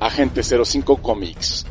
Agente 0.00 0.42
05 0.42 0.96
Comics. 0.98 1.66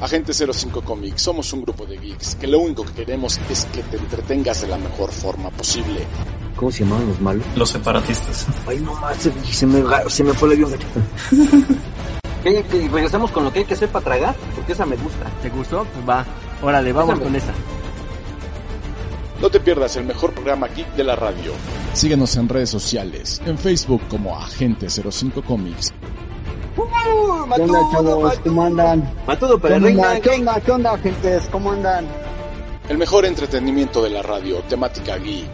Agente 0.00 0.32
05 0.34 0.82
Comics, 0.82 1.22
somos 1.22 1.52
un 1.52 1.62
grupo 1.62 1.86
de 1.86 1.96
geeks 1.96 2.34
que 2.34 2.46
lo 2.46 2.58
único 2.58 2.84
que 2.84 2.92
queremos 2.92 3.40
es 3.48 3.64
que 3.66 3.82
te 3.84 3.96
entretengas 3.96 4.60
de 4.60 4.68
la 4.68 4.76
mejor 4.76 5.10
forma 5.10 5.48
posible. 5.50 6.06
¿Cómo 6.56 6.70
se 6.70 6.84
llamaban 6.84 7.08
los 7.08 7.20
malos? 7.20 7.46
Los 7.56 7.70
separatistas. 7.70 8.46
Ay, 8.66 8.80
no 8.80 8.94
más, 8.94 9.16
se, 9.16 9.32
se 9.44 9.66
me, 9.66 9.82
se 10.08 10.24
me 10.24 10.32
fue 10.34 10.48
el 10.48 10.54
avión. 10.54 10.78
¿Qué, 12.42 12.64
qué, 12.70 12.88
regresamos 12.88 13.30
con 13.30 13.44
lo 13.44 13.52
que 13.52 13.60
hay 13.60 13.64
que 13.64 13.74
hacer 13.74 13.88
para 13.88 14.04
tragar, 14.04 14.34
porque 14.54 14.72
esa 14.72 14.84
me 14.84 14.96
gusta. 14.96 15.24
¿Te 15.40 15.48
gustó? 15.48 15.86
Pues 15.94 16.08
va. 16.08 16.26
Órale, 16.60 16.92
vamos 16.92 17.10
Pásame. 17.14 17.24
con 17.24 17.36
esa. 17.36 17.52
No 19.42 19.50
te 19.50 19.60
pierdas 19.60 19.96
el 19.96 20.04
mejor 20.04 20.32
programa 20.32 20.68
geek 20.68 20.94
de 20.94 21.04
la 21.04 21.16
radio. 21.16 21.52
Síguenos 21.94 22.36
en 22.36 22.48
redes 22.48 22.70
sociales, 22.70 23.42
en 23.44 23.58
Facebook 23.58 24.00
como 24.08 24.38
Agente 24.38 24.88
05 24.88 25.42
Comics. 25.42 25.92
¡Uh, 26.76 26.82
¿Qué 27.54 27.60
onda, 27.62 27.80
chavos? 27.92 28.38
¿Cómo 28.44 28.64
andan? 28.64 29.12
Matudo, 29.26 29.56
¿Qué 29.56 29.62
pero 29.62 29.74
onda? 29.76 29.86
reina. 29.88 30.20
¿Qué 30.20 30.30
onda? 30.30 30.60
¿Qué 30.60 30.70
onda, 30.70 30.98
gentes? 30.98 31.48
¿Cómo 31.50 31.72
andan? 31.72 32.06
El 32.88 32.98
mejor 32.98 33.24
entretenimiento 33.26 34.02
de 34.02 34.10
la 34.10 34.22
radio, 34.22 34.60
temática 34.68 35.16
geek. 35.18 35.50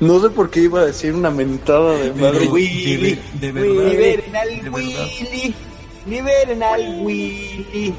No 0.00 0.20
sé 0.20 0.28
por 0.30 0.50
qué 0.50 0.60
iba 0.60 0.80
a 0.80 0.84
decir 0.86 1.14
una 1.14 1.30
mentada 1.30 1.92
de 1.96 2.12
madre. 2.12 2.46
Willy, 2.48 2.96
de, 2.96 3.02
ver- 3.02 3.40
de 3.40 3.52
verdad. 3.52 3.90
liberen 3.90 4.36
al. 4.36 4.70
Willy, 4.74 5.54
liberen 6.06 6.62
al 6.62 6.80
Willy, 7.02 7.94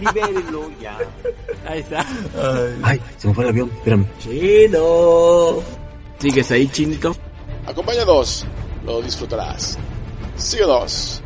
libérenlo 0.00 0.70
ya. 0.80 0.98
Ahí 1.66 1.80
está. 1.80 2.00
Ay, 2.00 2.80
Ay, 2.82 3.00
se 3.16 3.28
me 3.28 3.34
fue 3.34 3.44
el 3.44 3.50
avión, 3.50 3.70
espérame. 3.74 4.06
Chino. 4.20 5.62
¿Sigues 6.18 6.50
ahí, 6.50 6.68
chinito? 6.68 7.14
Acompáñanos, 7.66 8.46
lo 8.84 9.00
disfrutarás. 9.02 9.78
Síguenos. 10.36 11.22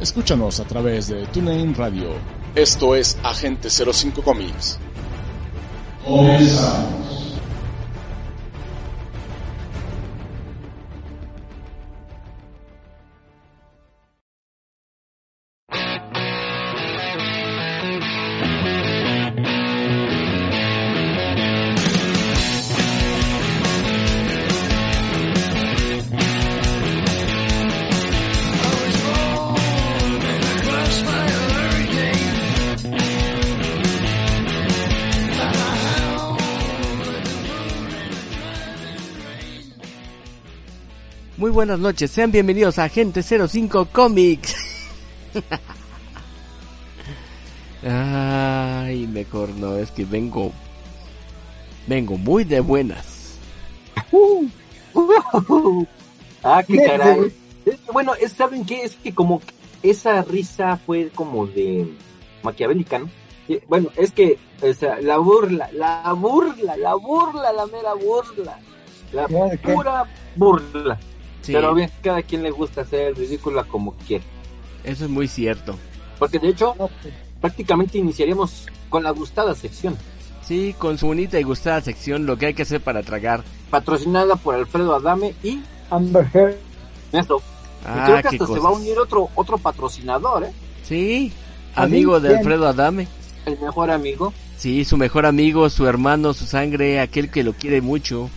Escúchanos 0.00 0.60
a 0.60 0.64
través 0.64 1.08
de 1.08 1.26
TuneIn 1.26 1.74
Radio. 1.74 2.10
Esto 2.54 2.94
es 2.94 3.16
Agente 3.22 3.70
05 3.70 4.22
Comics. 4.22 4.78
Comenzamos. 6.04 7.21
Muy 41.42 41.50
buenas 41.50 41.80
noches, 41.80 42.12
sean 42.12 42.30
bienvenidos 42.30 42.78
a 42.78 42.84
Agente 42.84 43.20
05 43.20 43.88
Comics. 43.90 44.54
Ay, 47.82 49.08
mejor 49.08 49.48
no, 49.48 49.76
es 49.76 49.90
que 49.90 50.04
vengo. 50.04 50.52
Vengo 51.88 52.16
muy 52.16 52.44
de 52.44 52.60
buenas. 52.60 53.38
Ah, 56.44 56.62
qué 56.64 56.76
caray. 56.76 57.32
Bueno, 57.92 58.14
es, 58.14 58.32
¿saben 58.32 58.64
qué? 58.64 58.82
Es 58.82 58.94
que 58.94 59.12
como 59.12 59.40
que 59.40 59.90
esa 59.90 60.22
risa 60.22 60.76
fue 60.76 61.10
como 61.12 61.48
de 61.48 61.92
maquiavélica, 62.44 63.00
¿no? 63.00 63.10
Bueno, 63.66 63.88
es 63.96 64.12
que, 64.12 64.38
o 64.62 64.72
sea, 64.74 65.00
la 65.00 65.18
burla, 65.18 65.68
la 65.72 66.12
burla, 66.12 66.76
la 66.76 66.94
burla, 66.94 67.52
la 67.52 67.66
mera 67.66 67.94
burla. 67.94 68.60
La 69.12 69.26
pura 69.26 70.04
burla. 70.36 70.98
Sí, 71.42 71.52
Pero 71.52 71.74
bien, 71.74 71.90
cada 72.02 72.22
quien 72.22 72.42
le 72.42 72.50
gusta 72.50 72.82
hacer 72.82 73.16
ridícula 73.16 73.64
como 73.64 73.92
quiere. 74.06 74.24
eso 74.84 75.04
es 75.04 75.10
muy 75.10 75.28
cierto. 75.28 75.76
Porque 76.18 76.38
de 76.38 76.48
hecho, 76.48 76.74
prácticamente 77.40 77.98
iniciaríamos 77.98 78.66
con 78.88 79.02
la 79.02 79.10
gustada 79.10 79.54
sección. 79.54 79.96
Sí, 80.46 80.74
con 80.78 80.98
su 80.98 81.06
bonita 81.06 81.38
y 81.38 81.42
gustada 81.42 81.80
sección, 81.80 82.26
lo 82.26 82.36
que 82.36 82.46
hay 82.46 82.54
que 82.54 82.62
hacer 82.62 82.80
para 82.80 83.02
tragar. 83.02 83.42
Patrocinada 83.70 84.36
por 84.36 84.54
Alfredo 84.54 84.94
Adame 84.94 85.34
y 85.42 85.60
Amber 85.90 86.26
Heard. 86.32 86.56
Y 87.12 87.16
Ah, 87.84 88.04
creo 88.06 88.16
que 88.16 88.22
qué 88.22 88.28
hasta 88.28 88.30
se 88.30 88.38
cosas. 88.38 88.64
va 88.64 88.68
a 88.68 88.72
unir 88.72 88.96
otro, 88.98 89.28
otro 89.34 89.58
patrocinador, 89.58 90.44
¿eh? 90.44 90.52
Sí, 90.84 91.32
amigo 91.74 92.20
de. 92.20 92.36
Alfredo 92.36 92.68
Adame. 92.68 93.08
El 93.46 93.58
mejor 93.58 93.90
amigo. 93.90 94.32
Sí, 94.56 94.84
su 94.84 94.96
mejor 94.96 95.26
amigo, 95.26 95.68
su 95.68 95.86
hermano, 95.88 96.32
su 96.34 96.46
sangre, 96.46 97.00
aquel 97.00 97.28
que 97.30 97.42
lo 97.42 97.52
quiere 97.54 97.80
mucho, 97.80 98.30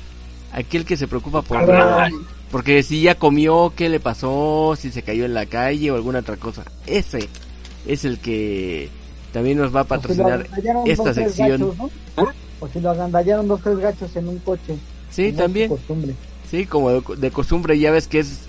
aquel 0.52 0.84
que 0.86 0.98
se 0.98 1.08
preocupa 1.08 1.44
por 1.44 1.62
él. 1.62 2.14
Porque 2.56 2.84
si 2.84 3.02
ya 3.02 3.16
comió, 3.16 3.74
qué 3.76 3.90
le 3.90 4.00
pasó, 4.00 4.78
si 4.80 4.90
se 4.90 5.02
cayó 5.04 5.26
en 5.26 5.34
la 5.34 5.46
calle 5.46 5.92
o 5.92 5.96
alguna 5.96 6.20
otra 6.20 6.38
cosa. 6.38 6.64
Ese 6.88 7.28
es 7.86 8.06
el 8.06 8.18
que 8.20 8.88
también 9.34 9.58
nos 9.58 9.76
va 9.76 9.82
a 9.82 9.84
O 9.84 9.86
si 9.88 9.90
lo 9.90 10.00
patrocinar 10.00 10.34
agandallaron 10.40 10.88
esta 10.90 11.04
dos, 11.04 11.16
sección. 11.16 11.50
gachos, 11.62 11.78
¿no? 11.78 12.24
¿Eh? 12.24 12.34
O 12.62 12.68
si 12.70 12.80
lo 12.80 12.90
agandallaron 12.92 13.50
dos, 13.50 13.60
tres 13.62 13.78
gachos 13.80 14.16
en 14.16 14.30
un 14.30 14.40
coche. 14.40 14.78
Sí, 15.10 15.32
Como 15.32 15.38
también. 15.44 15.68
costumbre. 15.70 16.16
Sí, 16.50 16.66
como 16.66 16.92
de, 16.92 17.04
de 17.18 17.32
costumbre, 17.32 17.78
ya 17.78 17.92
ves 17.92 18.08
que 18.08 18.20
es 18.20 18.40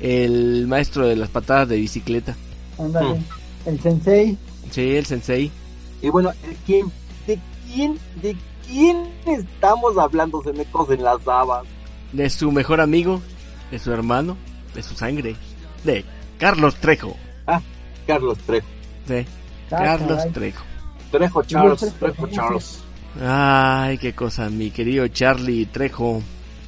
el 0.00 0.66
maestro 0.66 1.06
de 1.06 1.16
las 1.16 1.28
patadas 1.28 1.68
de 1.68 1.76
bicicleta. 1.76 2.34
Ándale. 2.78 3.10
Mm. 3.18 3.24
El 3.68 3.80
sensei. 3.82 4.38
Sí, 4.70 4.96
el 4.96 5.04
sensei. 5.04 5.50
Y 6.00 6.08
bueno, 6.08 6.30
¿de 6.30 6.56
quién? 6.64 6.90
¿De 7.26 7.38
quién? 7.70 7.98
¿De 8.22 8.34
quién 8.66 9.06
estamos 9.26 9.98
hablando? 9.98 10.42
Se 10.42 10.54
me 10.54 10.64
cosen 10.64 11.02
las 11.02 11.28
habas. 11.28 11.66
De 12.14 12.30
su 12.30 12.50
mejor 12.50 12.80
amigo, 12.80 13.20
de 13.70 13.78
su 13.78 13.92
hermano, 13.92 14.36
de 14.74 14.82
su 14.82 14.94
sangre. 14.94 15.36
De 15.84 16.04
Carlos 16.38 16.76
Trejo. 16.76 17.16
Carlos 18.06 18.38
Trejo. 18.38 18.66
Sí, 19.06 19.26
Ah, 19.72 19.82
Carlos 19.84 20.16
caray. 20.18 20.32
Trejo. 20.32 20.64
Trejo 21.12 21.42
Charles. 21.44 21.94
Trejo. 21.98 22.28
Charles. 22.28 22.80
Ay, 23.24 23.98
qué 23.98 24.12
cosa, 24.14 24.50
mi 24.50 24.70
querido 24.70 25.06
Charlie 25.08 25.66
Trejo. 25.66 26.22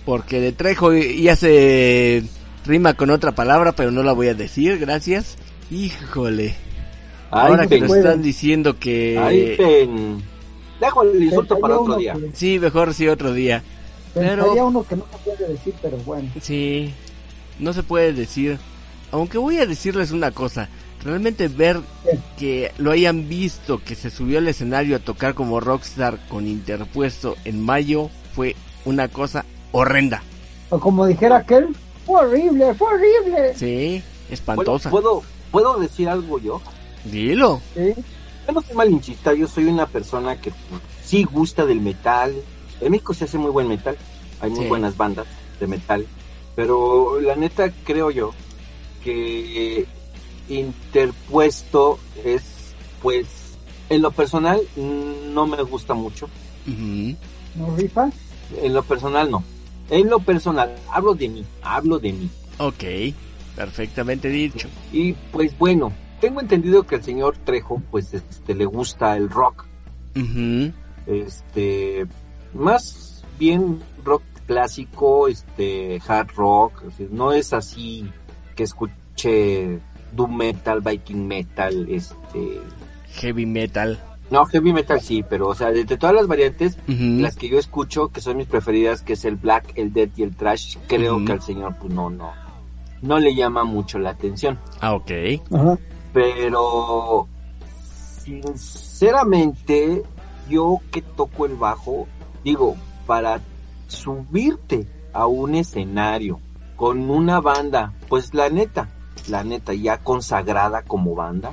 Porque 0.05 0.41
de 0.41 0.53
Trejo 0.53 0.93
ya 0.93 1.35
se 1.37 2.23
rima 2.65 2.95
con 2.95 3.11
otra 3.11 3.33
palabra, 3.33 3.73
pero 3.73 3.91
no 3.91 4.03
la 4.03 4.13
voy 4.13 4.29
a 4.29 4.35
decir, 4.35 4.79
gracias. 4.79 5.37
Híjole. 5.71 6.55
Ahora 7.31 7.63
Ay, 7.63 7.69
que 7.69 7.81
nos 7.81 7.97
están 7.97 8.23
diciendo 8.23 8.79
que... 8.79 9.19
Ay. 9.19 9.57
Dejo 10.81 11.03
el 11.03 11.23
insulto 11.23 11.59
para 11.59 11.79
otro 11.79 11.97
día. 11.97 12.15
Sí, 12.35 12.59
mejor 12.59 12.93
sí 12.95 13.09
otro 13.09 13.33
día. 13.33 13.63
Pensaría 14.15 14.45
Pero- 14.53 14.67
uno 14.67 14.83
que 14.87 14.97
no 14.97 15.05
se 15.11 15.19
puede 15.19 15.49
decir, 15.53 15.75
pero 15.81 15.97
bueno. 15.99 16.31
Sí, 16.41 16.93
no 17.59 17.73
se 17.73 17.83
puede 17.83 18.13
decir. 18.13 18.59
Aunque 19.11 19.39
voy 19.39 19.59
a 19.59 19.67
decirles 19.67 20.11
una 20.11 20.31
cosa. 20.31 20.69
Realmente 21.05 21.49
ver 21.49 21.81
¿Qué? 22.05 22.19
que 22.39 22.73
lo 22.79 22.93
hayan 22.93 23.29
visto, 23.29 23.83
que 23.83 23.95
se 23.97 24.09
subió 24.11 24.39
al 24.39 24.47
escenario 24.49 24.95
a 24.97 25.01
tocar 25.01 25.35
como 25.35 25.59
rockstar 25.59 26.19
con 26.29 26.47
interpuesto 26.47 27.37
en 27.45 27.61
mayo, 27.61 28.09
fue 28.35 28.55
una 28.85 29.09
cosa 29.09 29.45
horrenda. 29.73 30.23
O 30.71 30.79
como 30.79 31.05
dijera 31.07 31.39
aquel, 31.39 31.75
fue 32.07 32.21
horrible, 32.21 32.73
fue 32.75 32.89
horrible. 32.95 33.55
Sí, 33.57 34.01
¿Puedo, 34.01 34.33
espantosa. 34.35 34.91
¿puedo, 34.91 35.23
¿Puedo 35.51 35.79
decir 35.81 36.09
algo 36.09 36.39
yo? 36.39 36.63
Dilo. 37.05 37.61
Sí. 37.75 37.95
Yo 38.47 38.53
no 38.53 38.63
soy 38.63 38.77
malinchista, 38.77 39.35
yo 39.35 39.49
soy 39.49 39.65
una 39.67 39.87
persona 39.87 40.41
que 40.41 40.51
pues, 40.51 40.81
sí 41.05 41.25
gusta 41.25 41.67
del 41.67 41.81
metal. 41.81 42.33
En 42.83 42.91
México 42.93 43.15
se 43.15 43.25
hace 43.25 43.39
muy 43.39 43.51
buen 43.51 43.69
metal, 43.69 43.97
hay 44.41 44.51
muy 44.51 44.61
Sí. 44.65 44.67
buenas 44.69 44.97
bandas 44.97 45.27
de 45.61 45.67
metal, 45.67 46.07
pero 46.57 47.21
la 47.21 47.37
neta 47.37 47.73
creo 47.85 48.11
yo 48.11 48.33
que 49.05 49.87
interpuesto 50.49 51.99
es, 52.25 52.75
pues, 53.01 53.27
en 53.89 54.03
lo 54.03 54.11
personal 54.11 54.61
no 54.77 55.47
me 55.47 55.63
gusta 55.63 55.95
mucho. 55.95 56.29
¿No 56.67 57.77
rifa? 57.77 58.11
en 58.63 58.75
lo 58.75 58.83
personal 58.83 59.31
no. 59.31 59.43
En 59.91 60.09
lo 60.11 60.19
personal, 60.21 60.75
hablo 60.91 61.15
de 61.15 61.29
mí, 61.29 61.45
hablo 61.63 61.99
de 61.99 62.13
mí. 62.13 62.31
Ok, 62.59 62.85
perfectamente 63.57 64.29
dicho. 64.29 64.69
Y 64.93 65.13
pues 65.33 65.57
bueno, 65.59 65.93
tengo 66.21 66.41
entendido 66.41 66.83
que 66.87 66.97
al 66.97 67.03
señor 67.05 67.37
Trejo, 67.39 67.83
pues 67.91 68.13
este, 68.15 68.55
le 68.55 68.65
gusta 68.67 69.17
el 69.17 69.29
rock. 69.31 69.65
Este, 71.07 72.07
más 72.55 73.23
bien 73.39 73.81
rock 74.05 74.23
clásico, 74.47 75.29
este, 75.29 76.01
hard 76.07 76.29
rock. 76.37 76.83
No 77.11 77.33
es 77.33 77.53
así 77.53 78.11
que 78.55 78.65
escuche 78.65 79.79
doom 80.13 80.37
metal, 80.37 80.81
viking 80.81 81.27
metal, 81.27 81.87
este, 81.89 82.61
Heavy 83.15 83.47
metal. 83.47 83.99
no 84.31 84.45
heavy 84.47 84.73
metal 84.73 85.01
sí, 85.01 85.23
pero 85.29 85.49
o 85.49 85.55
sea, 85.55 85.71
de, 85.71 85.85
de 85.85 85.97
todas 85.97 86.15
las 86.15 86.27
variantes, 86.27 86.77
las 86.87 87.37
que 87.37 87.49
yo 87.49 87.59
escucho, 87.59 88.09
que 88.09 88.21
son 88.21 88.37
mis 88.39 88.47
preferidas, 88.47 89.03
que 89.03 89.13
es 89.15 89.25
el 89.25 89.37
black, 89.37 89.73
el 89.77 89.93
death 89.93 90.19
y 90.19 90.23
el 90.23 90.35
trash, 90.37 90.77
creo 90.87 91.25
que 91.25 91.33
al 91.33 91.43
señor, 91.43 91.77
pues 91.81 91.93
no, 91.93 92.11
no, 92.11 92.31
no 93.03 93.19
le 93.19 93.35
llama 93.35 93.65
mucho 93.65 93.99
la 93.99 94.11
atención. 94.11 94.59
Ah, 94.81 94.95
ok. 94.95 95.11
Pero 96.13 97.27
sinceramente, 98.23 100.03
yo 100.49 100.79
que 100.91 101.03
toco 101.03 101.47
el 101.47 101.57
bajo, 101.57 102.07
digo, 102.45 102.77
para 103.07 103.41
subirte 103.87 104.87
a 105.13 105.27
un 105.27 105.55
escenario 105.55 106.41
con 106.77 107.11
una 107.11 107.41
banda, 107.41 107.93
pues 108.09 108.35
la 108.35 108.49
neta, 108.49 108.89
la 109.29 109.45
neta 109.45 109.75
ya 109.75 109.99
consagrada 109.99 110.83
como 110.83 111.15
banda. 111.15 111.53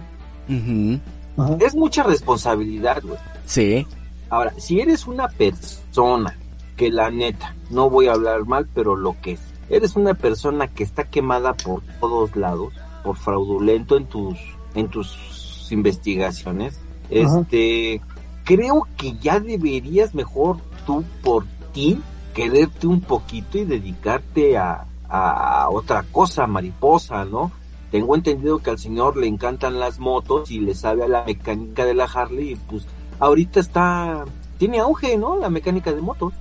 Ajá. 1.38 1.58
es 1.60 1.76
mucha 1.76 2.04
responsabilidad, 2.04 3.02
güey. 3.04 3.20
Sí. 3.46 3.86
Ahora, 4.30 4.54
si 4.58 4.80
eres 4.80 5.08
una 5.08 5.28
persona 5.28 6.36
que 6.76 6.90
la 6.90 7.12
neta, 7.12 7.56
no 7.70 7.90
voy 7.90 8.08
a 8.08 8.14
hablar 8.14 8.46
mal, 8.46 8.68
pero 8.74 8.96
lo 8.96 9.20
que 9.22 9.34
es, 9.34 9.42
eres 9.70 9.96
una 9.96 10.14
persona 10.14 10.68
que 10.68 10.84
está 10.84 11.04
quemada 11.04 11.54
por 11.54 11.82
todos 12.00 12.36
lados, 12.36 12.74
por 13.04 13.18
fraudulento 13.18 13.98
en 13.98 14.06
tus, 14.06 14.38
en 14.76 14.88
tus 14.88 15.68
investigaciones, 15.72 16.80
este, 17.10 18.02
creo 18.44 18.88
que 18.98 19.18
ya 19.18 19.40
deberías 19.40 20.14
mejor 20.16 20.58
tú 20.86 21.04
por 21.24 21.46
ti 21.74 22.00
quererte 22.34 22.88
un 22.88 23.02
poquito 23.02 23.58
y 23.58 23.66
dedicarte 23.66 24.58
a, 24.58 24.86
a 25.10 25.70
otra 25.70 26.04
cosa, 26.12 26.48
mariposa, 26.48 27.26
¿no? 27.26 27.52
Tengo 27.92 28.16
entendido 28.16 28.60
que 28.60 28.70
al 28.70 28.78
señor 28.78 29.18
le 29.18 29.28
encantan 29.28 29.80
las 29.80 30.00
motos 30.00 30.52
y 30.52 30.60
le 30.60 30.76
sabe 30.76 31.04
a 31.04 31.08
la 31.08 31.24
mecánica 31.26 31.86
de 31.86 31.96
la 31.96 32.06
Harley 32.06 32.52
y 32.52 32.56
pues 32.56 32.86
ahorita 33.20 33.60
está, 33.60 34.26
tiene 34.58 34.80
auge, 34.80 35.18
¿no? 35.18 35.38
La 35.38 35.50
mecánica 35.50 35.92
de 35.92 36.02
motos. 36.02 36.34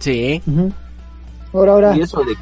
Sí. 0.00 0.42
Ujú. 0.46 0.72
Ahora, 1.52 1.72
ahora. 1.72 1.96
Y 1.96 2.00
eso 2.00 2.24
de, 2.24 2.36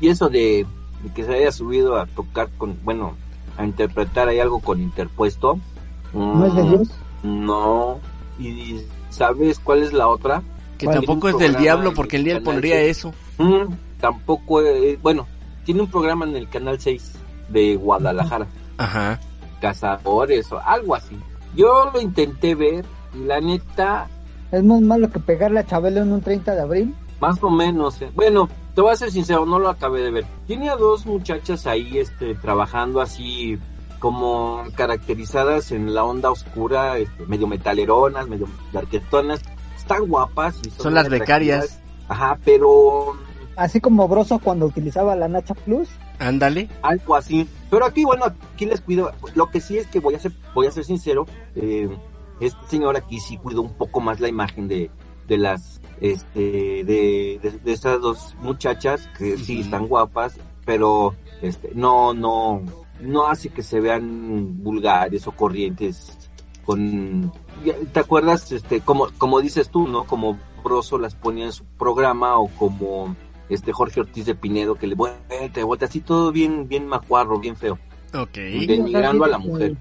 y 0.00 0.08
eso 0.08 0.28
de, 0.30 0.66
de 1.02 1.12
que 1.14 1.24
se 1.24 1.34
haya 1.34 1.52
subido 1.52 1.98
a 1.98 2.06
tocar 2.06 2.48
con, 2.56 2.78
bueno, 2.84 3.16
a 3.58 3.64
interpretar 3.64 4.28
ahí 4.28 4.40
algo 4.40 4.60
con 4.60 4.80
interpuesto. 4.80 5.58
¿No 6.14 6.46
es 6.46 6.54
de 6.54 6.62
mm, 6.62 6.70
Dios? 6.70 6.90
No. 7.22 7.98
Y 8.38 8.80
¿sabes 9.10 9.58
cuál 9.58 9.82
es 9.82 9.92
la 9.92 10.08
otra? 10.08 10.42
Que 10.80 10.92
tampoco 10.94 11.28
es 11.28 11.38
del 11.38 11.56
diablo 11.56 11.92
porque 11.94 12.16
el 12.16 12.24
día 12.24 12.40
pondría 12.40 12.80
eso. 12.80 13.12
Mm, 13.38 13.72
tampoco, 14.00 14.62
eh, 14.62 14.98
bueno, 15.02 15.26
tiene 15.64 15.82
un 15.82 15.90
programa 15.90 16.24
en 16.26 16.36
el 16.36 16.48
canal 16.48 16.80
6 16.80 17.12
de 17.48 17.76
Guadalajara. 17.76 18.46
Ajá. 18.78 19.20
Cazadores 19.60 20.50
o 20.52 20.58
algo 20.58 20.94
así. 20.94 21.18
Yo 21.54 21.90
lo 21.92 22.00
intenté 22.00 22.54
ver 22.54 22.84
y 23.14 23.24
la 23.24 23.40
neta, 23.40 24.08
Es 24.52 24.62
más 24.64 24.80
malo 24.80 25.10
que 25.10 25.18
pegarle 25.20 25.60
a 25.60 25.66
Chabelo 25.66 26.00
en 26.02 26.12
un 26.12 26.20
30 26.22 26.54
de 26.54 26.60
abril. 26.60 26.94
más 27.20 27.42
o 27.42 27.50
menos. 27.50 28.00
eh. 28.02 28.10
Bueno, 28.14 28.48
te 28.74 28.80
voy 28.80 28.92
a 28.92 28.96
ser 28.96 29.10
sincero, 29.10 29.44
no 29.46 29.58
lo 29.58 29.68
acabé 29.68 30.00
de 30.02 30.10
ver. 30.10 30.26
Tiene 30.46 30.70
a 30.70 30.76
dos 30.76 31.04
muchachas 31.06 31.66
ahí 31.66 31.98
este, 31.98 32.34
trabajando 32.36 33.00
así 33.00 33.58
como 33.98 34.62
caracterizadas 34.76 35.72
en 35.72 35.92
la 35.94 36.04
onda 36.04 36.30
oscura, 36.30 36.96
este, 36.98 37.26
medio 37.26 37.46
metaleronas, 37.46 38.26
medio 38.28 38.46
darquetonas. 38.72 39.40
Están 39.90 40.08
guapas. 40.08 40.60
Y 40.64 40.70
Son 40.70 40.94
las 40.94 41.08
becarias. 41.08 41.80
Ajá, 42.08 42.38
pero 42.44 43.16
Así 43.56 43.80
como 43.80 44.08
Broso 44.08 44.38
cuando 44.38 44.66
utilizaba 44.66 45.16
la 45.16 45.28
Nacha 45.28 45.54
Plus. 45.54 45.88
Ándale. 46.18 46.68
algo 46.82 47.16
así. 47.16 47.46
Pero 47.70 47.84
aquí, 47.84 48.04
bueno, 48.04 48.26
aquí 48.54 48.66
les 48.66 48.80
cuido. 48.80 49.12
Lo 49.34 49.50
que 49.50 49.60
sí 49.60 49.78
es 49.78 49.86
que 49.88 50.00
voy 50.00 50.14
a 50.14 50.18
ser, 50.20 50.32
voy 50.54 50.66
a 50.66 50.70
ser 50.70 50.84
sincero. 50.84 51.26
Eh, 51.56 51.88
este 52.40 52.60
señor 52.68 52.96
aquí 52.96 53.18
sí 53.20 53.36
cuidó 53.36 53.62
un 53.62 53.74
poco 53.74 54.00
más 54.00 54.20
la 54.20 54.28
imagen 54.28 54.68
de, 54.68 54.90
de 55.26 55.38
las, 55.38 55.80
este, 56.00 56.40
de, 56.84 57.40
de, 57.42 57.60
de 57.62 57.72
estas 57.72 58.00
dos 58.00 58.34
muchachas 58.40 59.08
que 59.18 59.36
sí 59.36 59.60
están 59.60 59.88
guapas, 59.88 60.36
pero, 60.64 61.14
este, 61.42 61.72
no, 61.74 62.14
no, 62.14 62.62
no 63.00 63.26
hace 63.26 63.50
que 63.50 63.62
se 63.62 63.80
vean 63.80 64.62
vulgares 64.62 65.26
o 65.26 65.32
corrientes 65.32 66.16
con, 66.64 67.32
¿te 67.92 68.00
acuerdas? 68.00 68.52
Este, 68.52 68.80
como, 68.80 69.08
como 69.18 69.40
dices 69.40 69.70
tú, 69.70 69.88
¿no? 69.88 70.04
Como 70.04 70.38
Broso 70.62 70.98
las 70.98 71.14
ponía 71.14 71.46
en 71.46 71.52
su 71.52 71.64
programa 71.64 72.38
o 72.38 72.48
como, 72.48 73.16
este 73.48 73.72
Jorge 73.72 74.00
Ortiz 74.00 74.26
de 74.26 74.34
Pinedo 74.34 74.76
que 74.76 74.86
le 74.86 74.94
vuelta, 74.94 75.64
vuelta, 75.64 75.86
así 75.86 76.00
todo 76.00 76.32
bien, 76.32 76.68
bien 76.68 76.86
macuarro, 76.86 77.38
bien 77.38 77.56
feo, 77.56 77.78
Ok. 78.14 78.34
denigrando 78.34 79.24
a 79.24 79.28
la 79.28 79.38
mujer. 79.38 79.76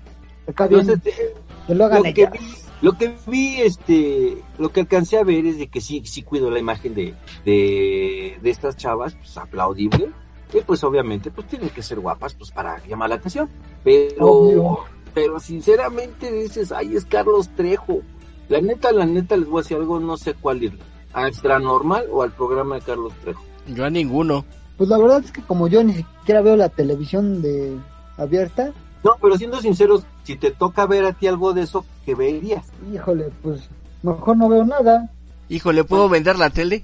Acá 0.48 0.66
Entonces, 0.66 1.00
eh, 1.06 1.36
que 1.68 1.76
lo 1.76 1.86
hagan 1.86 2.00
lo 2.00 2.04
que 2.14 2.22
ellas. 2.22 2.32
vi, 2.34 2.40
lo 2.82 2.98
que 2.98 3.16
vi, 3.28 3.62
este, 3.62 4.38
lo 4.58 4.70
que 4.72 4.80
alcancé 4.80 5.18
a 5.18 5.24
ver 5.24 5.46
es 5.46 5.60
de 5.60 5.68
que 5.68 5.82
sí, 5.82 6.02
sí 6.06 6.24
cuido 6.24 6.50
la 6.50 6.58
imagen 6.60 6.96
de, 6.96 7.14
de, 7.46 8.40
de 8.42 8.50
estas 8.50 8.76
chavas, 8.76 9.14
pues 9.16 9.38
aplaudible, 9.38 10.10
y 10.52 10.62
pues 10.62 10.84
obviamente, 10.84 11.30
pues 11.30 11.48
tienen 11.48 11.70
que 11.70 11.84
ser 11.84 12.00
guapas, 12.00 12.34
pues 12.34 12.50
para 12.50 12.84
llamar 12.88 13.10
la 13.10 13.16
atención, 13.16 13.48
pero, 13.84 14.26
Obvio. 14.26 14.80
Pero 15.14 15.40
sinceramente 15.40 16.32
dices, 16.32 16.72
ay, 16.72 16.96
es 16.96 17.06
Carlos 17.06 17.50
Trejo, 17.56 18.02
la 18.48 18.62
neta, 18.62 18.92
la 18.92 19.06
neta, 19.06 19.38
les 19.38 19.48
voy 19.48 19.60
a 19.60 19.64
decir 19.64 19.78
algo, 19.78 20.00
no 20.00 20.18
sé 20.18 20.34
cuál 20.34 20.64
ir, 20.64 20.78
a 21.14 21.28
Extra 21.28 21.60
Normal 21.60 22.06
o 22.12 22.24
al 22.24 22.32
programa 22.32 22.76
de 22.76 22.82
Carlos 22.82 23.14
Trejo. 23.22 23.44
Yo 23.68 23.86
a 23.86 23.90
ninguno. 23.90 24.46
Pues 24.78 24.90
la 24.90 24.98
verdad 24.98 25.22
es 25.24 25.32
que 25.32 25.42
como 25.42 25.68
yo 25.68 25.84
ni 25.84 25.94
siquiera 25.94 26.42
veo 26.42 26.56
la 26.56 26.70
televisión 26.70 27.42
de 27.42 27.78
abierta, 28.18 28.72
No, 29.04 29.12
pero 29.22 29.38
siendo 29.38 29.62
sinceros, 29.62 30.04
si 30.24 30.36
te 30.36 30.52
toca 30.52 30.86
ver 30.86 31.06
a 31.06 31.14
ti 31.14 31.28
algo 31.28 31.54
de 31.54 31.62
eso, 31.62 31.86
¿qué 32.06 32.16
verías? 32.16 32.66
híjole, 32.94 33.30
pues 33.42 33.70
mejor 34.04 34.38
no 34.38 34.50
veo 34.50 34.66
nada. 34.66 35.10
Híjole, 35.50 35.84
¿puedo 35.84 36.10
vender 36.10 36.38
la 36.38 36.50
tele? 36.50 36.84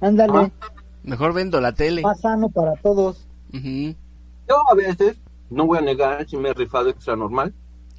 Ándale, 0.00 0.52
Mejor 1.02 1.32
vendo 1.34 1.60
la 1.60 1.72
tele. 1.72 2.02
más 2.02 2.20
sano 2.20 2.48
para 2.48 2.72
todos. 2.76 3.26
Yo 3.52 4.56
a 4.70 4.74
veces, 4.74 5.16
no 5.50 5.66
voy 5.66 5.78
a 5.78 5.82
negar 5.82 6.26
si 6.28 6.36
me 6.36 6.50
he 6.50 6.54
rifado 6.54 6.88
extra 6.90 7.14
normal, 7.16 7.54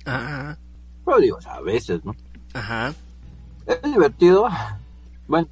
Ajá. 0.06 0.58
pero 1.06 1.18
digo, 1.20 1.38
o 1.38 1.42
sea, 1.42 1.56
a 1.56 1.62
veces, 1.62 2.04
¿no? 2.06 2.16
Ajá. 2.54 2.94
Es 3.68 3.82
divertido. 3.92 4.48
Bueno, 5.28 5.48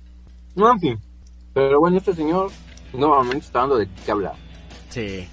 no, 0.55 0.71
en 0.71 0.79
fin. 0.79 0.99
Pero 1.53 1.79
bueno, 1.79 1.97
este 1.97 2.13
señor 2.13 2.51
nuevamente 2.93 3.45
está 3.45 3.59
dando 3.59 3.77
de 3.77 3.87
qué 4.05 4.11
hablar. 4.11 4.33
Sí. 4.89 5.27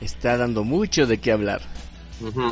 Está 0.00 0.36
dando 0.36 0.64
mucho 0.64 1.06
de 1.06 1.18
qué 1.18 1.32
hablar. 1.32 1.60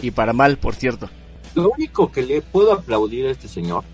Y 0.03 0.11
para 0.11 0.33
mal, 0.33 0.59
por 0.59 0.75
cierto. 0.75 1.09
Lo 1.55 1.71
único 1.71 2.11
que 2.13 2.23
le 2.23 2.43
puedo 2.43 2.73
aplaudir 2.73 3.27
a 3.27 3.31
este 3.31 3.47
señor 3.49 3.85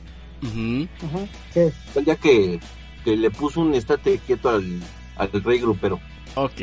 Ujú. 0.42 0.86
Ajá. 1.04 1.26
¿Qué? 1.52 1.72
fue 1.92 2.00
el 2.00 2.04
día 2.06 2.16
que, 2.16 2.60
que 3.04 3.16
le 3.16 3.30
puso 3.30 3.60
un 3.60 3.74
estate 3.74 4.18
quieto 4.26 4.48
al, 4.50 4.80
al 5.16 5.30
rey 5.42 5.58
grupero. 5.60 5.98
Ok. 6.36 6.60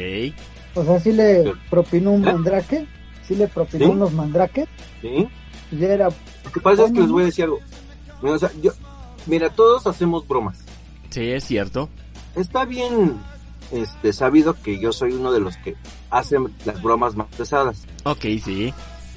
O 0.75 0.83
sea, 0.83 0.99
sí 0.99 1.11
le 1.11 1.53
propinó 1.69 2.11
un 2.11 2.25
¿Eh? 2.27 2.31
mandrake, 2.33 2.87
sí 3.27 3.35
le 3.35 3.47
propinó 3.47 3.85
¿Sí? 3.85 3.91
unos 3.91 4.13
mandraques, 4.13 4.67
¿Sí? 5.01 5.27
Ya 5.71 5.87
era, 5.87 6.09
Lo 6.43 6.51
que 6.51 6.59
pasa 6.61 6.85
es 6.85 6.91
que 6.91 6.99
les 7.01 7.09
voy 7.09 7.23
a 7.23 7.25
decir 7.27 7.45
algo. 7.45 7.59
Mira, 8.21 8.35
o 8.35 8.39
sea, 8.39 8.51
yo, 8.61 8.71
mira, 9.25 9.49
todos 9.49 9.85
hacemos 9.87 10.27
bromas. 10.27 10.57
Sí, 11.09 11.29
es 11.31 11.43
cierto. 11.45 11.89
Está 12.35 12.65
bien 12.65 13.13
este, 13.71 14.13
sabido 14.13 14.53
que 14.61 14.79
yo 14.79 14.91
soy 14.91 15.13
uno 15.13 15.31
de 15.31 15.39
los 15.39 15.57
que 15.57 15.75
hacen 16.09 16.53
las 16.65 16.81
bromas 16.81 17.15
más 17.15 17.27
pesadas. 17.35 17.83
Ok, 18.03 18.21
sí. 18.43 18.73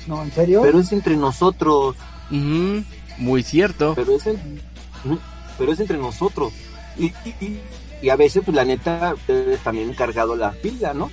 no, 0.07 0.23
en 0.23 0.33
serio, 0.33 0.63
Pero 0.63 0.79
es 0.81 0.93
entre 0.93 1.17
nosotros. 1.17 1.97
Ujú. 2.31 2.85
Muy 3.19 3.43
cierto. 3.43 3.95
pero 3.97 4.13
es, 4.17 4.27
en- 4.27 4.61
pero 5.59 5.73
es 5.73 5.81
entre 5.81 5.99
nosotros. 5.99 6.53
Y, 6.97 7.07
y, 7.07 7.35
y- 7.41 7.61
y 8.03 8.09
a 8.11 8.17
veces, 8.17 8.43
pues 8.45 8.55
la 8.57 8.65
neta, 8.65 9.13
ustedes 9.15 9.59
también 9.61 9.89
han 9.89 9.95
cargado 9.97 10.37
la 10.37 10.53
pila, 10.53 10.95
¿no? 10.95 11.11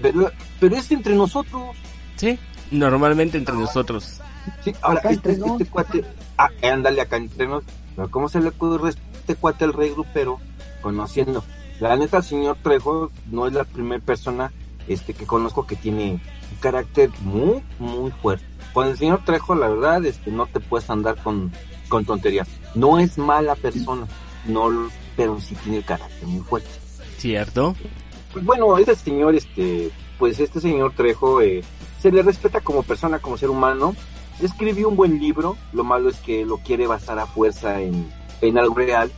Pero, 0.00 0.30
pero 0.60 0.76
es 0.76 0.90
entre 0.90 1.14
nosotros. 1.14 1.76
Sí. 2.16 2.38
Normalmente 2.78 3.38
entre 3.38 3.54
nosotros. 3.54 4.20
Sí, 4.62 4.72
ahora, 4.82 5.00
Acá 5.00 5.10
este, 5.10 5.32
este 5.32 5.66
cuate, 5.66 6.04
ah, 6.38 6.48
ándale 6.62 7.00
acá 7.00 7.16
entre 7.16 7.46
nos. 7.46 7.64
Pero 7.96 8.10
¿cómo 8.10 8.28
se 8.28 8.40
le 8.40 8.48
ocurre 8.48 8.90
este 8.90 9.36
cuate 9.36 9.64
el 9.64 9.72
rey 9.72 9.90
grupero 9.90 10.40
conociendo? 10.82 11.44
La 11.80 11.96
neta, 11.96 12.18
el 12.18 12.24
señor 12.24 12.56
Trejo 12.62 13.10
no 13.30 13.46
es 13.46 13.52
la 13.52 13.64
primera 13.64 14.02
persona 14.04 14.52
este 14.88 15.14
que 15.14 15.24
conozco 15.26 15.66
que 15.66 15.76
tiene 15.76 16.12
un 16.12 16.20
carácter 16.60 17.10
muy, 17.20 17.62
muy 17.78 18.10
fuerte. 18.10 18.44
Con 18.72 18.88
el 18.88 18.98
señor 18.98 19.24
Trejo, 19.24 19.54
la 19.54 19.68
verdad, 19.68 20.04
este, 20.04 20.30
no 20.30 20.46
te 20.46 20.60
puedes 20.60 20.90
andar 20.90 21.16
con, 21.22 21.52
con 21.88 22.04
tonterías. 22.04 22.48
No 22.74 22.98
es 22.98 23.16
mala 23.18 23.54
persona, 23.54 24.06
no, 24.46 24.68
lo- 24.68 24.90
pero 25.16 25.40
sí 25.40 25.54
tiene 25.62 25.78
el 25.78 25.84
carácter 25.84 26.26
muy 26.26 26.42
fuerte. 26.42 26.68
¿Cierto? 27.18 27.74
Pues 28.32 28.44
bueno, 28.44 28.76
este 28.78 28.96
señor, 28.96 29.34
este, 29.36 29.90
pues 30.18 30.40
este 30.40 30.60
señor 30.60 30.92
Trejo, 30.96 31.40
eh, 31.40 31.62
se 32.04 32.12
le 32.12 32.22
respeta 32.22 32.60
como 32.60 32.82
persona, 32.82 33.18
como 33.18 33.38
ser 33.38 33.48
humano. 33.48 33.96
Escribió 34.42 34.90
un 34.90 34.96
buen 34.96 35.18
libro, 35.18 35.56
lo 35.72 35.84
malo 35.84 36.10
es 36.10 36.18
que 36.18 36.44
lo 36.44 36.58
quiere 36.58 36.86
basar 36.86 37.18
a 37.18 37.24
fuerza 37.24 37.80
en, 37.80 38.12
en 38.42 38.58
algo 38.58 38.74
real. 38.74 39.10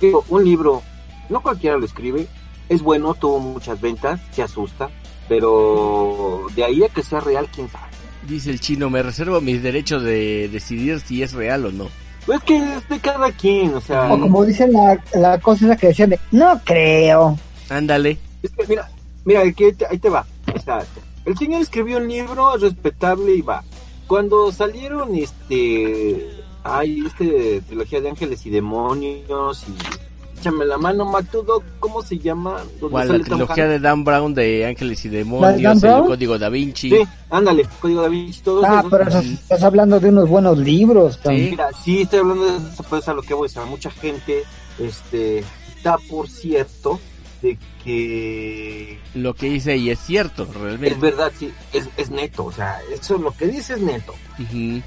Digo, 0.00 0.24
un 0.28 0.44
libro, 0.44 0.82
no 1.28 1.40
cualquiera 1.42 1.76
lo 1.76 1.84
escribe, 1.84 2.26
es 2.68 2.82
bueno, 2.82 3.14
tuvo 3.14 3.38
muchas 3.38 3.80
ventas, 3.80 4.20
se 4.32 4.42
asusta, 4.42 4.90
pero 5.28 6.46
de 6.56 6.64
ahí 6.64 6.82
a 6.82 6.88
que 6.88 7.04
sea 7.04 7.20
real, 7.20 7.48
quién 7.54 7.68
sabe. 7.68 7.86
Dice 8.26 8.50
el 8.50 8.58
chino, 8.58 8.90
me 8.90 9.04
reservo 9.04 9.40
mis 9.40 9.62
derechos 9.62 10.02
de 10.02 10.48
decidir 10.48 10.98
si 10.98 11.22
es 11.22 11.34
real 11.34 11.66
o 11.66 11.70
no. 11.70 11.86
Pues 12.26 12.42
que 12.42 12.56
es 12.56 12.88
de 12.88 12.98
cada 12.98 13.30
quien, 13.30 13.76
o 13.76 13.80
sea... 13.80 14.12
O 14.12 14.18
como 14.18 14.44
dicen 14.44 14.72
la, 14.72 15.00
la 15.14 15.38
cosa 15.38 15.66
esa 15.66 15.76
que 15.76 15.86
decían 15.86 16.10
de, 16.10 16.18
no 16.32 16.60
creo. 16.64 17.38
Ándale. 17.68 18.18
Es 18.42 18.50
que 18.50 18.66
mira, 18.66 18.90
mira, 19.24 19.42
ahí 19.42 19.52
te 19.52 20.08
va. 20.08 20.26
O 20.52 20.58
sea, 20.58 20.84
el 21.24 21.36
señor 21.38 21.60
escribió 21.62 21.98
un 21.98 22.08
libro 22.08 22.56
respetable 22.56 23.34
y 23.34 23.42
va. 23.42 23.62
Cuando 24.06 24.52
salieron, 24.52 25.14
este, 25.14 26.30
hay 26.62 27.04
este 27.06 27.62
trilogía 27.66 28.00
de 28.00 28.10
ángeles 28.10 28.44
y 28.46 28.50
demonios 28.50 29.64
y 29.68 30.38
échame 30.38 30.66
la 30.66 30.76
mano, 30.76 31.06
Matudo, 31.06 31.62
¿cómo 31.80 32.02
se 32.02 32.18
llama? 32.18 32.62
¿Cuál? 32.90 33.08
La 33.08 33.18
trilogía 33.20 33.66
de 33.66 33.78
Dan 33.80 34.04
Brown 34.04 34.34
de 34.34 34.66
Ángeles 34.66 35.02
y 35.06 35.08
¿La 35.08 35.12
de 35.12 35.18
Demonios, 35.18 35.82
el? 35.82 36.04
Código 36.06 36.38
Da 36.38 36.50
Vinci. 36.50 36.90
Sí, 36.90 37.02
ándale, 37.30 37.66
Código 37.80 38.02
da 38.02 38.08
Vinci, 38.08 38.40
todos 38.42 38.64
Ah, 38.68 38.80
esos. 38.80 38.90
pero 38.90 39.08
eso- 39.08 39.18
estás 39.20 39.62
hablando 39.62 39.98
de 40.00 40.08
unos 40.10 40.28
buenos 40.28 40.58
libros. 40.58 41.18
Sí. 41.22 41.48
Mira, 41.50 41.70
sí 41.82 42.02
estoy 42.02 42.18
hablando 42.18 42.44
de 42.44 42.56
eso, 42.72 42.82
pues 42.90 43.08
a 43.08 43.14
lo 43.14 43.22
que 43.22 43.32
voy, 43.32 43.46
o 43.46 43.50
sea, 43.50 43.64
mucha 43.64 43.90
gente, 43.90 44.42
este, 44.78 45.42
da 45.82 45.96
por 46.10 46.28
cierto 46.28 47.00
de 47.44 47.58
que 47.84 48.98
Lo 49.14 49.34
que 49.34 49.50
dice 49.50 49.76
y 49.76 49.90
es 49.90 49.98
cierto, 50.00 50.44
es 50.44 50.54
realmente. 50.54 50.94
verdad, 50.98 51.30
sí, 51.38 51.52
es, 51.74 51.88
es 51.98 52.10
neto, 52.10 52.46
o 52.46 52.52
sea, 52.52 52.78
eso 52.90 53.18
lo 53.18 53.32
que 53.32 53.46
dice 53.46 53.74
es 53.74 53.80
neto. 53.80 54.14
De 54.38 54.82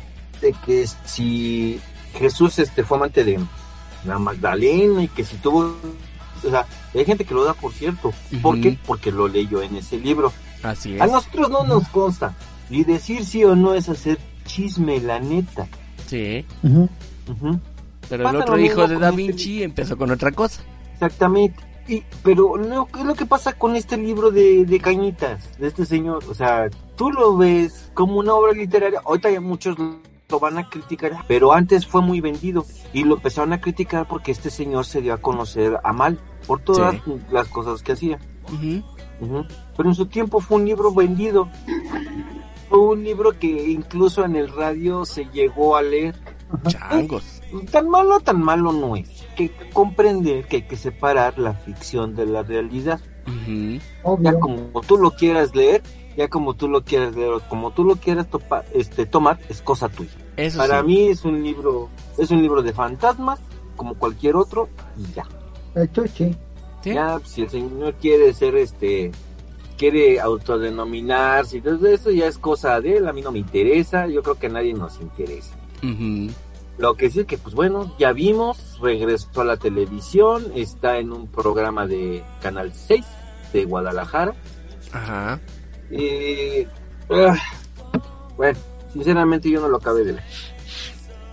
que 0.65 0.85
si 1.05 1.79
Jesús 2.17 2.57
este 2.59 2.83
fue 2.83 2.97
amante 2.97 3.23
de 3.23 3.39
la 4.05 4.17
Magdalena 4.17 5.03
y 5.03 5.07
que 5.07 5.23
si 5.23 5.37
tuvo 5.37 5.75
o 6.43 6.49
sea 6.49 6.65
hay 6.93 7.05
gente 7.05 7.25
que 7.25 7.33
lo 7.33 7.43
da 7.43 7.53
por 7.53 7.73
cierto 7.73 8.13
¿por 8.43 8.59
qué? 8.61 8.77
porque 8.85 9.11
lo 9.11 9.27
leyó 9.27 9.61
en 9.63 9.75
ese 9.75 9.97
libro 9.99 10.31
Así 10.63 10.93
es. 10.95 11.01
a 11.01 11.07
nosotros 11.07 11.49
no 11.49 11.63
nos 11.63 11.87
consta 11.89 12.35
y 12.69 12.83
decir 12.83 13.25
sí 13.25 13.43
o 13.43 13.55
no 13.55 13.73
es 13.73 13.89
hacer 13.89 14.19
chisme 14.45 14.99
la 15.01 15.19
neta 15.19 15.67
Sí. 16.07 16.45
Pero 18.09 18.23
Pasa 18.23 18.37
el 18.37 18.41
otro 18.43 18.59
hijo 18.59 18.87
de 18.87 18.97
Da 18.99 19.09
este 19.09 19.21
Vinci 19.21 19.63
empezó 19.63 19.97
con 19.97 20.11
otra 20.11 20.31
cosa. 20.31 20.61
exactamente 20.93 21.61
y, 21.87 22.03
pero 22.23 22.57
no, 22.57 22.85
¿qué 22.87 22.99
es 22.99 23.05
lo 23.05 23.15
que 23.15 23.25
pasa 23.25 23.53
con 23.53 23.75
este 23.75 23.97
libro 23.97 24.31
de, 24.31 24.65
de 24.65 24.79
Cañitas 24.79 25.57
de 25.59 25.67
este 25.67 25.85
señor? 25.85 26.23
O 26.29 26.33
sea, 26.33 26.69
tú 26.95 27.11
lo 27.11 27.35
ves 27.37 27.91
como 27.93 28.17
una 28.17 28.33
obra 28.33 28.51
literaria 28.53 29.01
ahorita 29.05 29.29
ya 29.31 29.41
muchos 29.41 29.77
lo 30.29 30.39
van 30.39 30.57
a 30.57 30.69
criticar, 30.69 31.13
pero 31.27 31.53
antes 31.53 31.87
fue 31.87 32.01
muy 32.01 32.19
vendido 32.19 32.65
y 32.91 33.03
lo 33.05 33.15
empezaron 33.15 33.53
a 33.53 33.61
criticar 33.61 34.07
porque 34.07 34.31
este 34.31 34.49
señor 34.49 34.85
se 34.85 35.01
dio 35.01 35.13
a 35.13 35.17
conocer 35.17 35.79
a 35.83 35.93
mal 35.93 36.19
por 36.45 36.59
todas 36.59 36.95
Sí. 37.05 37.13
las 37.31 37.47
cosas 37.47 37.81
que 37.81 37.93
hacía. 37.93 38.19
Pero 39.77 39.89
en 39.89 39.95
su 39.95 40.05
tiempo 40.07 40.39
fue 40.41 40.57
un 40.57 40.65
libro 40.65 40.93
vendido. 40.93 41.49
Fue 42.69 42.79
un 42.79 43.03
libro 43.03 43.37
que 43.39 43.47
incluso 43.47 44.25
en 44.25 44.35
el 44.35 44.49
radio 44.53 45.05
se 45.05 45.25
llegó 45.25 45.77
a 45.77 45.81
leer. 45.81 46.15
Changos. 46.67 47.36
Tan 47.71 47.89
malo, 47.89 48.19
tan 48.19 48.41
malo 48.41 48.71
no 48.73 48.95
es. 48.95 49.09
Que 49.35 49.51
comprender 49.73 50.45
que 50.47 50.57
hay 50.57 50.61
que 50.63 50.75
separar 50.75 51.37
la 51.39 51.53
ficción 51.53 52.15
de 52.15 52.25
la 52.25 52.43
realidad. 52.43 52.99
Ujú. 53.27 53.73
Ya 53.75 53.81
Obvio. 54.03 54.39
como 54.39 54.81
tú 54.81 54.97
lo 54.97 55.11
quieras 55.11 55.55
leer, 55.55 55.81
ya 56.17 56.27
como 56.29 56.55
tú 56.55 56.67
lo 56.67 56.83
quieras 56.83 57.15
leer, 57.15 57.29
o 57.33 57.39
como 57.47 57.71
tú 57.71 57.83
lo 57.83 57.95
quieras 57.95 58.27
topa- 58.29 58.63
este, 58.73 59.05
tomar, 59.05 59.39
es 59.49 59.61
cosa 59.61 59.87
tuya. 59.89 60.11
Eso 60.35 60.57
Para 60.59 60.81
sí. 60.81 60.87
mí 60.87 61.07
es 61.07 61.23
un 61.25 61.43
libro, 61.43 61.89
es 62.17 62.31
un 62.31 62.41
libro 62.41 62.61
de 62.61 62.73
fantasmas, 62.73 63.39
como 63.75 63.95
cualquier 63.95 64.35
otro, 64.35 64.69
y 64.97 65.13
ya. 65.13 65.25
De 65.75 65.83
hecho, 65.85 66.03
sí. 66.07 66.35
Sí. 66.83 66.93
Ya, 66.93 67.19
si 67.25 67.41
el 67.43 67.49
señor 67.49 67.93
quiere 67.95 68.33
ser 68.33 68.55
este, 68.55 69.11
quiere 69.77 70.19
autodenominarse 70.19 71.57
y 71.57 71.61
todo 71.61 71.87
eso, 71.87 72.11
ya 72.11 72.27
es 72.27 72.37
cosa 72.37 72.79
de 72.81 72.97
él, 72.97 73.07
a 73.07 73.13
mí 73.13 73.21
no 73.21 73.31
me 73.31 73.39
interesa, 73.39 74.07
yo 74.07 74.21
creo 74.23 74.35
que 74.35 74.47
a 74.47 74.49
nadie 74.49 74.73
nos 74.73 74.99
interesa. 75.01 75.55
Ujú. 75.83 76.31
Lo 76.77 76.95
que 76.95 77.09
sí 77.09 77.25
que, 77.25 77.37
pues 77.37 77.55
bueno, 77.55 77.95
ya 77.97 78.11
vimos, 78.11 78.77
regresó 78.79 79.41
a 79.41 79.43
la 79.43 79.57
televisión, 79.57 80.51
está 80.55 80.99
en 80.99 81.11
un 81.11 81.27
programa 81.27 81.87
de 81.87 82.23
Canal 82.41 82.71
6 82.73 83.03
de 83.51 83.65
Guadalajara. 83.65 84.35
Ajá. 84.91 85.39
Y, 85.89 86.67
ah, 87.09 87.35
bueno, 88.35 88.59
sinceramente 88.93 89.49
yo 89.49 89.59
no 89.59 89.69
lo 89.69 89.77
acabé 89.77 90.03
de 90.03 90.13
ver. 90.13 90.23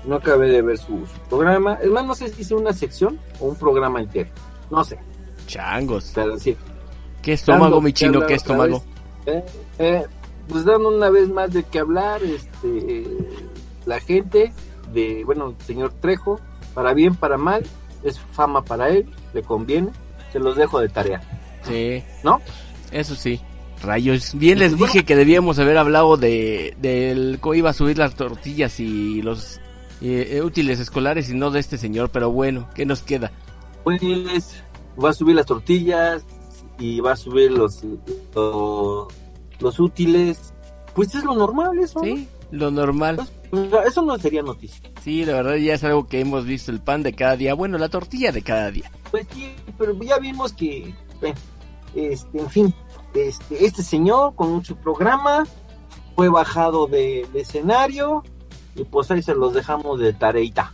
No 0.06 0.16
acabé 0.16 0.50
de 0.50 0.62
ver 0.62 0.78
su, 0.78 1.06
su 1.06 1.20
programa. 1.28 1.74
Es 1.74 1.90
más, 1.90 2.04
no 2.06 2.14
sé 2.14 2.28
si 2.28 2.42
hice 2.42 2.54
una 2.54 2.72
sección 2.72 3.18
o 3.40 3.46
un 3.46 3.56
programa 3.56 4.00
entero. 4.00 4.30
No 4.70 4.82
sé, 4.82 4.98
Changos. 5.46 6.12
pero 6.14 6.38
sí. 6.38 6.56
¿Qué 7.22 7.34
estómago, 7.34 7.80
mi 7.80 7.92
chino? 7.92 8.26
¿Qué 8.26 8.34
estómago? 8.34 8.82
Eh, 9.26 9.44
eh, 9.78 10.06
pues 10.48 10.64
dando 10.64 10.88
una 10.88 11.10
vez 11.10 11.28
más 11.28 11.52
de 11.52 11.64
qué 11.64 11.78
hablar, 11.78 12.22
este, 12.22 13.06
la 13.86 14.00
gente 14.00 14.52
de, 14.94 15.22
bueno, 15.24 15.54
señor 15.66 15.92
Trejo, 16.00 16.40
para 16.74 16.94
bien, 16.94 17.14
para 17.14 17.36
mal, 17.36 17.62
es 18.02 18.18
fama 18.32 18.64
para 18.64 18.88
él, 18.88 19.06
le 19.32 19.42
conviene, 19.42 19.90
se 20.32 20.38
los 20.38 20.56
dejo 20.56 20.80
de 20.80 20.88
tarea, 20.88 21.20
Sí. 21.62 22.02
¿no? 22.22 22.40
Eso 22.90 23.14
sí. 23.14 23.40
Rayos. 23.82 24.32
Bien 24.34 24.58
les 24.58 24.72
Bueno. 24.72 24.86
dije 24.86 25.04
que 25.04 25.14
debíamos 25.16 25.58
haber 25.58 25.76
hablado 25.76 26.16
de 26.16 26.74
del 26.80 27.38
iba 27.54 27.70
a 27.70 27.72
subir 27.74 27.98
las 27.98 28.14
tortillas 28.14 28.80
y 28.80 29.20
los 29.20 29.60
eh, 30.00 30.40
útiles 30.42 30.80
escolares 30.80 31.28
y 31.28 31.34
no 31.34 31.50
de 31.50 31.60
este 31.60 31.76
señor, 31.76 32.08
pero 32.10 32.30
bueno, 32.30 32.68
¿qué 32.74 32.86
nos 32.86 33.02
queda? 33.02 33.30
Pues 33.82 34.00
va 35.02 35.10
a 35.10 35.12
subir 35.12 35.34
las 35.36 35.46
tortillas 35.46 36.24
y 36.78 37.00
va 37.00 37.12
a 37.12 37.16
subir 37.16 37.50
los, 37.52 37.82
los, 38.34 39.08
los 39.60 39.80
útiles, 39.80 40.54
pues 40.94 41.14
es 41.14 41.24
lo 41.24 41.34
normal 41.34 41.78
eso. 41.78 42.00
Sí, 42.00 42.26
lo 42.54 42.70
normal. 42.70 43.20
Eso 43.86 44.02
no 44.02 44.18
sería 44.18 44.42
noticia. 44.42 44.90
Sí, 45.02 45.24
la 45.24 45.34
verdad 45.34 45.54
ya 45.56 45.74
es 45.74 45.84
algo 45.84 46.06
que 46.06 46.20
hemos 46.20 46.44
visto, 46.44 46.70
el 46.72 46.80
pan 46.80 47.02
de 47.02 47.12
cada 47.12 47.36
día, 47.36 47.54
bueno, 47.54 47.78
la 47.78 47.88
tortilla 47.88 48.32
de 48.32 48.42
cada 48.42 48.70
día. 48.70 48.90
Pues 49.10 49.26
sí, 49.32 49.54
pero 49.78 49.94
ya 50.02 50.18
vimos 50.18 50.52
que, 50.52 50.94
este, 51.94 52.38
en 52.38 52.50
fin, 52.50 52.74
este, 53.14 53.64
este 53.64 53.82
señor 53.82 54.34
con 54.34 54.64
su 54.64 54.76
programa 54.76 55.44
fue 56.16 56.28
bajado 56.28 56.86
de, 56.86 57.26
de 57.32 57.40
escenario 57.42 58.24
y 58.74 58.84
pues 58.84 59.10
ahí 59.10 59.22
se 59.22 59.34
los 59.34 59.52
dejamos 59.54 60.00
de 60.00 60.12
tareita, 60.12 60.72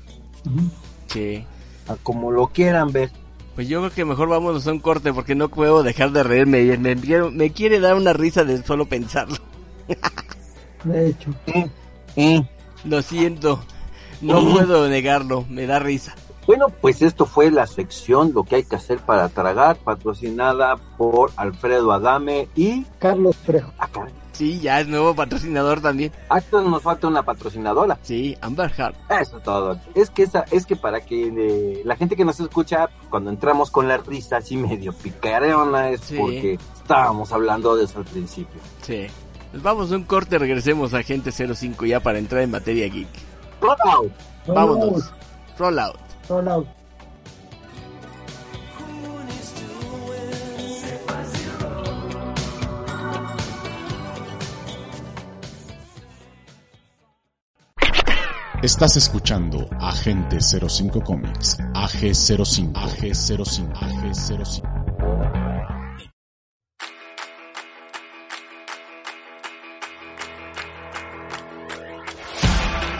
Sí. 1.08 1.44
a 1.88 1.96
como 1.96 2.30
lo 2.30 2.46
quieran 2.48 2.92
ver. 2.92 3.10
Pues 3.54 3.68
yo 3.68 3.80
creo 3.80 3.92
que 3.92 4.04
mejor 4.06 4.28
vamos 4.28 4.66
a 4.66 4.72
un 4.72 4.78
corte 4.78 5.12
porque 5.12 5.34
no 5.34 5.48
puedo 5.50 5.82
dejar 5.82 6.12
de 6.12 6.22
reírme. 6.22 6.78
Me, 6.78 6.96
quiero- 6.96 7.30
me 7.30 7.50
quiere 7.52 7.78
dar 7.80 7.94
una 7.96 8.12
risa 8.14 8.44
de 8.44 8.62
solo 8.62 8.86
pensarlo. 8.86 9.36
De 10.84 11.08
hecho. 11.08 11.30
Eh, 12.16 12.42
Lo 12.84 13.02
siento. 13.02 13.60
No 14.20 14.40
puedo 14.52 14.88
negarlo. 14.88 15.44
Me 15.48 15.66
da 15.66 15.78
risa. 15.78 16.14
Bueno, 16.46 16.66
pues 16.80 17.00
esto 17.02 17.26
fue 17.26 17.50
la 17.50 17.66
sección 17.66 18.32
Lo 18.34 18.42
que 18.44 18.56
hay 18.56 18.64
que 18.64 18.74
hacer 18.74 18.98
para 18.98 19.28
tragar, 19.28 19.76
patrocinada 19.76 20.76
por 20.98 21.30
Alfredo 21.36 21.92
Adame 21.92 22.48
y 22.56 22.84
Carlos 22.98 23.36
Trejo. 23.46 23.72
acá. 23.78 24.08
Sí, 24.32 24.58
ya 24.58 24.80
es 24.80 24.88
nuevo 24.88 25.14
patrocinador 25.14 25.82
también. 25.82 26.12
Acá 26.30 26.62
nos 26.62 26.82
falta 26.82 27.06
una 27.08 27.22
patrocinadora. 27.22 27.98
Sí, 28.02 28.36
Amber 28.40 28.70
Heart. 28.70 28.96
Eso 29.20 29.36
es 29.36 29.42
todo. 29.42 29.78
Es 29.94 30.08
que 30.08 30.22
esa, 30.22 30.44
es 30.50 30.64
que 30.64 30.76
para 30.76 31.02
que 31.02 31.26
eh, 31.28 31.82
la 31.84 31.94
gente 31.96 32.16
que 32.16 32.24
nos 32.24 32.40
escucha, 32.40 32.88
cuando 33.10 33.28
entramos 33.30 33.70
con 33.70 33.86
la 33.86 33.98
risa 33.98 34.38
así 34.38 34.56
medio 34.56 34.92
picareona, 34.94 35.90
es 35.90 36.00
Sí. 36.00 36.16
porque 36.18 36.58
estábamos 36.74 37.30
hablando 37.32 37.76
de 37.76 37.84
eso 37.84 37.98
al 37.98 38.06
principio. 38.06 38.60
Sí. 38.80 39.06
Pues 39.50 39.62
vamos 39.62 39.90
a 39.90 39.96
un 39.96 40.04
corte, 40.04 40.38
regresemos 40.38 40.94
a 40.94 40.98
Agente 40.98 41.32
05 41.32 41.86
ya 41.86 42.00
para 42.00 42.18
entrar 42.18 42.42
en 42.42 42.50
materia 42.50 42.88
geek. 42.88 43.08
Roll 43.60 43.76
out. 43.84 44.12
Vámonos. 44.46 45.12
Roll 45.58 45.78
out. 45.78 45.96
Roll 46.28 46.48
out. 46.48 46.68
Estás 58.62 58.94
escuchando 58.96 59.70
Agente 59.80 60.38
05 60.38 61.00
Comics, 61.02 61.56
AG05, 61.72 62.72
AG05, 62.74 63.72
AG05. 63.72 64.89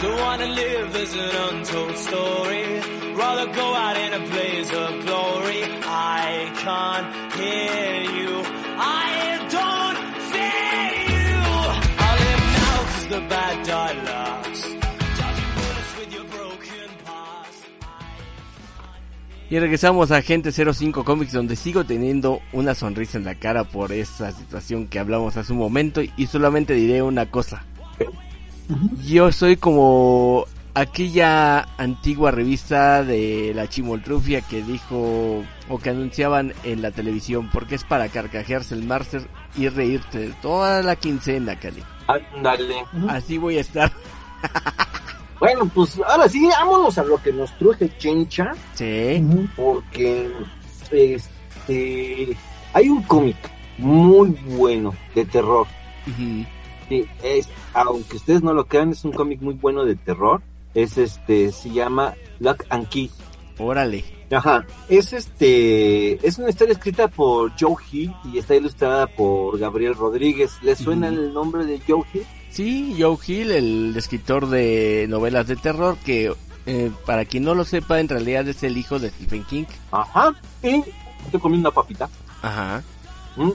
Don't 0.02 0.18
wanna 0.18 0.46
live 0.46 0.96
as 0.96 1.12
an 1.14 1.30
untold 1.50 1.96
story. 1.96 2.80
rather 3.14 3.46
go 3.52 3.74
out 3.74 3.96
in 3.98 4.14
a 4.14 4.22
blaze 4.30 4.70
of 4.72 4.90
glory. 5.04 5.62
I 5.84 6.50
can't 6.64 7.08
hear 7.34 8.02
you. 8.18 8.32
I 8.78 9.10
don't 9.56 9.98
fear 10.32 10.86
you. 11.14 11.36
I 11.98 12.10
live 12.24 12.44
now 12.60 12.78
'cause 12.86 13.08
the 13.08 13.20
bad 13.28 13.66
die 13.66 13.96
past. 14.06 14.66
Y 19.50 19.58
regresamos 19.58 20.12
a 20.12 20.18
Agente 20.18 20.52
05 20.52 21.04
Comics 21.04 21.32
donde 21.32 21.56
sigo 21.56 21.84
teniendo 21.84 22.40
una 22.52 22.76
sonrisa 22.76 23.18
en 23.18 23.24
la 23.24 23.34
cara 23.34 23.64
por 23.64 23.90
esa 23.90 24.30
situación 24.30 24.86
que 24.86 25.00
hablamos 25.00 25.36
hace 25.36 25.52
un 25.52 25.58
momento 25.58 26.00
y 26.16 26.26
solamente 26.28 26.72
diré 26.72 27.02
una 27.02 27.26
cosa. 27.26 27.64
Yo 29.04 29.32
soy 29.32 29.56
como 29.56 30.46
aquella 30.74 31.66
antigua 31.78 32.30
revista 32.30 33.02
de 33.02 33.52
la 33.54 33.68
Chimoltrufia 33.68 34.40
que 34.40 34.62
dijo 34.62 35.42
o 35.68 35.78
que 35.78 35.90
anunciaban 35.90 36.54
en 36.64 36.82
la 36.82 36.90
televisión 36.90 37.50
porque 37.52 37.74
es 37.74 37.84
para 37.84 38.08
carcajearse 38.08 38.74
el 38.74 38.84
máster 38.84 39.28
y 39.56 39.68
reírte 39.68 40.18
de 40.18 40.32
toda 40.40 40.82
la 40.82 40.96
quincena, 40.96 41.58
Cali. 41.58 41.82
Ándale. 42.06 42.84
Así 43.08 43.38
voy 43.38 43.58
a 43.58 43.60
estar. 43.60 43.90
Bueno, 45.38 45.70
pues 45.74 45.98
ahora 46.06 46.28
sí, 46.28 46.46
vámonos 46.46 46.98
a 46.98 47.04
lo 47.04 47.16
que 47.22 47.32
nos 47.32 47.56
truje 47.56 47.90
Chencha, 47.96 48.52
Sí. 48.74 49.24
Porque 49.56 50.30
este 50.90 52.36
hay 52.74 52.88
un 52.88 53.02
cómic 53.04 53.36
muy 53.78 54.28
bueno 54.44 54.94
de 55.14 55.24
terror. 55.24 55.66
Ujú. 56.06 56.44
Sí, 56.90 57.06
es, 57.22 57.48
aunque 57.72 58.16
ustedes 58.16 58.42
no 58.42 58.52
lo 58.52 58.66
crean, 58.66 58.90
es 58.90 59.04
un 59.04 59.12
cómic 59.12 59.40
muy 59.40 59.54
bueno 59.54 59.84
de 59.84 59.94
terror. 59.94 60.42
Es 60.74 60.98
este, 60.98 61.52
se 61.52 61.70
llama 61.70 62.14
Lock 62.40 62.64
and 62.68 62.88
Key. 62.88 63.10
Órale. 63.58 64.04
Ajá, 64.32 64.66
es 64.88 65.12
este, 65.12 66.26
es 66.26 66.38
una 66.38 66.50
historia 66.50 66.72
escrita 66.72 67.08
por 67.08 67.52
Joe 67.58 67.76
Hill 67.90 68.12
y 68.32 68.38
está 68.38 68.56
ilustrada 68.56 69.06
por 69.06 69.56
Gabriel 69.58 69.94
Rodríguez. 69.94 70.50
¿Les 70.62 70.78
suena 70.78 71.08
el 71.08 71.32
nombre 71.32 71.64
de 71.64 71.80
Joe 71.86 72.02
Hill? 72.12 72.26
Sí, 72.50 72.96
Joe 72.98 73.16
Hill, 73.24 73.52
el 73.52 73.96
escritor 73.96 74.48
de 74.48 75.06
novelas 75.08 75.46
de 75.46 75.56
terror 75.56 75.96
que 76.04 76.32
eh, 76.66 76.90
para 77.06 77.24
quien 77.24 77.44
no 77.44 77.54
lo 77.54 77.64
sepa 77.64 78.00
en 78.00 78.08
realidad 78.08 78.48
es 78.48 78.64
el 78.64 78.76
hijo 78.76 78.98
de 78.98 79.10
Stephen 79.10 79.44
King. 79.44 79.64
Ajá, 79.92 80.32
y 80.62 80.82
estoy 81.24 81.40
comiendo 81.40 81.68
una 81.68 81.74
papita. 81.74 82.08
Ajá. 82.42 82.82
¿Mm? 83.36 83.50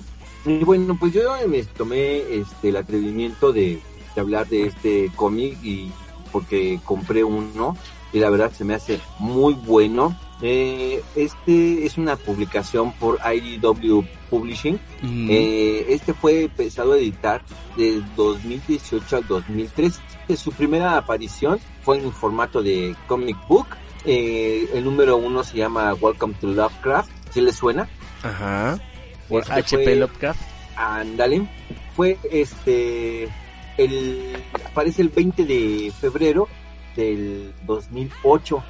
Y 0.46 0.64
bueno, 0.64 0.96
pues 1.00 1.14
yo 1.14 1.22
me 1.48 1.64
tomé 1.64 2.18
este 2.34 2.70
el 2.70 2.78
atrevimiento 2.78 3.52
de, 3.52 3.80
de 4.14 4.22
hablar 4.22 4.48
de 4.48 4.68
este 4.68 5.12
cómic 5.16 5.58
y 5.64 5.92
porque 6.32 6.80
compré 6.84 7.24
uno 7.24 7.76
y 8.16 8.20
la 8.20 8.30
verdad 8.30 8.52
se 8.52 8.64
me 8.64 8.76
hace 8.76 9.00
muy 9.20 9.54
bueno. 9.54 10.18
Eh, 10.42 11.02
este 11.16 11.86
es 11.86 11.98
una 11.98 12.16
publicación 12.16 12.94
por 12.94 13.20
IDW 13.20 14.04
Publishing. 14.30 14.76
Ujú. 14.76 15.14
Eh, 15.30 15.86
este 15.90 16.14
fue 16.14 16.44
empezado 16.44 16.94
a 16.94 16.98
editar 16.98 17.42
de 17.76 18.02
2018 18.16 19.18
al 19.18 19.28
2013. 19.28 20.02
Su 20.38 20.52
primera 20.52 20.98
aparición 20.98 21.60
fue 21.84 21.98
en 21.98 22.06
un 22.06 22.14
formato 22.14 22.62
de 22.62 22.96
comic 23.08 23.38
book. 23.48 23.68
Eh, 24.06 24.70
el 24.74 24.84
número 24.84 25.18
uno 25.18 25.44
se 25.44 25.58
llama 25.58 25.94
Welcome 25.94 26.36
to 26.40 26.48
Lovecraft. 26.48 27.10
¿Sí 27.32 27.42
le 27.42 27.52
suena? 27.52 27.90
Ajá. 28.24 28.80
Por 29.30 29.42
Este 29.42 29.54
HP 29.54 29.84
fue- 29.84 29.96
Lovecraft. 29.96 30.42
Ándale. 30.76 31.48
Fue 31.96 32.18
este. 32.32 33.30
El, 33.78 34.38
aparece 34.66 35.02
el 35.02 35.10
20 35.10 35.44
de 35.46 35.92
febrero 36.00 36.48
del 36.96 37.54
2008. 37.66 38.64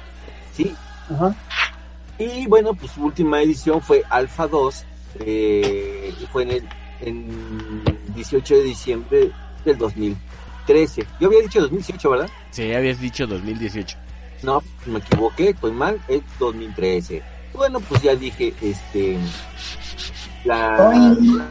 Sí. 0.52 0.74
Ajá. 1.12 1.34
Y 2.18 2.46
bueno, 2.46 2.74
pues 2.74 2.92
su 2.92 3.04
última 3.04 3.40
edición 3.42 3.80
fue 3.82 4.02
Alpha 4.08 4.46
2. 4.46 4.84
eh, 5.20 6.12
y 6.20 6.26
fue 6.26 6.42
en 6.44 6.50
el 6.50 6.68
en 7.00 7.82
18 8.14 8.54
de 8.56 8.62
diciembre 8.64 9.30
del 9.64 9.78
2013. 9.78 11.06
Yo 11.20 11.28
había 11.28 11.40
dicho 11.42 11.60
2018, 11.60 12.10
¿verdad? 12.10 12.30
Sí, 12.50 12.72
habías 12.72 13.00
dicho 13.00 13.26
2018. 13.26 13.96
No, 14.42 14.62
me 14.86 14.98
equivoqué, 14.98 15.50
estoy 15.50 15.72
mal, 15.72 16.00
es 16.08 16.22
2013. 16.38 17.22
Bueno, 17.54 17.80
pues 17.80 18.02
ya 18.02 18.14
dije, 18.14 18.52
este, 18.62 19.16
la, 20.46 21.16
la, 21.18 21.48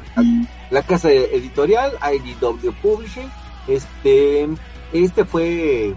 la 0.69 0.83
casa 0.83 1.11
editorial, 1.11 1.91
IDW 2.01 2.71
Publishing, 2.81 3.29
este, 3.67 4.47
este 4.93 5.25
fue 5.25 5.95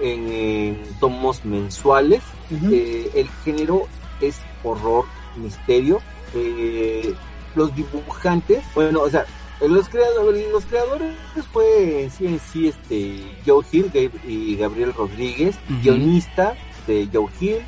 en, 0.00 0.32
en 0.32 0.82
tomos 1.00 1.44
mensuales, 1.44 2.22
eh, 2.70 3.10
el 3.14 3.28
género 3.44 3.86
es 4.20 4.40
horror, 4.62 5.04
misterio, 5.36 6.00
eh, 6.34 7.14
los 7.54 7.74
dibujantes, 7.74 8.62
bueno, 8.74 9.02
o 9.02 9.10
sea, 9.10 9.24
los 9.60 9.88
creadores, 9.88 10.50
los 10.50 10.64
creadores 10.64 11.14
fue 11.52 12.02
en 12.04 12.10
sí 12.10 12.26
en 12.26 12.40
sí 12.40 12.68
este 12.68 13.22
Joe 13.46 13.64
Hill 13.70 13.90
y 14.26 14.56
Gabriel 14.56 14.92
Rodríguez, 14.92 15.56
guionista 15.82 16.54
de 16.86 17.08
Joe 17.12 17.28
Hill 17.40 17.58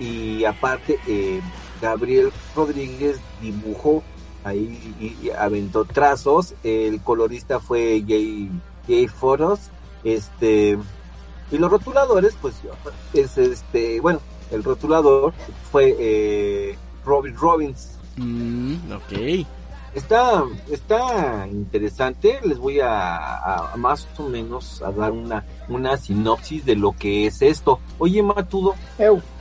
y 0.00 0.44
aparte 0.44 0.98
eh, 1.06 1.40
Gabriel 1.82 2.32
Rodríguez 2.56 3.20
dibujó 3.42 4.02
ahí 4.44 4.94
y, 5.00 5.26
y 5.26 5.30
aventó 5.30 5.84
trazos, 5.84 6.54
el 6.62 7.00
colorista 7.00 7.58
fue 7.60 8.04
Jay, 8.06 8.50
Jay 8.86 9.08
Foros, 9.08 9.60
este 10.04 10.78
y 11.50 11.58
los 11.58 11.70
rotuladores 11.70 12.36
pues 12.40 12.54
es 13.12 13.36
este 13.38 14.00
bueno 14.00 14.20
el 14.50 14.62
rotulador 14.64 15.32
fue 15.72 15.94
eh, 15.98 16.76
Robin 17.04 17.34
Robbins 17.36 17.90
Mm, 18.16 18.92
ok. 18.92 19.44
Está, 19.92 20.44
está 20.70 21.48
interesante. 21.50 22.38
Les 22.44 22.58
voy 22.58 22.78
a, 22.78 23.16
a- 23.16 23.72
a 23.72 23.76
más 23.76 24.06
o 24.18 24.28
menos 24.28 24.80
a 24.82 24.92
dar 24.92 25.10
una, 25.10 25.44
una 25.68 25.96
sinopsis 25.96 26.64
de 26.64 26.76
lo 26.76 26.92
que 26.92 27.26
es 27.26 27.42
esto. 27.42 27.80
Oye, 27.98 28.22
Matudo, 28.22 28.76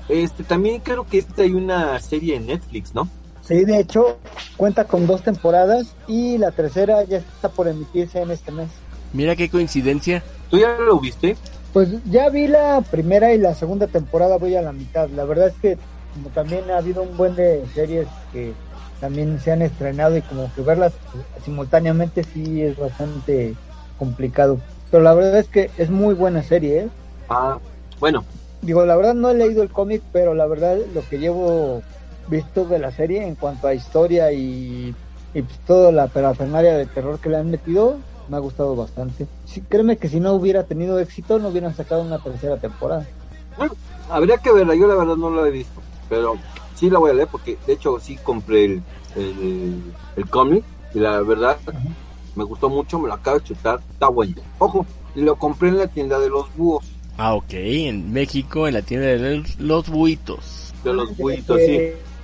este 0.09 0.43
también 0.43 0.79
creo 0.81 1.05
que 1.05 1.19
esta 1.19 1.43
hay 1.43 1.53
una 1.53 1.99
serie 1.99 2.35
en 2.37 2.47
Netflix, 2.47 2.95
¿no? 2.95 3.07
Sí, 3.45 3.65
de 3.65 3.79
hecho, 3.79 4.17
cuenta 4.56 4.86
con 4.86 5.06
dos 5.06 5.21
temporadas 5.21 5.95
y 6.08 6.38
la 6.38 6.51
tercera 6.51 7.03
ya 7.03 7.17
está 7.17 7.49
por 7.49 7.67
emitirse 7.67 8.21
en 8.21 8.32
este 8.32 8.51
mes. 8.51 8.69
Mira 9.12 9.36
qué 9.36 9.49
coincidencia. 9.49 10.23
¿Tú 10.49 10.58
ya 10.58 10.77
lo 10.77 10.99
viste? 10.99 11.36
Pues 11.73 11.89
ya 12.06 12.29
vi 12.29 12.47
la 12.47 12.82
primera 12.89 13.34
y 13.34 13.38
la 13.38 13.53
segunda 13.53 13.88
temporada, 13.88 14.38
voy 14.38 14.56
a 14.56 14.62
la 14.62 14.71
mitad. 14.71 15.10
La 15.10 15.25
verdad 15.25 15.47
es 15.47 15.56
que 15.56 15.77
como 16.13 16.29
también 16.29 16.69
ha 16.71 16.77
habido 16.77 17.01
un 17.01 17.17
buen 17.17 17.36
de 17.36 17.63
series 17.73 18.08
que 18.32 18.53
también 19.01 19.39
se 19.39 19.51
han 19.51 19.62
estrenado 19.62 20.15
y 20.15 20.21
como 20.21 20.53
que 20.53 20.62
verlas 20.62 20.93
simultáneamente 21.43 22.23
sí 22.23 22.62
es 22.62 22.77
bastante 22.77 23.56
complicado. 23.99 24.60
Pero 24.89 25.03
la 25.03 25.13
verdad 25.13 25.39
es 25.39 25.47
que 25.47 25.69
es 25.77 25.89
muy 25.89 26.13
buena 26.13 26.43
serie, 26.43 26.84
¿eh? 26.84 26.89
Ah, 27.29 27.58
bueno, 27.99 28.23
Digo, 28.63 28.86
la 28.86 28.95
verdad 28.95 29.13
no 29.13 29.29
he 29.29 29.34
leído 29.34 29.62
el 29.62 29.69
cómic, 29.69 30.01
pero 30.13 30.34
la 30.34 30.45
verdad 30.45 30.77
lo 30.93 31.01
que 31.10 31.19
llevo 31.19 31.82
visto 32.27 32.65
de 32.65 32.79
la 32.79 32.91
serie 32.91 33.25
en 33.25 33.36
cuanto 33.36 33.67
a 33.67 33.73
historia 33.73 34.31
y, 34.31 34.93
y 35.33 35.41
pues 35.41 35.57
toda 35.67 35.91
la 35.91 36.07
parafernalia 36.07 36.77
de 36.77 36.86
terror 36.86 37.19
que 37.19 37.29
le 37.29 37.38
han 37.38 37.49
metido, 37.51 37.97
me 38.29 38.38
ha 38.38 38.39
gustado 38.39 38.75
bastante. 38.75 39.27
Sí, 39.45 39.62
créeme 39.67 39.97
que 39.97 40.07
si 40.09 40.19
no 40.19 40.33
hubiera 40.33 40.63
tenido 40.63 40.99
éxito, 40.99 41.39
no 41.39 41.49
hubieran 41.49 41.75
sacado 41.75 42.01
una 42.01 42.19
tercera 42.19 42.57
temporada. 42.57 43.05
habría 44.09 44.38
que 44.38 44.51
verla. 44.51 44.75
Yo 44.75 44.88
la 44.88 44.95
verdad 44.95 45.15
no 45.15 45.29
la 45.29 45.47
he 45.47 45.51
visto, 45.51 45.81
pero 46.09 46.36
sí 46.75 46.89
la 46.89 46.99
voy 46.99 47.12
a 47.12 47.13
leer 47.13 47.27
porque 47.31 47.57
de 47.67 47.73
hecho 47.73 47.99
sí 47.99 48.17
compré 48.23 48.65
el, 48.65 48.81
el, 49.15 49.81
el 50.15 50.29
cómic 50.29 50.63
y 50.93 50.99
la 50.99 51.21
verdad 51.21 51.57
me 52.36 52.43
gustó 52.43 52.69
mucho, 52.69 52.97
me 52.99 53.07
lo 53.07 53.13
acabo 53.15 53.38
de 53.39 53.43
chutar, 53.45 53.79
está 53.91 54.07
bueno. 54.07 54.36
Ojo, 54.59 54.86
lo 55.15 55.36
compré 55.36 55.69
en 55.69 55.77
la 55.77 55.88
tienda 55.88 56.19
de 56.19 56.29
los 56.29 56.53
búhos, 56.55 56.83
Ah, 57.15 57.36
ok. 57.36 57.53
En 57.53 58.12
México, 58.12 58.67
en 58.67 58.73
la 58.73 58.81
tienda 58.81 59.05
de 59.05 59.43
los, 59.59 59.88
buitos. 59.89 60.73
de 60.83 60.93
los 60.93 61.09
Que- 61.09 61.21
buitos, 61.21 61.62
sí. 61.62 61.79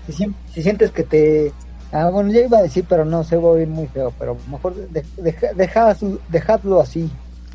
Si, 0.10 0.24
sien- 0.24 0.36
si 0.54 0.64
sientes 0.64 0.92
que 0.92 1.04
te... 1.04 1.54
Ah, 1.92 2.10
bueno, 2.12 2.32
ya 2.32 2.42
iba 2.42 2.58
a 2.58 2.62
decir, 2.64 2.86
pero 2.90 3.06
no, 3.06 3.24
se 3.24 3.36
va 3.36 3.44
a 3.50 3.52
oír 3.52 3.68
muy 3.68 3.88
feo, 3.88 4.12
pero 4.18 4.38
mejor 4.50 4.74
de- 4.76 5.06
deja, 5.18 5.54
deja 5.54 5.96
su- 5.96 6.20
dejadlo 6.30 6.82
así. 6.82 7.10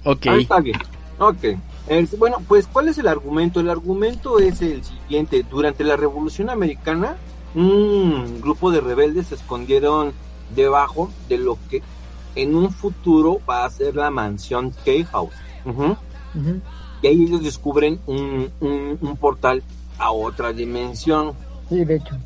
Ok. 0.05 0.27
Ahí 0.27 0.43
está 0.43 0.61
bien. 0.61 0.77
Ok. 1.19 1.45
Es- 1.89 2.19
bueno, 2.19 2.39
pues, 2.47 2.67
¿cuál 2.67 2.89
es 2.89 2.99
el 2.99 3.09
argumento? 3.09 3.61
El 3.61 3.71
argumento 3.71 4.39
es 4.39 4.61
el 4.63 4.83
siguiente. 4.85 5.45
Durante 5.49 5.83
la 5.85 5.97
Revolución 5.97 6.51
Americana, 6.51 7.17
un 7.55 8.41
grupo 8.41 8.71
de 8.71 8.81
rebeldes 8.81 9.29
se 9.29 9.37
escondieron 9.37 10.13
debajo 10.55 11.11
de 11.29 11.39
lo 11.39 11.59
que 11.71 11.83
en 12.35 12.55
un 12.57 12.71
futuro 12.71 13.41
va 13.49 13.65
a 13.65 13.71
ser 13.71 13.95
la 13.97 14.11
mansión 14.11 14.73
K-House. 14.85 15.35
Ujú. 15.65 15.85
Ujú. 15.85 16.61
Y 17.03 17.07
ahí 17.07 17.23
ellos 17.25 17.43
descubren 17.43 17.99
un, 18.07 18.51
un- 18.61 18.99
un 19.01 19.17
portal 19.17 19.63
a 19.99 20.11
otra 20.11 20.53
dimensión. 20.53 21.33
Sí, 21.69 21.85
de 21.85 21.97
hecho. 21.97 22.17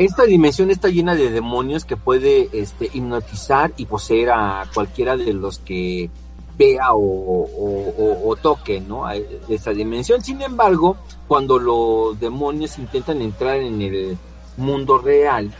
Esta 0.00 0.24
dimensión 0.24 0.70
está 0.70 0.88
llena 0.88 1.14
de 1.14 1.30
demonios 1.30 1.84
que 1.84 1.96
puede 1.96 2.48
este, 2.52 2.86
hipnotizar 2.92 3.72
y 3.76 3.84
poseer 3.84 4.30
a 4.30 4.64
cualquiera 4.72 5.16
de 5.16 5.34
los 5.34 5.58
que 5.58 6.08
vea 6.56 6.92
o, 6.94 6.98
o- 6.98 7.94
o- 7.98 8.28
o 8.30 8.36
toque, 8.36 8.80
¿no? 8.80 9.04
A 9.06 9.14
esa 9.16 9.72
dimensión. 9.72 10.22
Sin 10.22 10.40
embargo, 10.42 10.96
cuando 11.28 11.58
los 11.58 12.18
demonios 12.18 12.78
intentan 12.78 13.20
entrar 13.20 13.56
en 13.58 13.80
el 13.82 14.16
mundo 14.56 14.96
real, 14.98 15.50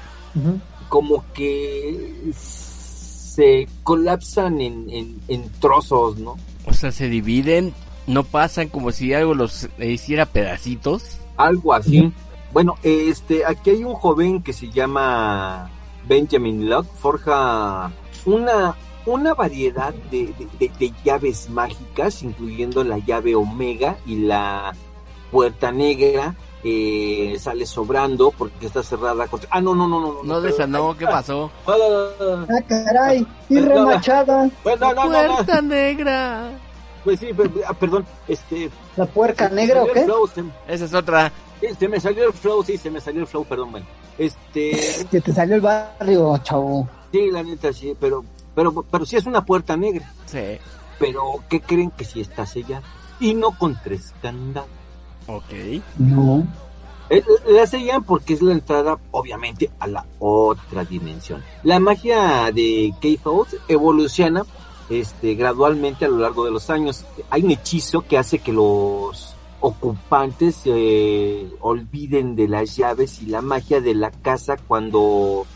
como 0.88 1.24
que 1.34 2.30
se 2.34 3.68
colapsan 3.82 4.60
en, 4.60 4.88
en, 4.90 5.20
en 5.28 5.48
trozos, 5.60 6.18
¿no? 6.18 6.36
O 6.66 6.72
sea, 6.72 6.92
se 6.92 7.08
dividen, 7.08 7.74
no 8.06 8.24
pasan 8.24 8.68
como 8.68 8.90
si 8.92 9.12
algo 9.14 9.34
los 9.34 9.68
hiciera 9.78 10.26
pedacitos. 10.26 11.02
Algo 11.36 11.72
así. 11.74 12.12
Bueno, 12.52 12.74
este, 12.82 13.44
aquí 13.46 13.70
hay 13.70 13.84
un 13.84 13.94
joven 13.94 14.42
que 14.42 14.52
se 14.52 14.70
llama 14.70 15.70
Benjamin 16.08 16.68
Locke, 16.68 16.88
forja 16.98 17.92
una, 18.26 18.74
una 19.06 19.34
variedad 19.34 19.94
de, 20.10 20.26
de- 20.38 20.48
de- 20.58 20.72
de 20.78 20.92
llaves 21.04 21.48
mágicas, 21.48 22.22
incluyendo 22.22 22.82
la 22.82 22.98
llave 22.98 23.34
Omega 23.36 23.96
y 24.04 24.16
la 24.20 24.72
puerta 25.30 25.70
negra. 25.70 26.34
eh, 26.62 27.36
sale 27.38 27.64
sobrando 27.64 28.32
porque 28.36 28.66
está 28.66 28.82
cerrada 28.82 29.26
contra... 29.28 29.48
Ah, 29.50 29.62
no, 29.62 29.74
no, 29.74 29.88
no, 29.88 29.98
no. 29.98 30.22
No 30.22 30.40
de 30.42 30.50
esa, 30.50 30.66
no, 30.66 30.94
¿qué 30.94 31.06
pasó? 31.06 31.50
No, 31.66 31.78
no, 31.78 31.88
no, 31.88 32.36
no. 32.36 32.46
Ah, 32.54 32.62
caray, 32.68 33.26
y 33.48 33.60
remachada, 33.60 34.50
Bueno, 34.62 34.92
no, 34.92 35.04
no, 35.04 35.10
no, 35.10 35.22
no. 35.28 35.34
Puerta 35.36 35.62
negra. 35.62 36.50
Pues 37.02 37.18
sí, 37.20 37.28
ah, 37.66 37.72
perdón, 37.72 38.04
este... 38.28 38.70
la 38.96 39.06
puerca 39.06 39.48
negra 39.48 39.84
o 39.84 39.86
qué? 39.90 40.06
Esa 40.68 40.84
es 40.84 40.92
otra. 40.92 41.32
Se 41.78 41.88
me 41.88 42.00
salió 42.00 42.26
el 42.26 42.32
flow, 42.32 42.62
sí, 42.64 42.76
se 42.76 42.90
me 42.90 43.00
salió 43.00 43.20
el 43.22 43.26
flow, 43.26 43.44
perdón, 43.44 43.72
bueno. 43.72 43.86
Este... 44.18 45.06
Que 45.10 45.20
te 45.20 45.32
salió 45.32 45.56
el 45.56 45.60
barrio, 45.60 46.36
chavo. 46.38 46.88
Sí, 47.12 47.30
la 47.30 47.42
neta 47.42 47.72
sí, 47.72 47.94
pero, 47.98 48.24
pero, 48.54 48.82
pero 48.82 49.04
sí 49.04 49.16
es 49.16 49.26
una 49.26 49.44
puerta 49.44 49.76
negra. 49.76 50.12
Sí. 50.26 50.58
Pero, 50.98 51.42
¿qué 51.48 51.60
creen 51.60 51.90
que 51.90 52.04
sí 52.04 52.20
está 52.20 52.46
sellada? 52.46 52.82
Y 53.18 53.34
no 53.34 53.56
con 53.58 53.78
tres 53.82 54.12
candados. 54.22 54.68
Ok. 55.26 55.82
No. 55.98 56.46
Eh, 57.10 57.24
La 57.48 57.66
sellan 57.66 58.04
porque 58.04 58.34
es 58.34 58.42
la 58.42 58.52
entrada, 58.52 58.98
obviamente, 59.10 59.70
a 59.80 59.86
la 59.86 60.06
otra 60.20 60.84
dimensión. 60.84 61.42
La 61.64 61.80
magia 61.80 62.50
de 62.52 62.94
K-House 63.00 63.56
evoluciona 63.66 64.44
este, 64.88 65.34
gradualmente 65.34 66.04
a 66.04 66.08
lo 66.08 66.18
largo 66.18 66.44
de 66.44 66.52
los 66.52 66.70
años. 66.70 67.04
Hay 67.30 67.42
un 67.42 67.50
hechizo 67.50 68.02
que 68.02 68.16
hace 68.16 68.38
que 68.38 68.52
los 68.52 69.29
ocupantes 69.60 70.56
se 70.56 71.46
olviden 71.60 72.36
de 72.36 72.48
las 72.48 72.76
llaves 72.76 73.22
y 73.22 73.26
la 73.26 73.42
magia 73.42 73.80
de 73.80 73.94
la 73.94 74.10
casa 74.10 74.56
cuando 74.56 75.46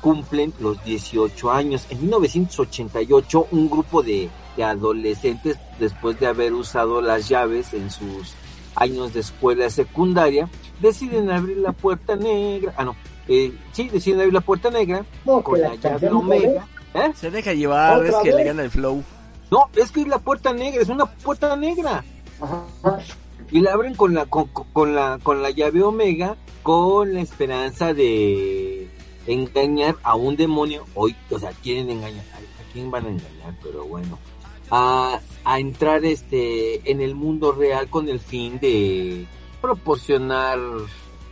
cumplen 0.00 0.52
los 0.60 0.82
18 0.84 1.50
años. 1.50 1.86
En 1.90 2.00
1988, 2.02 3.48
un 3.50 3.68
grupo 3.68 4.02
de, 4.02 4.30
de 4.56 4.64
adolescentes, 4.64 5.58
después 5.78 6.18
de 6.20 6.26
haber 6.26 6.52
usado 6.52 7.00
las 7.00 7.28
llaves 7.28 7.74
en 7.74 7.90
sus 7.90 8.34
años 8.76 9.12
de 9.12 9.20
escuela 9.20 9.68
secundaria, 9.70 10.48
deciden 10.80 11.30
abrir 11.30 11.58
la 11.58 11.72
puerta 11.72 12.16
negra. 12.16 12.72
Ah, 12.76 12.84
no. 12.84 12.96
Eh, 13.26 13.52
sí, 13.72 13.88
deciden 13.88 14.20
abrir 14.20 14.32
la 14.32 14.40
puerta 14.40 14.70
negra 14.70 15.04
No, 15.26 15.42
con 15.42 15.60
la 15.60 15.68
la 15.68 15.74
llave 15.74 16.08
omega. 16.08 16.66
¿Eh? 16.94 17.12
Se 17.14 17.30
deja 17.30 17.52
llevar, 17.52 18.02
es 18.06 18.14
¿Otra 18.14 18.22
que 18.22 18.32
le 18.32 18.44
gana 18.44 18.62
el 18.62 18.70
flow. 18.70 19.02
No, 19.50 19.68
es 19.76 19.92
que 19.92 20.02
es 20.02 20.08
la 20.08 20.18
puerta 20.18 20.52
negra, 20.52 20.80
es 20.80 20.88
una 20.88 21.06
puerta 21.06 21.54
negra. 21.56 22.04
Ajá. 22.40 22.98
Y 23.50 23.60
la 23.60 23.72
abren 23.72 23.94
con 23.94 24.14
la, 24.14 24.26
con, 24.26 24.46
con- 24.48 24.94
la, 24.94 25.18
con 25.22 25.42
la 25.42 25.50
llave 25.50 25.82
omega, 25.82 26.36
con 26.62 27.14
la 27.14 27.20
esperanza 27.20 27.94
de 27.94 28.88
engañar 29.26 29.96
a 30.02 30.14
un 30.16 30.36
demonio. 30.36 30.84
Hoy, 30.94 31.16
o 31.30 31.38
sea, 31.38 31.50
quieren 31.62 31.88
engañar. 31.90 32.24
¿A 32.34 32.36
a 32.38 32.72
quién 32.72 32.90
van 32.90 33.06
a 33.06 33.08
engañar? 33.10 33.56
Pero 33.62 33.84
bueno. 33.86 34.18
A, 34.70 35.20
a 35.44 35.60
entrar 35.60 36.04
este 36.04 36.90
en 36.90 37.00
el 37.00 37.14
mundo 37.14 37.52
real 37.52 37.88
con 37.88 38.08
el 38.10 38.20
fin 38.20 38.58
de 38.60 39.26
proporcionar 39.62 40.58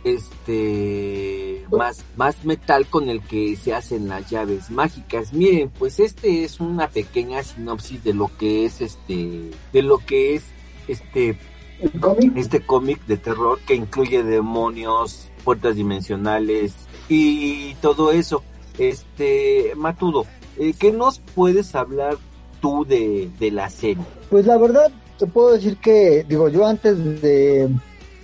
este 0.03 1.65
más, 1.71 2.03
más 2.15 2.43
metal 2.45 2.87
con 2.87 3.09
el 3.09 3.21
que 3.21 3.55
se 3.55 3.73
hacen 3.75 4.07
las 4.07 4.29
llaves 4.29 4.69
mágicas. 4.71 5.33
Miren, 5.33 5.69
pues 5.69 5.99
este 5.99 6.43
es 6.43 6.59
una 6.59 6.87
pequeña 6.89 7.43
sinopsis 7.43 8.03
de 8.03 8.13
lo 8.13 8.31
que 8.37 8.65
es 8.65 8.81
este, 8.81 9.51
de 9.71 9.81
lo 9.83 9.99
que 9.99 10.35
es 10.35 10.43
este 10.87 11.37
El 11.79 11.91
cómic. 11.99 12.35
este 12.35 12.61
cómic 12.61 13.05
de 13.05 13.17
terror 13.17 13.59
que 13.67 13.75
incluye 13.75 14.23
demonios, 14.23 15.29
puertas 15.43 15.75
dimensionales 15.75 16.73
y 17.09 17.75
todo 17.75 18.11
eso. 18.11 18.43
Este, 18.77 19.73
Matudo, 19.75 20.25
eh, 20.57 20.73
¿qué 20.77 20.91
nos 20.91 21.19
puedes 21.19 21.75
hablar 21.75 22.17
tú 22.61 22.85
de, 22.85 23.29
de 23.39 23.51
la 23.51 23.69
serie? 23.69 24.03
Pues 24.29 24.45
la 24.45 24.57
verdad, 24.57 24.91
te 25.17 25.25
puedo 25.25 25.53
decir 25.53 25.77
que, 25.77 26.25
digo, 26.27 26.49
yo 26.49 26.65
antes 26.65 27.21
de, 27.21 27.69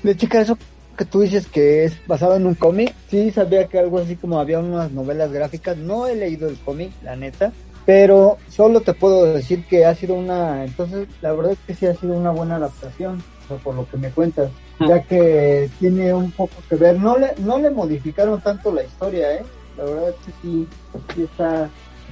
de 0.03 0.17
checar 0.17 0.43
eso 0.43 0.57
que 0.97 1.05
tú 1.05 1.21
dices 1.21 1.47
que 1.47 1.85
es 1.85 2.05
basado 2.07 2.35
en 2.35 2.45
un 2.45 2.55
cómic, 2.55 2.93
sí 3.09 3.31
sabía 3.31 3.67
que 3.67 3.79
algo 3.79 3.99
así 3.99 4.15
como 4.15 4.39
había 4.39 4.59
unas 4.59 4.91
novelas 4.91 5.31
gráficas, 5.31 5.77
no 5.77 6.07
he 6.07 6.15
leído 6.15 6.47
el 6.47 6.57
cómic, 6.59 6.91
la 7.03 7.15
neta, 7.15 7.51
pero 7.85 8.37
solo 8.49 8.81
te 8.81 8.93
puedo 8.93 9.25
decir 9.25 9.65
que 9.65 9.85
ha 9.85 9.95
sido 9.95 10.13
una, 10.13 10.63
entonces 10.63 11.07
la 11.21 11.33
verdad 11.33 11.53
es 11.53 11.59
que 11.65 11.73
sí 11.73 11.85
ha 11.87 11.95
sido 11.95 12.13
una 12.13 12.31
buena 12.31 12.57
adaptación, 12.57 13.23
por 13.63 13.75
lo 13.75 13.88
que 13.88 13.97
me 13.97 14.10
cuentas, 14.12 14.49
ya 14.79 15.01
que 15.03 15.69
tiene 15.79 16.13
un 16.13 16.32
poco 16.32 16.53
que 16.69 16.75
ver, 16.75 16.99
no 16.99 17.17
le, 17.17 17.34
no 17.39 17.60
le 17.60 17.69
modificaron 17.71 18.41
tanto 18.41 18.71
la 18.71 18.84
historia, 18.84 19.34
eh, 19.36 19.43
la 19.77 19.84
verdad 19.86 20.10
es 20.10 20.15
que 20.25 20.32
sí, 20.41 20.67
sí 21.15 21.23
está 21.23 21.69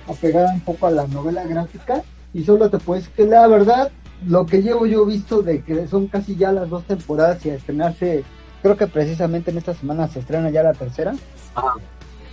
apegada 0.08 0.54
un 0.54 0.62
poco 0.62 0.88
a 0.88 0.92
la 0.92 1.08
novela 1.08 1.44
gráfica 1.46 2.04
y 2.34 2.44
solo 2.44 2.70
te 2.70 2.78
puedes 2.80 3.08
que 3.10 3.26
la 3.26 3.48
verdad 3.48 3.92
lo 4.28 4.46
que 4.46 4.62
llevo 4.62 4.86
yo 4.86 5.06
visto 5.06 5.42
de 5.42 5.62
que 5.64 5.88
son 5.88 6.08
casi 6.08 6.36
ya 6.36 6.52
las 6.52 6.70
dos 6.70 6.84
temporadas 6.86 7.46
y 7.46 7.50
a 7.52 7.56
estrenarse 7.56 8.24
creo 8.62 8.78
que 8.78 8.88
precisamente 8.88 9.52
en 9.52 9.58
esta 9.58 9.74
semana 9.74 10.08
se 10.08 10.20
estrena 10.20 10.50
ya 10.50 10.64
la 10.64 10.74
tercera 10.74 11.14
Ajá. 11.56 11.74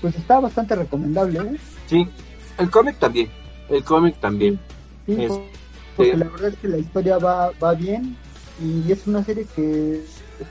pues 0.01 0.15
está 0.17 0.41
bastante 0.41 0.75
recomendable 0.77 1.41
¿eh? 1.41 1.57
Sí, 1.87 2.09
el 2.59 2.71
cómic 2.71 2.99
también, 2.99 3.29
el 3.69 3.85
cómic 3.85 4.19
también. 4.21 4.59
Sí, 5.07 5.23
Es- 5.23 5.29
por- 5.33 5.43
porque 5.97 6.13
sí. 6.13 6.19
la 6.19 6.27
verdad 6.27 6.49
es 6.49 6.57
que 6.57 6.69
la 6.69 6.79
historia 6.79 7.19
va, 7.19 7.51
va 7.63 7.75
bien 7.75 8.17
y 8.61 8.91
es 8.91 9.07
una 9.07 9.25
serie 9.25 9.47
que 9.55 10.03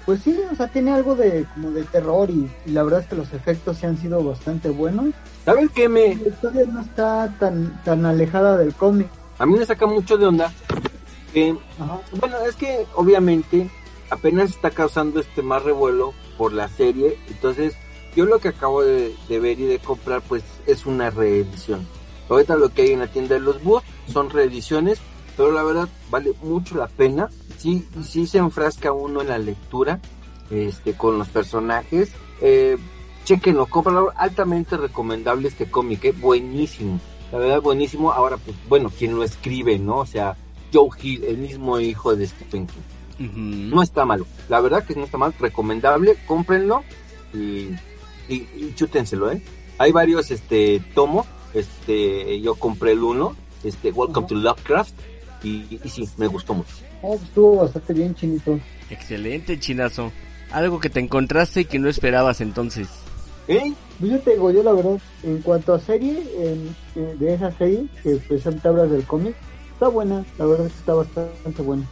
pues 0.06 0.22
sí, 0.22 0.38
o 0.52 0.56
sea, 0.56 0.68
tiene 0.68 0.92
algo 0.92 1.16
de 1.16 1.46
como 1.54 1.72
de 1.72 1.84
terror 1.84 2.30
y, 2.30 2.50
y 2.66 2.72
la 2.72 2.84
verdad 2.84 3.02
es 3.02 3.08
que 3.08 3.16
los 3.16 3.34
efectos 3.34 3.78
sí 3.78 3.86
han 3.86 3.98
sido 3.98 4.24
bastante 4.24 4.70
buenos. 4.70 5.14
¿Sabes 5.46 5.70
qué 5.74 5.88
me, 5.88 6.16
La 6.16 6.30
historia 6.30 6.66
no 6.66 6.82
está 6.82 7.34
tan 7.40 7.82
tan 7.84 8.06
alejada 8.06 8.58
del 8.58 8.74
cómic. 8.74 9.08
a 9.40 9.46
mí 9.46 9.58
me 9.58 9.66
saca 9.66 9.86
mucho 9.86 10.18
de 10.18 10.26
onda? 10.26 10.52
Que 11.34 11.56
Ajá. 11.80 12.00
Bueno, 12.20 12.38
es 12.48 12.56
que 12.56 12.86
obviamente 12.96 13.70
apenas 14.10 14.50
está 14.50 14.72
causando 14.72 15.20
este 15.20 15.42
más 15.42 15.64
revuelo 15.64 16.14
por 16.38 16.54
la 16.54 16.68
serie, 16.70 17.18
entonces 17.30 17.76
yo 18.16 18.26
lo 18.26 18.40
que 18.40 18.50
acabo 18.50 18.84
de, 18.84 19.16
de 19.30 19.40
ver 19.40 19.60
y 19.60 19.66
de 19.66 19.80
comprar 19.80 20.22
pues 20.22 20.44
es 20.66 20.86
una 20.86 21.10
reedición. 21.10 21.88
Ahorita 22.30 22.58
lo 22.58 22.70
que 22.70 22.82
hay 22.82 22.92
en 22.92 23.00
la 23.00 23.08
tienda 23.08 23.36
de 23.36 23.42
los 23.42 23.64
búhos 23.64 23.84
son 24.12 24.30
reediciones, 24.30 25.00
pero 25.38 25.52
la 25.52 25.64
verdad 25.64 25.88
vale 26.10 26.34
mucho 26.42 26.76
la 26.76 26.88
pena. 26.88 27.30
Sí, 27.58 27.86
sí 28.04 28.28
se 28.28 28.38
enfrasca 28.38 28.92
uno 28.92 29.22
en 29.22 29.30
la 29.30 29.38
lectura, 29.38 30.00
este, 30.52 30.94
con 30.94 31.18
los 31.18 31.28
personajes. 31.28 32.12
Eh, 32.42 32.78
chequenlo, 33.26 33.66
cómpralo, 33.66 34.14
altamente 34.16 34.78
recomendable 34.78 35.48
este 35.48 35.70
cómic, 35.70 36.06
eh, 36.06 36.12
buenísimo. 36.12 37.00
La 37.32 37.40
verdad, 37.40 37.62
buenísimo. 37.62 38.12
Ahora, 38.12 38.38
pues, 38.38 38.56
bueno, 38.70 38.90
quien 38.90 39.16
lo 39.16 39.24
escribe, 39.24 39.80
¿no? 39.80 39.98
O 39.98 40.06
sea, 40.06 40.38
Joe 40.74 40.90
Hill, 41.02 41.24
el 41.26 41.38
mismo 41.38 41.80
hijo 41.80 42.16
de 42.16 42.28
Stephen 42.28 42.68
King. 42.68 42.82
No 43.20 43.82
está 43.82 44.06
malo. 44.06 44.28
La 44.48 44.62
verdad 44.62 44.86
que 44.86 44.96
no 44.96 45.04
está 45.04 45.18
mal. 45.18 45.34
Recomendable. 45.40 46.18
Cómprenlo 46.28 46.84
y, 47.34 47.70
y, 48.30 48.48
y 48.56 48.74
chútenselo, 48.76 49.32
¿eh? 49.32 49.42
Hay 49.80 49.92
varios 49.92 50.32
este 50.32 50.82
tomos. 50.94 51.26
Este, 51.54 52.40
yo 52.42 52.56
compré 52.56 52.92
el 52.92 53.04
uno. 53.04 53.36
Este, 53.64 53.92
Welcome 53.92 54.28
to 54.28 54.36
Lovecraft. 54.36 54.94
Y, 55.44 55.80
y 55.84 55.90
sí, 55.90 56.08
me 56.18 56.28
gustó 56.28 56.54
mucho. 56.54 56.70
Oh, 57.02 57.16
estuvo 57.16 57.58
bastante 57.58 57.94
bien, 57.94 58.16
chinito. 58.16 58.60
Excelente, 58.90 59.60
chinazo. 59.60 60.12
Algo 60.52 60.80
que 60.80 60.90
te 60.90 61.00
encontraste 61.00 61.62
y 61.62 61.66
que 61.66 61.78
no 61.80 61.90
esperabas 61.90 62.42
entonces. 62.42 62.88
¿Eh? 63.48 63.74
Pues 64.00 64.12
yo 64.12 64.20
te 64.20 64.32
digo, 64.32 64.52
yo 64.52 64.64
la 64.64 64.74
verdad, 64.74 64.98
en 65.24 65.42
cuanto 65.42 65.74
a 65.74 65.80
serie, 65.80 66.22
en- 66.38 66.76
eh, 66.96 67.16
de 67.20 67.34
esa 67.34 67.52
serie, 67.52 67.86
que 68.04 68.16
precisamente 68.16 68.68
hablas 68.68 68.90
del 68.92 69.04
cómic, 69.06 69.36
está 69.74 69.88
buena, 69.90 70.26
la 70.38 70.46
verdad 70.46 70.68
es 70.68 70.74
que 70.74 70.80
está 70.80 70.94
bastante 70.94 71.62
buena. 71.62 71.84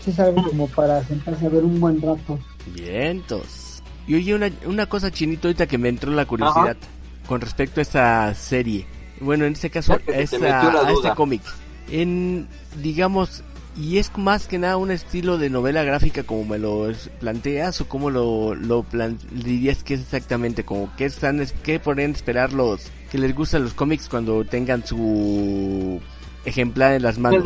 Sí 0.00 0.10
es 0.10 0.20
algo 0.20 0.42
como 0.44 0.68
para 0.68 1.02
sentarse 1.04 1.44
a 1.44 1.48
ver 1.48 1.64
un 1.64 1.80
buen 1.80 2.00
rato. 2.00 2.38
Vientos. 2.92 3.82
Y 4.06 4.14
oye, 4.14 4.34
una, 4.34 4.50
una 4.66 4.86
cosa 4.86 5.10
chinito 5.10 5.48
ahorita 5.48 5.66
que 5.66 5.78
me 5.78 5.88
entró 5.88 6.10
la 6.12 6.24
curiosidad 6.26 6.76
con 7.26 7.40
respecto 7.40 7.80
a 7.80 7.82
esta 7.82 8.34
serie. 8.34 8.86
Bueno, 9.20 9.44
en 9.44 9.52
este 9.52 9.70
caso, 9.70 9.92
a, 9.94 9.96
esta- 9.96 10.16
a 10.86 10.92
este 10.92 11.10
cómic. 11.14 11.42
En, 11.92 12.48
digamos, 12.82 13.44
y 13.76 13.98
es 13.98 14.10
más 14.18 14.48
que 14.48 14.58
nada 14.58 14.76
un 14.76 14.90
estilo 14.90 15.38
de 15.38 15.48
novela 15.50 15.82
gráfica 15.82 16.24
como 16.24 16.44
me 16.44 16.58
lo 16.58 16.90
planteas 17.20 17.80
o 17.80 17.88
cómo 17.88 18.10
lo, 18.10 18.54
lo 18.54 18.84
dirías 19.30 19.82
que 19.84 19.94
es 19.94 20.00
exactamente 20.00 20.64
como 20.64 20.94
que 20.96 21.04
están, 21.04 21.46
qué 21.62 21.78
podrían 21.78 22.10
esperar 22.10 22.52
los 22.52 22.90
que 23.10 23.18
les 23.18 23.34
gustan 23.34 23.62
los 23.64 23.74
cómics 23.74 24.08
cuando 24.08 24.44
tengan 24.44 24.84
su 24.86 26.00
ejemplar 26.44 26.94
en 26.94 27.02
las 27.02 27.18
manos. 27.18 27.44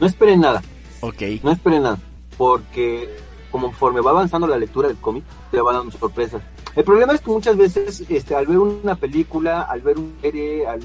No 0.00 0.06
esperen 0.06 0.40
nada, 0.40 0.62
Ok. 1.00 1.22
no 1.42 1.52
esperen 1.52 1.82
nada, 1.82 1.98
porque 2.36 3.08
conforme 3.50 4.00
va 4.00 4.10
avanzando 4.10 4.46
la 4.46 4.58
lectura 4.58 4.88
del 4.88 4.96
cómic, 4.96 5.24
te 5.50 5.60
va 5.60 5.72
dando 5.72 5.96
sorpresas. 5.96 6.42
El 6.76 6.84
problema 6.84 7.14
es 7.14 7.20
que 7.22 7.30
muchas 7.30 7.56
veces, 7.56 8.04
este, 8.08 8.34
al 8.34 8.46
ver 8.46 8.58
una 8.58 8.94
película, 8.96 9.62
al 9.62 9.80
ver 9.80 9.98
un 9.98 10.12
serie, 10.20 10.66
al 10.66 10.80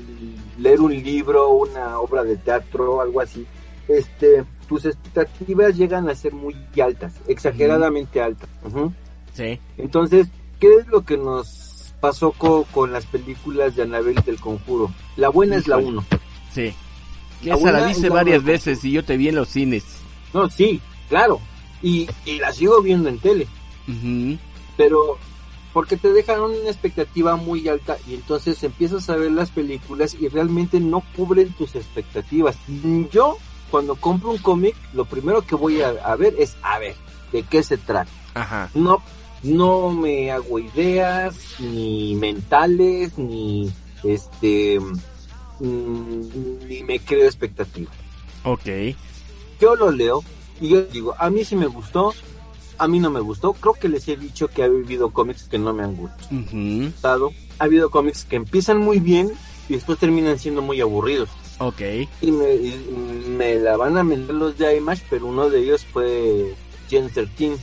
leer 0.57 0.79
un 0.79 0.93
libro, 0.93 1.49
una 1.49 1.99
obra 1.99 2.23
de 2.23 2.37
teatro, 2.37 3.01
algo 3.01 3.19
así, 3.19 3.45
este, 3.89 4.45
tus 4.69 4.85
expectativas 4.85 5.75
llegan 5.75 6.07
a 6.09 6.15
ser 6.15 6.33
muy 6.33 6.55
altas, 6.81 7.13
exageradamente 7.27 8.21
altas. 8.21 8.49
Sí. 9.33 9.59
Entonces, 9.77 10.27
¿qué 10.61 10.75
es 10.77 10.87
lo 10.87 11.03
que 11.03 11.17
nos 11.17 11.93
pasó 11.99 12.31
co- 12.31 12.65
con 12.71 12.93
las 12.93 13.05
películas 13.05 13.75
de 13.75 13.83
Annabelle 13.83 14.21
del 14.25 14.39
Conjuro? 14.39 14.91
La 15.17 15.27
buena 15.27 15.57
es 15.57 15.67
la 15.67 15.77
Híjole. 15.81 15.97
1. 15.97 16.05
Sí. 16.53 16.73
La 17.43 17.55
esa 17.55 17.71
la 17.71 17.79
la 17.91 18.09
varias 18.13 18.43
veces 18.43 18.83
y 18.85 18.91
yo 18.91 19.03
te 19.03 19.17
vi 19.17 19.27
en 19.27 19.35
los 19.35 19.49
cines. 19.49 19.83
No, 20.33 20.49
sí, 20.49 20.79
claro. 21.09 21.41
Y, 21.81 22.07
y 22.25 22.37
la 22.39 22.53
sigo 22.53 22.81
viendo 22.81 23.09
en 23.09 23.19
tele. 23.19 23.45
Pero 24.77 25.17
porque 25.73 25.97
te 25.97 26.11
dejan 26.11 26.41
una 26.41 26.69
expectativa 26.69 27.35
muy 27.35 27.67
alta 27.67 27.97
y 28.07 28.15
entonces 28.15 28.61
empiezas 28.63 29.09
a 29.09 29.15
ver 29.15 29.31
las 29.31 29.51
películas 29.51 30.15
y 30.19 30.27
realmente 30.27 30.79
no 30.79 31.03
cubren 31.15 31.53
tus 31.53 31.75
expectativas. 31.75 32.57
Yo, 33.11 33.37
cuando 33.69 33.95
compro 33.95 34.31
un 34.31 34.37
cómic, 34.37 34.75
lo 34.93 35.05
primero 35.05 35.41
que 35.41 35.55
voy 35.55 35.81
a, 35.81 35.89
a 35.89 36.15
ver 36.15 36.35
es, 36.37 36.55
a 36.61 36.79
ver, 36.79 36.95
¿de 37.31 37.43
qué 37.43 37.63
se 37.63 37.77
trata? 37.77 38.11
Ajá. 38.33 38.69
No, 38.73 39.01
no 39.43 39.91
me 39.91 40.31
hago 40.31 40.59
ideas, 40.59 41.55
ni 41.59 42.15
mentales, 42.15 43.17
ni 43.17 43.71
este, 44.03 44.79
mm, 45.59 46.67
ni 46.67 46.83
me 46.83 46.99
creo 46.99 47.25
expectativas. 47.25 47.95
Ok. 48.43 48.67
Yo 49.59 49.75
lo 49.75 49.91
leo 49.91 50.23
y 50.59 50.69
yo 50.69 50.83
digo, 50.83 51.15
a 51.17 51.29
mí 51.29 51.45
sí 51.45 51.55
me 51.55 51.67
gustó, 51.67 52.13
a 52.83 52.87
mí 52.87 52.99
no 52.99 53.09
me 53.11 53.19
gustó. 53.19 53.53
Creo 53.53 53.73
que 53.73 53.87
les 53.89 54.07
he 54.07 54.17
dicho 54.17 54.47
que 54.47 54.63
ha 54.63 54.65
habido 54.65 55.11
cómics 55.11 55.43
que 55.43 55.57
no 55.59 55.73
me 55.73 55.83
han 55.83 55.95
gustado. 55.95 57.31
Ha 57.59 57.63
habido 57.65 57.89
cómics 57.91 58.25
que 58.25 58.35
empiezan 58.37 58.77
muy 58.79 58.99
bien 58.99 59.31
y 59.69 59.73
después 59.73 59.99
terminan 59.99 60.39
siendo 60.39 60.61
muy 60.61 60.81
aburridos. 60.81 61.29
Ok. 61.59 61.81
Y 62.21 62.31
me, 62.31 62.55
y 62.55 63.25
me 63.37 63.55
la 63.55 63.77
van 63.77 63.97
a 63.97 64.03
vender 64.03 64.35
los 64.35 64.57
de 64.57 64.77
IMAX, 64.77 65.03
pero 65.09 65.27
uno 65.27 65.49
de 65.49 65.59
ellos 65.59 65.85
fue 65.85 66.55
Gen 66.89 67.09
13, 67.09 67.57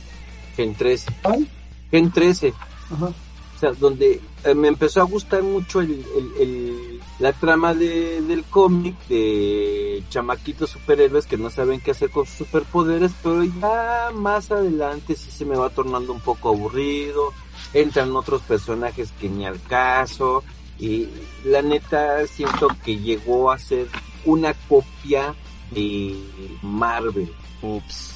Gen 0.55 0.73
13. 0.75 1.11
¿Cuál? 1.21 1.47
Gen 1.91 2.11
13, 2.11 2.53
Ajá. 2.91 3.05
o 3.07 3.59
sea, 3.59 3.71
donde 3.73 4.21
eh, 4.45 4.53
me 4.55 4.67
empezó 4.69 5.01
a 5.01 5.05
gustar 5.05 5.43
mucho 5.43 5.81
el, 5.81 5.91
el- 5.91 6.31
el- 6.41 6.88
la 7.19 7.33
trama 7.33 7.73
de, 7.73 8.21
del 8.21 8.43
cómic 8.45 8.95
de 9.07 10.03
chamaquitos 10.09 10.69
superhéroes 10.69 11.25
que 11.25 11.37
no 11.37 11.49
saben 11.49 11.81
qué 11.81 11.91
hacer 11.91 12.09
con 12.09 12.25
sus 12.25 12.37
superpoderes, 12.37 13.11
pero 13.21 13.43
ya 13.43 14.09
más 14.13 14.51
adelante 14.51 15.15
sí 15.15 15.29
se 15.29 15.45
me 15.45 15.57
va 15.57 15.69
tornando 15.69 16.13
un 16.13 16.21
poco 16.21 16.49
aburrido, 16.49 17.33
entran 17.73 18.15
otros 18.15 18.41
personajes 18.43 19.11
que 19.19 19.27
ni 19.27 19.45
al 19.45 19.61
caso, 19.61 20.43
y 20.79 21.07
la 21.43 21.61
neta 21.61 22.25
siento 22.27 22.69
que 22.85 22.97
llegó 22.97 23.51
a 23.51 23.59
ser 23.59 23.87
una 24.23 24.53
copia 24.53 25.35
de 25.71 26.15
Marvel. 26.61 27.31
Ups. 27.61 28.13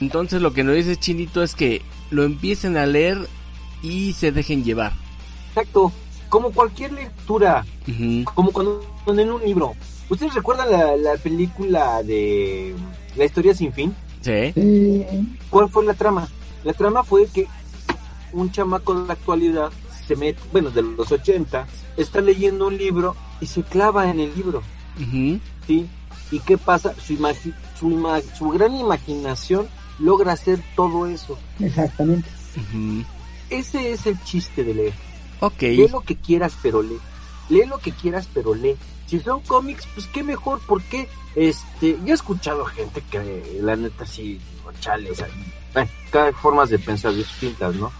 Entonces 0.00 0.40
lo 0.40 0.52
que 0.52 0.62
nos 0.62 0.76
dice 0.76 0.96
Chinito 0.96 1.42
es 1.42 1.56
que 1.56 1.82
lo 2.10 2.22
empiecen 2.22 2.76
a 2.76 2.86
leer 2.86 3.28
y 3.82 4.12
se 4.12 4.30
dejen 4.30 4.62
llevar. 4.62 4.92
Exacto, 5.48 5.92
como 6.28 6.50
cualquier 6.52 6.92
lectura, 6.92 7.64
como 8.34 8.50
cuando 8.52 8.82
en 9.06 9.30
un 9.30 9.42
libro. 9.42 9.74
¿Ustedes 10.10 10.34
recuerdan 10.34 10.70
la, 10.70 10.96
la 10.96 11.16
película 11.16 12.02
de 12.02 12.74
La 13.16 13.24
historia 13.24 13.54
sin 13.54 13.72
fin? 13.72 13.94
Sí. 14.22 14.52
Sí. 14.54 15.06
¿Cuál 15.50 15.68
fue 15.68 15.84
la 15.84 15.94
trama? 15.94 16.28
La 16.64 16.72
trama 16.72 17.02
fue 17.04 17.26
que 17.26 17.46
un 18.32 18.50
chamaco 18.50 18.94
de 18.94 19.06
la 19.06 19.12
actualidad 19.14 19.70
se 20.06 20.16
mete, 20.16 20.40
bueno, 20.52 20.70
de 20.70 20.82
los 20.82 21.12
80, 21.12 21.66
está 21.96 22.20
leyendo 22.20 22.66
un 22.68 22.76
libro 22.78 23.14
y 23.40 23.46
se 23.46 23.62
clava 23.62 24.10
en 24.10 24.20
el 24.20 24.34
libro. 24.34 24.62
¿sí? 25.66 25.86
¿Y 26.30 26.40
qué 26.40 26.56
pasa? 26.58 26.94
Su, 26.94 27.14
imagi- 27.14 27.54
su, 27.78 27.90
ima- 27.90 28.22
su 28.36 28.48
gran 28.50 28.74
imaginación 28.76 29.66
logra 29.98 30.32
hacer 30.32 30.60
todo 30.76 31.06
eso. 31.06 31.38
Exactamente. 31.60 32.28
Ese 33.50 33.92
es 33.92 34.06
el 34.06 34.22
chiste 34.24 34.64
de 34.64 34.74
leer. 34.74 34.92
Ok. 35.40 35.62
Lee 35.62 35.88
lo 35.88 36.00
que 36.00 36.16
quieras, 36.16 36.54
pero 36.62 36.82
lee. 36.82 36.98
Lee 37.48 37.66
lo 37.66 37.78
que 37.78 37.92
quieras, 37.92 38.28
pero 38.32 38.54
lee. 38.54 38.76
Si 39.06 39.20
son 39.20 39.40
cómics, 39.40 39.86
pues 39.94 40.06
qué 40.08 40.22
mejor, 40.22 40.60
porque 40.66 41.08
este, 41.34 41.98
yo 42.04 42.12
he 42.12 42.12
escuchado 42.12 42.64
gente 42.66 43.02
que 43.10 43.58
la 43.62 43.74
neta 43.74 44.04
sí, 44.04 44.38
chale, 44.80 45.10
o 45.10 45.14
sea, 45.14 45.28
bueno, 45.72 45.90
cada 46.10 46.32
formas 46.32 46.68
de 46.70 46.78
pensar 46.78 47.14
distintas, 47.14 47.74
¿no? 47.76 47.90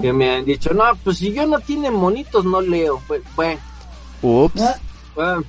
Que 0.00 0.12
me 0.12 0.30
han 0.30 0.44
dicho, 0.44 0.72
no, 0.72 0.84
pues 1.02 1.18
si 1.18 1.32
yo 1.32 1.46
no 1.46 1.58
tiene 1.60 1.90
monitos, 1.90 2.44
no 2.44 2.60
leo. 2.60 3.02
Pues, 3.06 3.22
bueno, 3.34 3.60
Ups. 4.22 4.60
Ah, 4.60 4.76
bueno, 5.14 5.44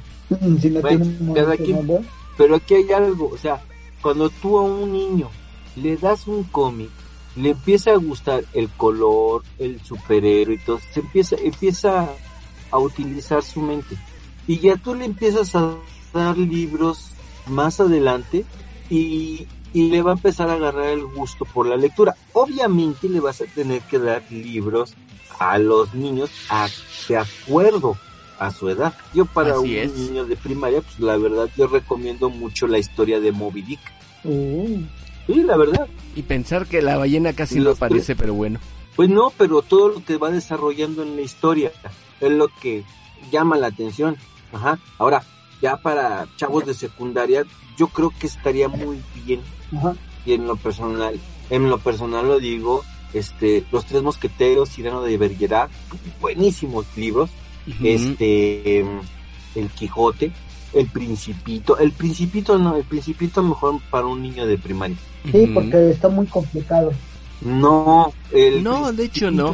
Si 0.59 0.69
no 0.69 0.81
Bueno, 0.81 2.01
pero 2.37 2.55
aquí 2.55 2.75
hay 2.75 2.91
algo, 2.91 3.29
o 3.29 3.37
sea, 3.37 3.61
cuando 4.01 4.29
tú 4.29 4.57
a 4.57 4.61
un 4.63 4.91
niño 4.91 5.29
le 5.75 5.95
das 5.97 6.27
un 6.27 6.43
cómic, 6.43 6.89
le 7.35 7.51
empieza 7.51 7.91
a 7.91 7.97
gustar 7.97 8.43
el 8.53 8.69
color, 8.69 9.43
el 9.59 9.81
superhéroe 9.83 10.55
y 10.55 10.57
todo, 10.59 10.79
se 10.93 10.99
empieza, 11.01 11.35
empieza 11.37 12.09
a 12.71 12.79
utilizar 12.79 13.43
su 13.43 13.61
mente. 13.61 13.97
Y 14.47 14.59
ya 14.59 14.75
tú 14.77 14.95
le 14.95 15.05
empiezas 15.05 15.55
a 15.55 15.75
dar 16.13 16.37
libros 16.37 17.09
más 17.47 17.79
adelante 17.79 18.45
y, 18.89 19.47
y 19.73 19.89
le 19.89 20.01
va 20.01 20.11
a 20.11 20.15
empezar 20.15 20.49
a 20.49 20.53
agarrar 20.53 20.87
el 20.89 21.05
gusto 21.05 21.45
por 21.45 21.65
la 21.67 21.75
lectura. 21.77 22.15
Obviamente 22.33 23.09
le 23.09 23.19
vas 23.19 23.41
a 23.41 23.45
tener 23.45 23.81
que 23.83 23.99
dar 23.99 24.23
libros 24.31 24.93
a 25.39 25.57
los 25.57 25.93
niños 25.93 26.29
a- 26.49 26.69
de 27.09 27.17
acuerdo 27.17 27.97
a 28.39 28.51
su 28.51 28.69
edad. 28.69 28.93
Yo 29.13 29.25
para 29.25 29.55
Así 29.55 29.71
un 29.73 29.75
es. 29.75 29.93
niño 29.97 30.25
de 30.25 30.35
primaria, 30.37 30.81
pues 30.81 30.99
la 30.99 31.17
verdad 31.17 31.49
yo 31.57 31.67
recomiendo 31.67 32.29
mucho 32.29 32.67
la 32.67 32.77
historia 32.77 33.19
de 33.19 33.31
Moby 33.31 33.61
Dick. 33.61 33.79
Uh, 34.23 34.79
Sí, 35.27 35.43
la 35.43 35.57
verdad. 35.57 35.87
Y 36.15 36.21
pensar 36.23 36.67
que 36.67 36.81
la 36.81 36.97
ballena 36.97 37.33
casi 37.33 37.59
no 37.59 37.71
aparece, 37.71 38.15
pero 38.15 38.33
bueno. 38.33 38.59
Pues 38.95 39.09
no, 39.09 39.31
pero 39.37 39.61
todo 39.61 39.89
lo 39.89 40.05
que 40.05 40.17
va 40.17 40.31
desarrollando 40.31 41.03
en 41.03 41.15
la 41.15 41.21
historia 41.21 41.71
es 42.21 42.31
lo 42.31 42.47
que 42.61 42.83
llama 43.31 43.57
la 43.57 43.67
atención. 43.67 44.15
Ajá. 44.53 44.79
Ahora, 44.97 45.23
ya 45.61 45.77
para 45.77 46.27
chavos 46.37 46.65
de 46.65 46.73
secundaria, 46.73 47.43
yo 47.77 47.87
creo 47.87 48.11
que 48.17 48.27
estaría 48.27 48.67
muy 48.67 49.01
bien. 49.25 49.41
ajá. 49.75 49.95
Y 50.25 50.33
en 50.33 50.47
lo 50.47 50.55
personal, 50.55 51.19
en 51.49 51.69
lo 51.69 51.77
personal 51.77 52.27
lo 52.27 52.39
digo, 52.39 52.83
este, 53.13 53.63
Los 53.71 53.85
Tres 53.85 54.01
Mosqueteros, 54.01 54.69
Cyrano 54.71 55.01
de 55.03 55.17
Bergerac, 55.17 55.69
buenísimos 56.19 56.85
libros. 56.95 57.29
Este, 57.83 58.79
em, 58.79 59.01
El 59.55 59.69
Quijote, 59.69 60.31
El 60.73 60.87
Principito. 60.87 61.77
El 61.77 61.91
Principito 61.91 62.57
no, 62.57 62.75
el 62.75 62.83
Principito 62.83 63.41
mejor 63.43 63.79
para 63.89 64.05
un 64.07 64.21
niño 64.21 64.45
de 64.45 64.57
primaria. 64.57 64.97
Sí, 65.31 65.47
porque 65.53 65.91
está 65.91 66.09
muy 66.09 66.25
complicado. 66.27 66.91
No, 67.41 68.13
el 68.31 68.63
No, 68.63 68.91
de 68.91 69.05
hecho, 69.05 69.31
no. 69.31 69.51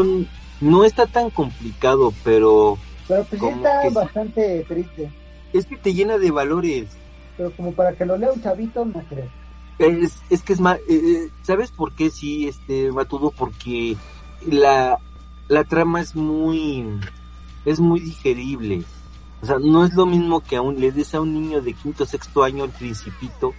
No 0.61 0.83
está 0.83 1.07
tan 1.07 1.31
complicado, 1.31 2.13
pero 2.23 2.77
Pero 3.07 3.23
pues 3.25 3.41
está 3.41 3.89
bastante 3.89 4.63
triste. 4.67 5.11
es 5.53 5.65
que 5.65 5.75
te 5.75 5.93
llena 5.93 6.17
de 6.19 6.29
valores. 6.29 6.87
Pero 7.35 7.51
como 7.53 7.71
para 7.73 7.93
que 7.93 8.05
lo 8.05 8.15
lea 8.17 8.31
un 8.31 8.41
chavito, 8.43 8.85
no 8.85 9.01
creo. 9.09 9.25
Es, 9.79 10.21
es 10.29 10.43
que 10.43 10.53
es 10.53 10.59
más, 10.59 10.77
¿sabes 11.41 11.71
por 11.71 11.93
qué 11.95 12.11
sí, 12.11 12.47
este, 12.47 12.91
Matudo? 12.91 13.31
Porque 13.31 13.97
la, 14.47 14.99
la 15.47 15.63
trama 15.63 16.01
es 16.01 16.15
muy, 16.15 16.85
es 17.65 17.79
muy 17.79 17.99
digerible. 17.99 18.83
O 19.41 19.45
sea, 19.45 19.57
no 19.59 19.83
es 19.85 19.93
lo 19.93 20.05
mismo 20.05 20.41
que 20.41 20.55
aún 20.55 20.79
le 20.79 20.91
des 20.91 21.15
a 21.15 21.21
un 21.21 21.33
niño 21.33 21.61
de 21.61 21.73
quinto 21.73 22.05
sexto 22.05 22.43
año 22.43 22.63
el 22.63 22.69
principito 22.69 23.53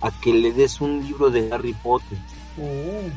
a 0.00 0.10
que 0.20 0.32
le 0.32 0.52
des 0.52 0.80
un 0.80 1.02
libro 1.02 1.30
de 1.30 1.52
Harry 1.52 1.74
Potter. 1.74 2.18
Uh, 2.56 3.10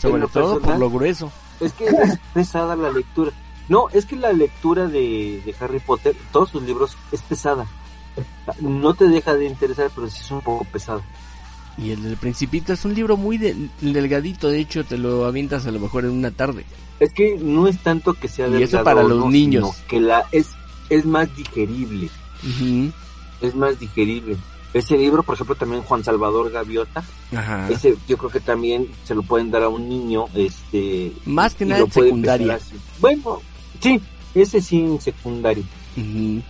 Sobre 0.00 0.26
todo 0.28 0.60
por 0.60 0.78
lo 0.78 0.90
grueso. 0.90 1.32
Es 1.60 1.72
que 1.72 1.86
es 1.86 2.18
pesada 2.34 2.76
la 2.76 2.90
lectura. 2.90 3.32
No, 3.68 3.88
es 3.94 4.04
que 4.04 4.16
la 4.16 4.32
lectura 4.32 4.86
de, 4.88 5.40
de 5.44 5.54
Harry 5.60 5.78
Potter, 5.80 6.14
todos 6.32 6.50
sus 6.50 6.62
libros, 6.64 6.96
es 7.12 7.22
pesada. 7.22 7.66
No 8.60 8.92
te 8.94 9.08
deja 9.08 9.34
de 9.34 9.46
interesar, 9.46 9.90
pero 9.94 10.08
sí 10.08 10.18
es 10.20 10.30
un 10.30 10.42
poco 10.42 10.64
pesada. 10.64 11.00
Y 11.78 11.90
el 11.90 12.02
del 12.02 12.16
Principito 12.16 12.72
es 12.72 12.84
un 12.84 12.94
libro 12.94 13.16
muy 13.16 13.38
de- 13.38 13.68
delgadito, 13.80 14.48
de 14.48 14.60
hecho 14.60 14.84
te 14.84 14.96
lo 14.98 15.24
avientas 15.24 15.66
a 15.66 15.70
lo 15.72 15.80
mejor 15.80 16.04
en 16.04 16.10
una 16.12 16.30
tarde. 16.30 16.64
Es 17.00 17.12
que 17.12 17.36
no 17.40 17.66
es 17.66 17.78
tanto 17.82 18.12
que 18.14 18.28
sea 18.28 18.46
Y 18.48 18.62
eso 18.62 18.76
delgado 18.76 18.84
para 18.84 19.00
o 19.04 19.08
los 19.08 19.18
no, 19.20 19.30
niños. 19.30 19.74
que 19.88 19.98
la 20.00 20.26
es 20.30 20.50
es 20.94 21.04
más 21.04 21.34
digerible, 21.36 22.08
es 23.40 23.54
más 23.54 23.78
digerible. 23.80 24.36
Ese 24.72 24.96
libro, 24.96 25.22
por 25.22 25.34
ejemplo, 25.34 25.54
también 25.54 25.82
Juan 25.82 26.02
Salvador 26.02 26.50
Gaviota, 26.50 27.04
Ajá. 27.34 27.68
ese 27.70 27.96
yo 28.08 28.16
creo 28.16 28.30
que 28.30 28.40
también 28.40 28.88
se 29.04 29.14
lo 29.14 29.22
pueden 29.22 29.50
dar 29.50 29.62
a 29.62 29.68
un 29.68 29.88
niño, 29.88 30.26
este 30.34 31.12
Más 31.26 31.54
que 31.54 31.64
nada 31.64 31.82
en 31.82 31.92
secundaria. 31.92 32.58
Bueno, 33.00 33.40
sí, 33.80 34.00
ese 34.34 34.60
sí 34.60 34.80
en 34.80 35.00
secundario. 35.00 35.64
Ujú. 35.96 36.42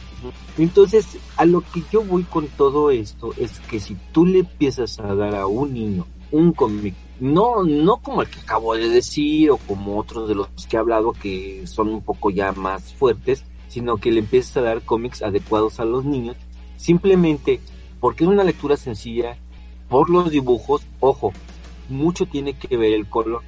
Entonces, 0.56 1.06
a 1.36 1.44
lo 1.44 1.60
que 1.60 1.82
yo 1.92 2.02
voy 2.02 2.22
con 2.22 2.48
todo 2.48 2.90
esto 2.90 3.34
es 3.38 3.60
que 3.60 3.78
si 3.78 3.94
tú 4.12 4.24
le 4.24 4.40
empiezas 4.40 4.98
a 5.00 5.14
dar 5.14 5.34
a 5.34 5.46
un 5.46 5.74
niño 5.74 6.06
un 6.30 6.52
cómic, 6.52 6.94
no, 7.20 7.62
no 7.62 7.98
como 7.98 8.22
el 8.22 8.28
que 8.28 8.40
acabo 8.40 8.74
de 8.74 8.88
decir 8.88 9.50
o 9.50 9.56
como 9.58 9.98
otros 9.98 10.28
de 10.28 10.34
los 10.34 10.48
que 10.68 10.76
he 10.76 10.80
hablado 10.80 11.12
que 11.12 11.66
son 11.66 11.88
un 11.88 12.02
poco 12.02 12.30
ya 12.30 12.52
más 12.52 12.92
fuertes, 12.94 13.44
sino 13.74 13.96
que 13.96 14.12
le 14.12 14.20
empiezas 14.20 14.58
a 14.58 14.60
dar 14.60 14.82
cómics 14.82 15.20
adecuados 15.20 15.80
a 15.80 15.84
los 15.84 16.04
niños, 16.04 16.36
simplemente 16.76 17.58
porque 17.98 18.22
es 18.22 18.30
una 18.30 18.44
lectura 18.44 18.76
sencilla, 18.76 19.36
por 19.88 20.10
los 20.10 20.30
dibujos, 20.30 20.82
ojo, 21.00 21.32
mucho 21.88 22.24
tiene 22.26 22.54
que 22.54 22.76
ver 22.76 22.92
el 22.92 23.08
color. 23.08 23.42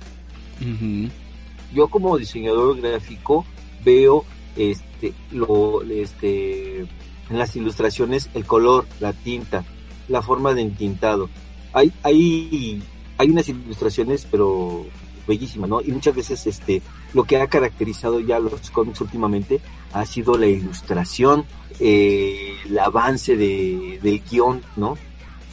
Yo 1.72 1.86
como 1.86 2.18
diseñador 2.18 2.80
gráfico 2.80 3.44
veo 3.84 4.24
este 4.56 5.12
lo 5.30 5.82
este 5.82 6.80
en 6.80 7.38
las 7.38 7.54
ilustraciones 7.54 8.30
el 8.34 8.46
color 8.46 8.86
la 8.98 9.12
tinta 9.12 9.64
la 10.08 10.22
forma 10.22 10.54
de 10.54 10.62
entintado. 10.62 11.28
Hay 11.72 11.92
hay 12.02 12.82
hay 13.18 13.30
unas 13.30 13.48
ilustraciones 13.48 14.26
pero 14.28 14.86
bellísimas 15.26 15.68
no 15.68 15.80
y 15.80 15.90
muchas 15.92 16.14
veces 16.14 16.46
este 16.46 16.82
lo 17.14 17.24
que 17.24 17.36
ha 17.40 17.46
caracterizado 17.48 18.20
ya 18.20 18.38
los 18.38 18.70
cómics 18.70 19.00
últimamente 19.00 19.60
ha 19.92 20.04
sido 20.06 20.36
la 20.38 20.46
ilustración 20.46 21.44
eh, 21.80 22.54
el 22.64 22.78
avance 22.78 23.36
de, 23.36 23.98
del 24.02 24.22
guion 24.30 24.62
no 24.76 24.96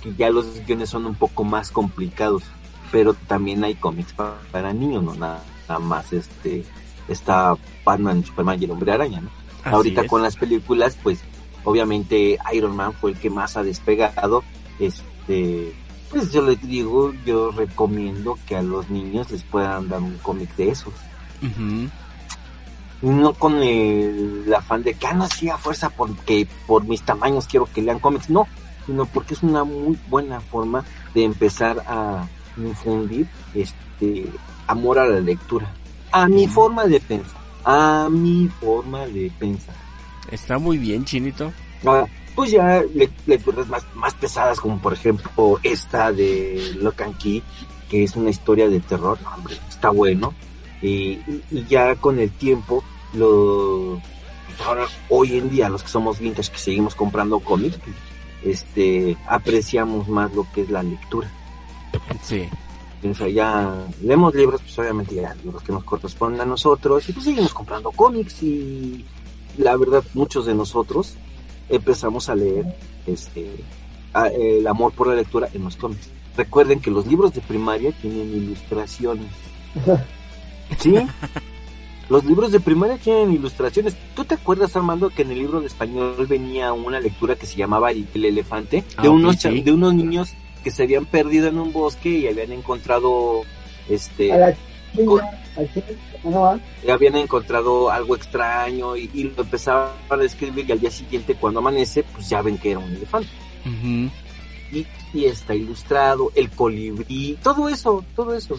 que 0.01 0.13
ya 0.15 0.29
los 0.29 0.45
guiones 0.65 0.89
son 0.89 1.05
un 1.05 1.15
poco 1.15 1.43
más 1.43 1.71
complicados 1.71 2.43
pero 2.91 3.13
también 3.13 3.63
hay 3.63 3.75
cómics 3.75 4.13
pa- 4.13 4.39
para, 4.51 4.73
niños 4.73 5.03
no 5.03 5.15
nada, 5.15 5.43
nada 5.67 5.79
más 5.79 6.13
este 6.13 6.63
está 7.07 7.55
Batman 7.83 8.23
Superman 8.23 8.62
y 8.62 8.65
el 8.65 8.71
Hombre 8.71 8.91
Araña 8.93 9.21
no 9.21 9.29
Así 9.63 9.75
ahorita 9.75 10.01
es. 10.01 10.07
con 10.09 10.21
las 10.21 10.36
películas 10.36 10.97
pues 11.01 11.19
obviamente 11.63 12.38
Iron 12.53 12.75
Man 12.75 12.93
fue 12.93 13.12
el 13.12 13.17
que 13.17 13.29
más 13.29 13.55
ha 13.57 13.63
despegado 13.63 14.43
este 14.79 15.73
pues 16.13 16.32
yo 16.32 16.41
les 16.43 16.62
digo 16.62 17.13
yo 17.26 17.52
recomiendo 17.52 18.38
que 18.47 18.56
a 18.56 18.62
los 18.62 18.89
niños 18.89 19.32
les 19.32 19.43
puedan 19.43 19.89
dar 19.89 20.02
un 20.02 20.17
cómic 20.19 20.56
de 20.56 20.69
esos. 20.69 20.93
No 23.02 23.34
con 23.34 23.58
el, 23.58 24.43
el 24.45 24.54
afán 24.54 24.84
de 24.84 24.93
que 24.93 25.08
ah 25.08 25.13
no 25.13 25.28
sí 25.28 25.49
a 25.49 25.58
fuerza 25.58 25.89
porque 25.89 26.47
por 26.67 26.86
mis 26.86 27.02
tamaños 27.02 27.47
quiero 27.47 27.67
que 27.73 27.82
lean 27.82 27.99
cómics 27.99 28.30
no 28.30 28.47
sino 28.86 29.06
porque 29.06 29.34
es 29.34 29.43
una 29.43 29.65
muy 29.65 29.97
buena 30.10 30.39
forma 30.39 30.86
de 31.13 31.23
empezar 31.23 31.84
a 31.88 32.26
infundir 32.58 33.28
este 33.54 34.30
amor 34.67 34.99
a 34.99 35.08
la 35.08 35.19
lectura. 35.19 35.73
A 36.12 36.28
mi 36.28 36.47
forma 36.47 36.86
de 36.86 36.99
pensar 36.99 37.43
a 37.65 38.08
mi 38.10 38.49
forma 38.60 39.06
de 39.08 39.32
pensar. 39.39 39.76
Está 40.32 40.58
muy 40.58 40.78
bien, 40.78 41.06
Chinito. 41.06 41.52
Ah, 41.86 42.06
pues 42.36 42.52
ya 42.52 42.82
le- 42.96 43.10
lecturas 43.28 43.67
más, 43.67 43.84
más 43.96 44.13
pesadas 44.15 44.60
como 44.60 44.80
por 44.80 44.93
ejemplo 44.93 45.60
esta 45.63 46.12
de 46.12 46.76
Lock 46.80 47.02
and 47.02 47.17
Key 47.17 47.43
que 47.89 48.04
es 48.04 48.15
una 48.15 48.30
historia 48.30 48.67
de 48.69 48.80
terror 48.80 49.19
no, 49.22 49.34
hombre 49.36 49.56
está 49.69 49.89
bueno 49.89 50.34
y, 50.82 51.19
ya 51.69 51.96
con 51.96 52.19
el 52.19 52.32
tiempo 52.32 52.84
lo 53.13 54.00
pues 54.48 54.62
ahora 54.67 54.86
hoy 55.10 55.38
en 55.38 55.50
día 55.50 55.69
los 55.69 55.84
que 55.84 55.89
somos 55.89 56.19
vintage 56.19 56.52
que 56.52 56.58
seguimos 56.58 56.96
comprando 56.96 57.39
cómics 57.39 57.80
este 58.43 59.15
apreciamos 59.28 60.08
más 60.10 60.34
lo 60.34 60.46
que 60.54 60.62
es 60.62 60.69
la 60.69 60.84
lectura 60.84 61.32
Sí. 62.24 62.48
o 63.08 63.13
sea, 63.13 63.28
ya 63.30 63.72
leemos 64.02 64.34
libros, 64.34 64.62
pues 64.62 64.80
obviamente 64.80 65.13
ya 65.15 65.36
libros 65.43 65.62
que 65.62 65.72
nos 65.72 65.84
corresponden 65.84 66.41
a 66.41 66.46
nosotros, 66.46 67.08
y 67.08 67.13
pues 67.13 67.26
seguimos 67.26 67.54
comprando 67.54 67.91
cómics 67.91 68.41
y 68.41 69.06
la 69.58 69.76
verdad 69.78 70.04
muchos 70.15 70.46
de 70.48 70.56
nosotros 70.56 71.13
empezamos 71.69 72.30
a 72.30 72.36
leer 72.36 72.65
este 73.08 73.49
a- 74.13 74.28
el 74.28 74.65
amor 74.67 74.93
por 74.93 75.08
la 75.08 75.15
lectura 75.15 75.49
en 75.54 75.63
los 75.63 75.76
cómics. 75.76 76.10
Recuerden 76.38 76.80
que 76.80 76.91
los 76.91 77.06
libros 77.08 77.34
de 77.34 77.41
primaria 77.41 77.91
tienen 78.02 78.30
ilustraciones. 78.36 79.28
¿Sí? 80.80 80.95
Los 82.10 82.26
libros 82.26 82.52
de 82.52 82.60
primaria 82.60 82.97
tienen 82.97 83.34
ilustraciones. 83.34 83.95
¿Tú 84.15 84.26
te 84.26 84.36
acuerdas, 84.36 84.76
Armando, 84.76 85.10
que 85.10 85.21
en 85.21 85.32
el 85.32 85.39
libro 85.39 85.62
de 85.62 85.67
español 85.67 86.28
venía 86.28 86.73
una 86.73 86.99
lectura 86.99 87.36
que 87.36 87.45
se 87.45 87.56
llamaba 87.56 87.91
El 87.91 88.08
el 88.13 88.26
elefante? 88.26 88.84
Ah, 88.97 89.04
De, 89.04 89.10
unos, 89.10 89.38
sí. 89.38 89.62
de 89.62 89.71
unos 89.71 89.93
niños 89.93 90.34
que 90.63 90.71
se 90.71 90.84
habían 90.84 91.06
perdido 91.06 91.47
en 91.47 91.58
un 91.60 91.71
bosque 91.73 92.10
y 92.10 92.28
habían 92.28 92.52
encontrado 92.52 93.41
este 93.89 94.32
A 94.34 94.38
la 94.38 94.56
no, 96.24 96.60
habían 96.89 97.16
encontrado 97.16 97.92
algo 97.92 98.16
extraño 98.16 98.96
y, 98.96 99.10
y 99.13 99.24
lo 99.26 99.44
empezaban 99.44 99.92
a 100.10 100.18
describir 100.18 100.66
y 100.68 100.72
al 100.72 100.80
día 100.80 100.92
siguiente 100.92 101.36
cuando 101.36 101.60
amanece 101.60 102.04
pues 102.04 102.30
ya 102.30 102.42
ven 102.42 102.58
que 102.58 102.72
era 102.72 102.80
un 102.80 102.92
elefante 102.92 103.30
y, 104.72 104.86
y 105.13 105.26
está 105.26 105.54
ilustrado 105.56 106.32
el 106.36 106.50
colibrí 106.50 107.38
todo 107.44 107.70
eso 107.70 108.04
todo 108.16 108.36
eso 108.36 108.58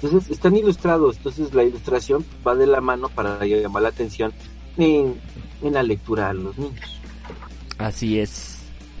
entonces 0.00 0.30
están 0.30 0.56
ilustrados 0.56 1.16
entonces 1.18 1.52
la 1.54 1.64
ilustración 1.64 2.24
va 2.46 2.54
de 2.54 2.66
la 2.66 2.80
mano 2.80 3.08
para 3.08 3.44
llamar 3.44 3.82
la 3.82 3.88
atención 3.90 4.32
en, 4.78 5.14
en 5.62 5.74
la 5.74 5.82
lectura 5.82 6.30
a 6.30 6.34
los 6.34 6.56
niños 6.56 7.02
Así 7.78 8.20
es. 8.20 8.58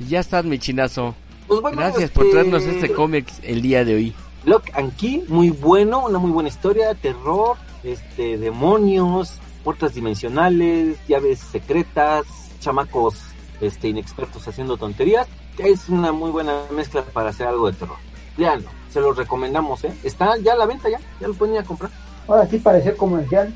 Ya 0.08 0.20
estás, 0.20 0.44
mi 0.44 0.58
chinazo. 0.58 1.14
pues 1.46 1.60
bueno 1.60 1.76
Gracias 1.76 2.10
por 2.10 2.24
este, 2.24 2.36
traernos 2.36 2.64
este 2.64 2.92
cómic 2.92 3.26
el 3.42 3.62
día 3.62 3.84
de 3.84 3.94
hoy. 3.94 4.14
Lock 4.44 4.64
and 4.74 4.94
Key, 4.96 5.24
muy 5.28 5.50
bueno, 5.50 6.06
una 6.06 6.18
muy 6.18 6.30
buena 6.32 6.48
historia, 6.48 6.94
terror, 6.94 7.56
este, 7.84 8.38
demonios, 8.38 9.38
puertas 9.62 9.94
dimensionales, 9.94 10.96
llaves 11.06 11.38
secretas, 11.38 12.24
chamacos, 12.60 13.16
este, 13.60 13.88
inexpertos 13.88 14.46
haciendo 14.48 14.76
tonterías. 14.76 15.28
Es 15.58 15.88
una 15.88 16.12
muy 16.12 16.30
buena 16.30 16.62
mezcla 16.74 17.02
para 17.02 17.30
hacer 17.30 17.46
algo 17.46 17.70
de 17.70 17.76
terror. 17.78 17.96
Leanlo, 18.36 18.68
se 18.90 19.00
los 19.00 19.16
recomendamos, 19.16 19.84
¿eh? 19.84 19.92
Está 20.02 20.36
ya 20.38 20.54
a 20.54 20.56
la 20.56 20.66
venta 20.66 20.88
ya, 20.88 20.98
ya 21.20 21.28
lo 21.28 21.34
pueden 21.34 21.54
ir 21.54 21.60
a 21.60 21.64
comprar. 21.64 21.90
ahora 22.26 22.46
sí 22.46 22.58
parece 22.58 22.94
comercial. 22.96 23.54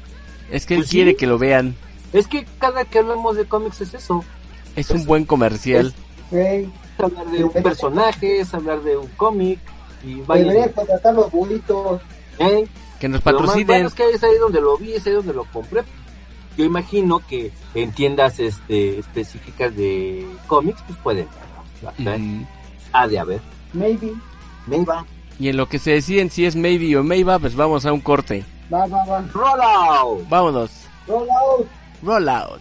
Es 0.51 0.67
que 0.67 0.75
él 0.75 0.81
Pues 0.81 0.91
sí. 0.91 0.97
quiere 0.97 1.17
que 1.17 1.27
lo 1.27 1.39
vean. 1.39 1.75
Es 2.13 2.29
que 2.29 2.47
cada 2.61 2.85
que 2.85 3.01
hablamos 3.01 3.37
de 3.37 3.47
cómics 3.47 3.81
es 3.81 3.95
eso, 3.95 4.25
Es 4.77 4.91
un 4.91 5.05
buen 5.07 5.25
comercial. 5.25 5.93
Es 6.31 6.69
hablar 6.99 7.27
de 7.27 7.45
un 7.45 7.51
personaje, 7.51 8.41
es 8.41 8.55
hablar 8.55 8.83
de 8.83 8.97
un 8.97 9.09
cómic, 9.17 9.59
y 10.05 10.15
debería 10.21 10.61
vaya, 10.63 10.73
contratar 10.73 11.15
los 11.15 11.31
bulitos. 11.31 12.01
¿eh? 12.39 12.67
Que 13.01 13.09
nos 13.09 13.23
patrocinen. 13.23 13.67
bueno 13.67 13.89
es 13.89 13.95
que 13.95 14.11
es 14.11 14.23
ahí 14.23 14.39
donde 14.39 14.61
lo 14.61 14.77
vi, 14.79 14.95
es 14.95 15.07
ahí 15.07 15.13
donde 15.13 15.33
lo 15.33 15.45
compré. 15.45 15.83
Yo 16.57 16.65
imagino 16.65 17.21
que 17.27 17.53
en 17.75 17.93
tiendas 17.93 18.41
este, 18.41 18.99
específicas 18.99 19.77
de 19.77 20.27
cómics, 20.47 20.83
pues 20.87 20.99
pueden. 21.01 21.27
Ujú. 21.83 22.47
Ha 22.93 23.07
de 23.09 23.19
haber. 23.19 23.41
Maybe. 23.75 24.15
Maybe. 24.67 24.93
Y 25.39 25.49
en 25.49 25.59
lo 25.59 25.69
que 25.69 25.79
se 25.79 25.91
deciden 25.93 26.31
si 26.31 26.47
es 26.47 26.57
maybe 26.57 26.97
o 26.97 27.05
maybe, 27.05 27.39
pues 27.39 27.55
vamos 27.55 27.85
a 27.85 27.93
un 27.93 28.01
corte. 28.01 28.45
Va, 28.73 28.87
va, 28.87 29.05
va. 29.05 29.21
Roll 29.33 29.61
out. 29.61 30.29
Vámonos. 30.29 30.71
Roll 31.07 31.29
out. 31.31 31.67
Roll 32.03 32.29
out. 32.29 32.61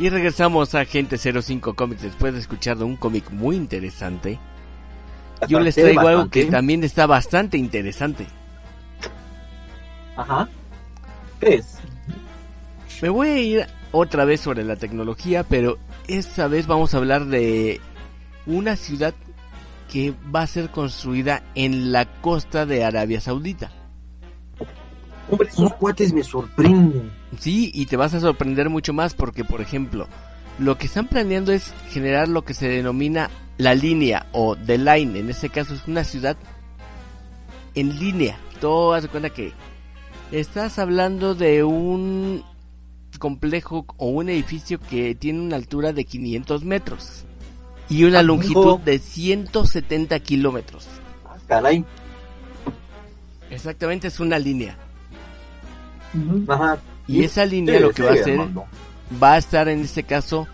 Y 0.00 0.08
regresamos 0.08 0.74
a 0.74 0.80
Agente 0.80 1.18
05 1.18 1.74
Comics 1.74 2.00
después 2.00 2.32
de 2.32 2.40
escuchar 2.40 2.78
de 2.78 2.84
un 2.84 2.96
cómic 2.96 3.30
muy 3.30 3.54
interesante. 3.54 4.38
Yo 5.46 5.60
les 5.60 5.74
traigo 5.74 6.08
algo 6.08 6.30
que 6.30 6.46
también 6.46 6.82
está 6.84 7.06
bastante 7.06 7.58
interesante. 7.58 8.26
Ajá. 10.16 10.48
¿Qué 11.38 11.56
es? 11.56 11.80
Me 13.02 13.10
voy 13.10 13.28
a 13.28 13.38
ir 13.40 13.66
otra 13.92 14.24
vez 14.24 14.40
sobre 14.40 14.64
la 14.64 14.76
tecnología, 14.76 15.44
pero 15.44 15.76
esta 16.08 16.48
vez 16.48 16.66
vamos 16.66 16.94
a 16.94 16.96
hablar 16.96 17.26
de 17.26 17.78
una 18.46 18.76
ciudad 18.76 19.12
que 19.92 20.14
va 20.34 20.40
a 20.40 20.46
ser 20.46 20.70
construida 20.70 21.42
en 21.54 21.92
la 21.92 22.06
costa 22.22 22.64
de 22.64 22.84
Arabia 22.84 23.20
Saudita. 23.20 23.70
Hombre, 25.30 25.46
esos 25.46 25.74
cuates 25.74 26.14
me 26.14 26.24
sorprenden. 26.24 27.19
Sí, 27.38 27.70
y 27.74 27.86
te 27.86 27.96
vas 27.96 28.14
a 28.14 28.20
sorprender 28.20 28.68
mucho 28.70 28.92
más 28.92 29.14
porque, 29.14 29.44
por 29.44 29.60
ejemplo, 29.60 30.08
lo 30.58 30.76
que 30.76 30.86
están 30.86 31.06
planeando 31.06 31.52
es 31.52 31.72
generar 31.90 32.28
lo 32.28 32.44
que 32.44 32.54
se 32.54 32.68
denomina 32.68 33.30
la 33.56 33.74
línea 33.74 34.26
o 34.32 34.56
the 34.56 34.78
line. 34.78 35.18
En 35.18 35.30
este 35.30 35.48
caso 35.48 35.74
es 35.74 35.86
una 35.86 36.04
ciudad 36.04 36.36
en 37.74 37.98
línea. 37.98 38.38
Todo 38.60 38.94
hace 38.94 39.08
cuenta 39.08 39.30
que 39.30 39.52
estás 40.32 40.78
hablando 40.78 41.34
de 41.34 41.64
un 41.64 42.44
complejo 43.18 43.86
o 43.96 44.08
un 44.08 44.28
edificio 44.28 44.80
que 44.80 45.14
tiene 45.14 45.40
una 45.40 45.56
altura 45.56 45.92
de 45.92 46.04
500 46.04 46.64
metros 46.64 47.24
y 47.88 48.04
una 48.04 48.22
longitud 48.22 48.78
de 48.80 48.98
170 48.98 50.18
kilómetros. 50.20 50.86
Ah, 51.26 51.36
caray. 51.46 51.84
Exactamente 53.50 54.08
es 54.08 54.20
una 54.20 54.38
línea. 54.38 54.76
Ajá. 56.48 56.78
Y 57.10 57.24
esa 57.24 57.44
línea 57.46 57.76
Sí, 57.76 57.82
lo 57.82 57.90
que 57.90 57.96
sí, 57.96 58.02
va 58.02 58.10
a 58.10 58.14
hacer 58.14 58.40
Armando. 58.40 58.66
va 59.22 59.32
a 59.34 59.38
estar 59.38 59.68
en 59.68 59.80
este 59.80 60.04
caso 60.04 60.46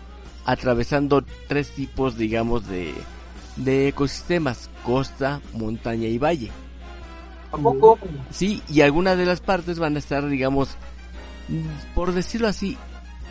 atravesando 0.45 1.23
tres 1.47 1.69
tipos, 1.71 2.17
digamos, 2.17 2.67
de, 2.67 2.93
de 3.57 3.89
ecosistemas, 3.89 4.69
costa, 4.83 5.41
montaña 5.53 6.07
y 6.07 6.17
valle. 6.17 6.51
¿A 7.51 7.57
poco? 7.57 7.99
Sí, 8.31 8.61
y 8.69 8.81
algunas 8.81 9.17
de 9.17 9.25
las 9.25 9.41
partes 9.41 9.79
van 9.79 9.95
a 9.95 9.99
estar, 9.99 10.27
digamos, 10.27 10.77
por 11.95 12.13
decirlo 12.13 12.47
así, 12.47 12.77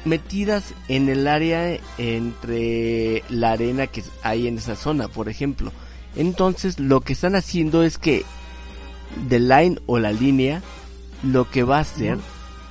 metidas 0.04 0.74
en 0.88 1.08
el 1.08 1.26
área 1.26 1.78
entre 1.98 3.24
la 3.28 3.52
arena 3.52 3.86
que 3.86 4.02
hay 4.22 4.46
en 4.46 4.58
esa 4.58 4.76
zona, 4.76 5.08
por 5.08 5.28
ejemplo. 5.28 5.72
Entonces, 6.16 6.78
lo 6.80 7.00
que 7.00 7.12
están 7.12 7.34
haciendo 7.34 7.82
es 7.82 7.98
que 7.98 8.24
The 9.28 9.40
Line 9.40 9.80
o 9.86 9.98
la 9.98 10.12
línea, 10.12 10.62
lo 11.22 11.50
que 11.50 11.62
va 11.62 11.78
a 11.78 11.80
hacer 11.80 12.18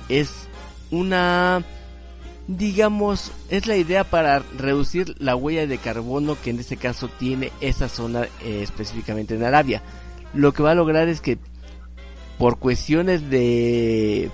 es 0.08 0.45
una, 0.90 1.64
digamos, 2.48 3.32
es 3.48 3.66
la 3.66 3.76
idea 3.76 4.04
para 4.04 4.40
reducir 4.56 5.14
la 5.18 5.36
huella 5.36 5.66
de 5.66 5.78
carbono 5.78 6.36
que 6.42 6.50
en 6.50 6.60
este 6.60 6.76
caso 6.76 7.08
tiene 7.08 7.52
esa 7.60 7.88
zona 7.88 8.24
eh, 8.42 8.60
específicamente 8.62 9.34
en 9.34 9.44
Arabia. 9.44 9.82
Lo 10.34 10.52
que 10.52 10.62
va 10.62 10.72
a 10.72 10.76
lograr 10.76 11.08
es 11.08 11.20
que 11.20 11.38
por 12.38 12.58
cuestiones 12.58 13.30
de 13.30 14.30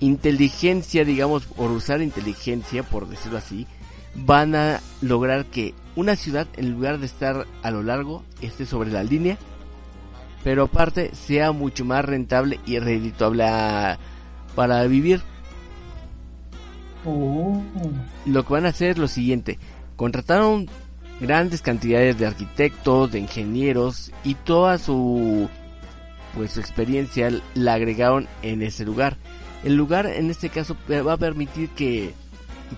inteligencia, 0.00 1.04
digamos, 1.04 1.44
por 1.44 1.70
usar 1.70 2.02
inteligencia, 2.02 2.82
por 2.82 3.08
decirlo 3.08 3.38
así, 3.38 3.66
van 4.14 4.54
a 4.54 4.80
lograr 5.00 5.46
que 5.46 5.74
una 5.94 6.16
ciudad, 6.16 6.46
en 6.56 6.72
lugar 6.72 6.98
de 6.98 7.06
estar 7.06 7.46
a 7.62 7.70
lo 7.70 7.82
largo, 7.82 8.22
esté 8.40 8.66
sobre 8.66 8.90
la 8.90 9.04
línea, 9.04 9.38
pero 10.42 10.64
aparte 10.64 11.14
sea 11.14 11.52
mucho 11.52 11.84
más 11.84 12.04
rentable 12.04 12.58
y 12.66 12.78
redituable 12.78 13.44
para 14.54 14.84
vivir. 14.86 15.22
Oh. 17.04 17.60
Lo 18.26 18.44
que 18.44 18.52
van 18.52 18.66
a 18.66 18.70
hacer 18.70 18.90
es 18.90 18.98
lo 18.98 19.08
siguiente, 19.08 19.58
contrataron 19.96 20.68
grandes 21.20 21.62
cantidades 21.62 22.18
de 22.18 22.26
arquitectos, 22.26 23.12
de 23.12 23.20
ingenieros 23.20 24.12
y 24.24 24.34
toda 24.34 24.78
su 24.78 25.48
pues 26.34 26.52
su 26.52 26.60
experiencia 26.60 27.30
la 27.54 27.74
agregaron 27.74 28.28
en 28.42 28.62
ese 28.62 28.84
lugar. 28.84 29.16
El 29.64 29.76
lugar 29.76 30.06
en 30.06 30.30
este 30.30 30.48
caso 30.48 30.76
eh, 30.88 31.02
va 31.02 31.14
a 31.14 31.18
permitir 31.18 31.68
que 31.70 32.14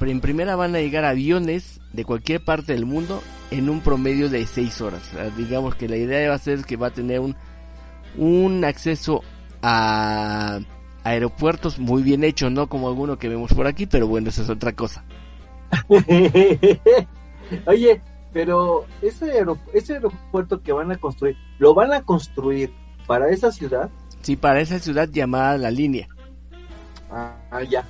en 0.00 0.20
primera 0.20 0.56
van 0.56 0.74
a 0.74 0.80
llegar 0.80 1.04
aviones 1.04 1.80
de 1.92 2.04
cualquier 2.04 2.44
parte 2.44 2.72
del 2.72 2.84
mundo 2.84 3.22
en 3.50 3.70
un 3.70 3.80
promedio 3.80 4.28
de 4.28 4.44
6 4.44 4.80
horas. 4.80 5.02
Digamos 5.36 5.76
que 5.76 5.88
la 5.88 5.96
idea 5.96 6.28
va 6.28 6.34
a 6.34 6.38
ser 6.38 6.64
que 6.64 6.76
va 6.76 6.88
a 6.88 6.92
tener 6.92 7.20
un, 7.20 7.36
un 8.16 8.64
acceso 8.64 9.22
a 9.62 10.60
aeropuertos 11.04 11.78
muy 11.78 12.02
bien 12.02 12.24
hecho, 12.24 12.50
no 12.50 12.68
como 12.68 12.88
alguno 12.88 13.18
que 13.18 13.28
vemos 13.28 13.52
por 13.52 13.66
aquí, 13.66 13.86
pero 13.86 14.06
bueno, 14.08 14.30
eso 14.30 14.42
es 14.42 14.50
otra 14.50 14.72
cosa. 14.72 15.04
Oye, 17.66 18.00
pero 18.32 18.86
ese, 19.02 19.30
aero- 19.32 19.58
ese 19.72 19.94
aeropuerto 19.94 20.62
que 20.62 20.72
van 20.72 20.90
a 20.92 20.96
construir, 20.96 21.36
¿lo 21.58 21.74
van 21.74 21.92
a 21.92 22.02
construir 22.02 22.72
para 23.06 23.28
esa 23.30 23.52
ciudad? 23.52 23.90
Sí, 24.22 24.36
para 24.36 24.60
esa 24.60 24.78
ciudad 24.78 25.08
llamada 25.10 25.58
La 25.58 25.70
Línea. 25.70 26.08
Ah, 27.10 27.62
ya. 27.68 27.84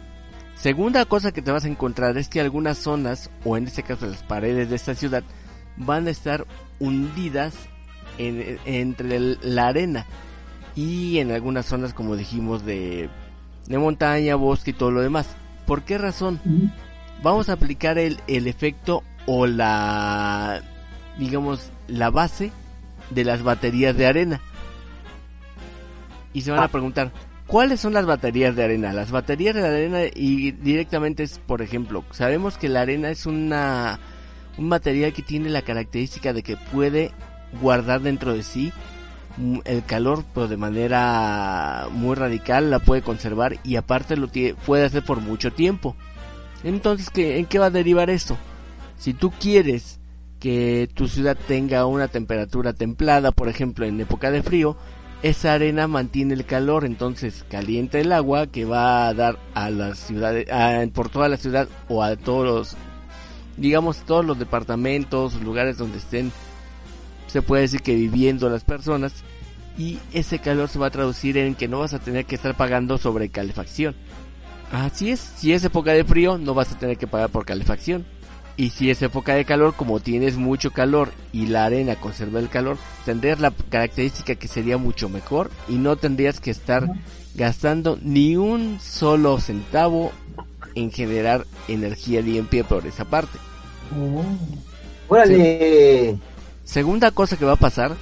Segunda 0.57 1.05
cosa 1.05 1.33
que 1.33 1.43
te 1.43 1.51
vas 1.51 1.65
a 1.65 1.69
encontrar 1.69 2.17
es 2.19 2.29
que 2.29 2.41
algunas 2.41 2.79
zonas, 2.79 3.31
o 3.45 3.57
en 3.57 3.67
este 3.67 3.83
caso 3.83 4.07
las 4.07 4.23
paredes 4.23 4.71
de 4.71 4.77
esta 4.77 4.95
ciudad, 4.95 5.23
van 5.77 6.07
a 6.07 6.11
estar 6.11 6.47
hundidas 6.81 7.55
en- 8.19 8.59
entre 8.65 9.17
el- 9.17 9.39
la 9.43 9.69
arena. 9.69 10.07
Y 10.77 11.19
en 11.19 11.31
algunas 11.31 11.67
zonas, 11.67 11.95
como 11.95 12.17
dijimos, 12.17 12.65
de, 12.65 13.09
de 13.67 13.79
montaña, 13.79 14.35
bosque 14.35 14.71
y 14.71 14.75
todo 14.75 14.91
lo 14.91 15.01
demás. 15.01 15.29
¿Por 15.67 15.83
qué 15.83 15.99
razón? 15.99 16.41
Vamos 17.23 17.49
a 17.49 17.55
aplicar 17.55 17.97
el, 17.99 18.19
el 18.27 18.47
efecto 18.49 19.03
o 19.27 19.47
la, 19.47 20.63
digamos, 21.19 21.71
la 21.89 22.11
base 22.11 22.51
de 23.11 23.25
las 23.25 23.43
baterías 23.43 23.97
de 23.97 24.07
arena. 24.07 24.41
Y 26.33 26.41
se 26.43 26.51
van 26.51 26.61
a 26.61 26.65
Ah. 26.65 26.69
preguntar, 26.69 27.13
¿cuáles 27.47 27.81
son 27.81 27.93
las 27.93 28.07
baterías 28.07 28.57
de 28.57 28.65
arena? 28.65 28.93
Las 28.93 29.11
baterías 29.11 29.55
de 29.55 29.65
arena 29.67 30.01
y 30.15 30.51
directamente 30.51 31.23
es, 31.23 31.39
por 31.39 31.63
ejemplo, 31.63 32.05
sabemos 32.11 32.59
que 32.59 32.69
la 32.69 32.83
arena 32.83 33.11
es 33.11 33.27
una 33.27 34.01
un 34.57 34.69
material 34.69 35.13
que 35.13 35.23
tiene 35.23 35.49
la 35.51 35.63
característica 35.63 36.33
de 36.33 36.43
que 36.45 36.57
puede 36.57 37.11
guardar 37.61 38.01
dentro 38.03 38.33
de 38.35 38.43
sí 38.45 38.73
el 39.65 39.85
calor, 39.85 40.25
pero 40.33 40.49
de 40.49 40.57
manera 40.57 41.89
muy 41.91 42.15
radical 42.15 42.71
la 42.71 42.79
puede 42.79 43.03
conservar 43.03 43.59
y 43.65 43.77
aparte 43.77 44.17
lo 44.17 44.29
tie- 44.29 44.55
puede 44.55 44.85
hacer 44.85 45.05
por 45.05 45.21
mucho 45.21 45.53
tiempo. 45.53 45.97
Entonces, 46.63 47.11
¿qué, 47.11 47.39
¿en 47.39 47.47
qué 47.47 47.59
va 47.59 47.67
a 47.67 47.71
derivar 47.71 48.11
esto? 48.11 48.37
Si 48.97 49.13
tú 49.13 49.31
quieres 49.33 49.99
que 50.41 50.89
tu 50.95 51.09
ciudad 51.09 51.37
tenga 51.49 51.85
una 51.87 52.09
temperatura 52.09 52.73
templada, 52.73 53.33
por 53.33 53.49
ejemplo, 53.49 53.87
en 53.87 54.01
época 54.01 54.31
de 54.31 54.43
frío, 54.43 54.77
esa 55.23 55.55
arena 55.55 55.89
mantiene 55.89 56.35
el 56.35 56.45
calor, 56.45 56.85
entonces 56.85 57.45
calienta 57.51 57.99
el 57.99 58.13
agua 58.13 58.47
que 58.47 58.65
va 58.67 59.09
a 59.09 59.15
dar 59.15 59.39
a 59.55 59.71
las 59.71 59.99
ciudades, 59.99 60.51
a- 60.51 60.85
por 60.93 61.09
toda 61.09 61.29
la 61.29 61.39
ciudad 61.39 61.67
o 61.89 62.03
a 62.03 62.15
todos 62.17 62.45
los, 62.47 62.77
digamos, 63.57 63.99
todos 64.05 64.25
los 64.25 64.39
departamentos, 64.39 65.35
lugares 65.43 65.79
donde 65.79 65.99
estén, 65.99 66.31
se 67.35 67.43
puede 67.43 67.63
decir 67.63 67.83
que 67.83 67.97
viviendo 67.97 68.49
las 68.49 68.63
personas, 68.63 69.13
y 69.77 69.99
ese 70.13 70.39
calor 70.39 70.69
se 70.69 70.79
va 70.79 70.87
a 70.87 70.91
traducir 70.91 71.37
en 71.37 71.57
que 71.57 71.67
no 71.67 71.81
vas 71.81 71.93
a 71.93 71.99
tener 71.99 72.27
que 72.27 72.37
estar 72.37 72.57
pagando 72.57 72.97
sobre 72.97 73.29
calefacción. 73.29 73.97
Así 74.71 75.11
es, 75.11 75.19
si 75.19 75.53
es 75.53 75.65
época 75.65 75.91
de 75.91 76.05
frío, 76.05 76.39
no 76.39 76.55
vas 76.55 76.71
a 76.71 76.79
tener 76.79 76.97
que 76.97 77.09
pagar 77.09 77.31
por 77.31 77.45
calefacción. 77.45 78.07
Y 78.57 78.71
si 78.71 78.89
es 78.89 79.03
época 79.03 79.35
de 79.35 79.45
calor, 79.45 79.75
como 79.75 79.99
tienes 79.99 80.37
mucho 80.37 80.71
calor 80.71 81.11
y 81.33 81.47
la 81.47 81.65
arena 81.65 81.97
conserva 81.97 82.39
el 82.39 82.49
calor, 82.49 82.79
tendrías 83.05 83.41
la 83.41 83.51
característica 83.69 84.37
que 84.37 84.47
sería 84.47 84.79
mucho 84.79 85.09
mejor 85.09 85.51
y 85.69 85.73
no 85.75 85.97
tendrías 85.97 86.39
que 86.39 86.53
estar 86.53 86.89
gastando 87.35 87.99
ni 88.01 88.37
un 88.37 88.79
solo 88.81 89.41
centavo 89.41 90.13
en 90.77 90.93
generar 90.93 91.47
energía 91.67 92.21
limpia 92.21 92.63
por 92.63 92.87
esa 92.87 93.05
parte. 93.05 93.41
Órale. 95.09 96.17
Segunda 96.65 97.11
cosa 97.11 97.37
que 97.37 97.45
va 97.45 97.53
a 97.53 97.57
pasar 97.57 97.97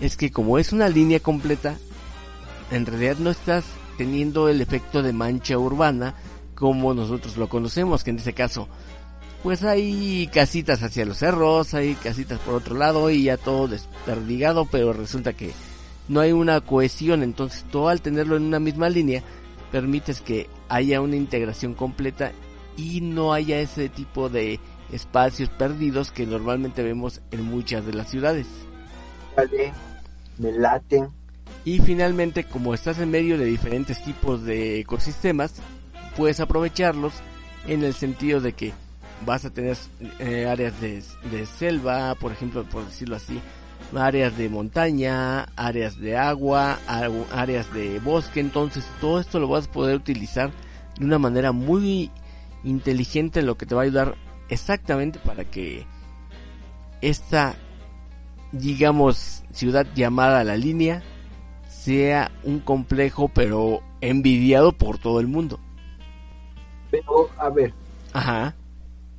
es 0.00 0.16
que 0.16 0.30
como 0.30 0.58
es 0.58 0.72
una 0.72 0.88
línea 0.88 1.20
completa, 1.20 1.76
en 2.70 2.86
realidad 2.86 3.16
no 3.18 3.30
estás 3.30 3.64
teniendo 3.98 4.48
el 4.48 4.60
efecto 4.60 5.02
de 5.02 5.12
mancha 5.12 5.58
urbana 5.58 6.14
como 6.54 6.94
nosotros 6.94 7.36
lo 7.36 7.48
conocemos, 7.48 8.02
que 8.02 8.10
en 8.10 8.16
este 8.18 8.32
caso 8.32 8.68
pues 9.42 9.62
hay 9.62 10.28
casitas 10.32 10.82
hacia 10.82 11.04
los 11.04 11.18
cerros, 11.18 11.74
hay 11.74 11.94
casitas 11.94 12.40
por 12.40 12.54
otro 12.54 12.74
lado 12.74 13.10
y 13.10 13.24
ya 13.24 13.36
todo 13.36 13.68
desperdigado, 13.68 14.64
pero 14.64 14.92
resulta 14.92 15.34
que 15.34 15.52
no 16.08 16.20
hay 16.20 16.32
una 16.32 16.60
cohesión, 16.62 17.22
entonces 17.22 17.64
todo 17.70 17.88
al 17.88 18.00
tenerlo 18.00 18.36
en 18.36 18.44
una 18.44 18.58
misma 18.58 18.88
línea 18.88 19.22
permites 19.70 20.20
que 20.20 20.48
haya 20.68 21.00
una 21.00 21.16
integración 21.16 21.74
completa 21.74 22.32
y 22.76 23.02
no 23.02 23.32
haya 23.32 23.60
ese 23.60 23.88
tipo 23.88 24.28
de 24.28 24.58
espacios 24.92 25.48
perdidos 25.48 26.12
que 26.12 26.26
normalmente 26.26 26.82
vemos 26.82 27.20
en 27.30 27.42
muchas 27.42 27.84
de 27.86 27.94
las 27.94 28.08
ciudades. 28.10 28.46
Órale. 29.36 29.72
Me 30.38 30.52
laten. 30.52 31.08
Y 31.64 31.80
finalmente, 31.80 32.44
como 32.44 32.74
estás 32.74 32.98
en 32.98 33.10
medio 33.10 33.38
de 33.38 33.44
diferentes 33.44 34.02
tipos 34.04 34.44
de 34.44 34.80
ecosistemas, 34.80 35.54
puedes 36.16 36.40
aprovecharlos 36.40 37.14
en 37.66 37.82
el 37.82 37.94
sentido 37.94 38.40
de 38.40 38.52
que 38.52 38.72
vas 39.24 39.44
a 39.44 39.50
tener 39.50 39.76
eh, 40.18 40.46
áreas 40.46 40.80
de, 40.80 41.02
de 41.32 41.46
selva, 41.46 42.14
por 42.16 42.30
ejemplo, 42.32 42.64
por 42.64 42.84
decirlo 42.84 43.16
así, 43.16 43.40
áreas 43.96 44.36
de 44.36 44.48
montaña, 44.48 45.46
áreas 45.56 45.98
de 45.98 46.16
agua, 46.16 46.78
agu- 46.86 47.26
áreas 47.32 47.72
de 47.72 47.98
bosque, 47.98 48.40
entonces 48.40 48.84
todo 49.00 49.18
esto 49.20 49.40
lo 49.40 49.48
vas 49.48 49.66
a 49.66 49.72
poder 49.72 49.96
utilizar 49.96 50.50
de 50.98 51.04
una 51.04 51.18
manera 51.18 51.52
muy 51.52 52.10
inteligente, 52.62 53.42
lo 53.42 53.56
que 53.56 53.66
te 53.66 53.74
va 53.74 53.82
a 53.82 53.84
ayudar 53.84 54.14
exactamente 54.48 55.18
para 55.18 55.44
que 55.44 55.84
esta 57.00 57.54
digamos, 58.52 59.42
ciudad 59.52 59.86
llamada 59.94 60.44
La 60.44 60.56
Línea 60.56 61.02
sea 61.68 62.30
un 62.44 62.60
complejo 62.60 63.28
pero 63.28 63.82
envidiado 64.00 64.72
por 64.72 64.98
todo 64.98 65.20
el 65.20 65.26
mundo. 65.26 65.58
Pero, 66.90 67.28
a 67.38 67.50
ver, 67.50 67.74
Ajá. 68.12 68.54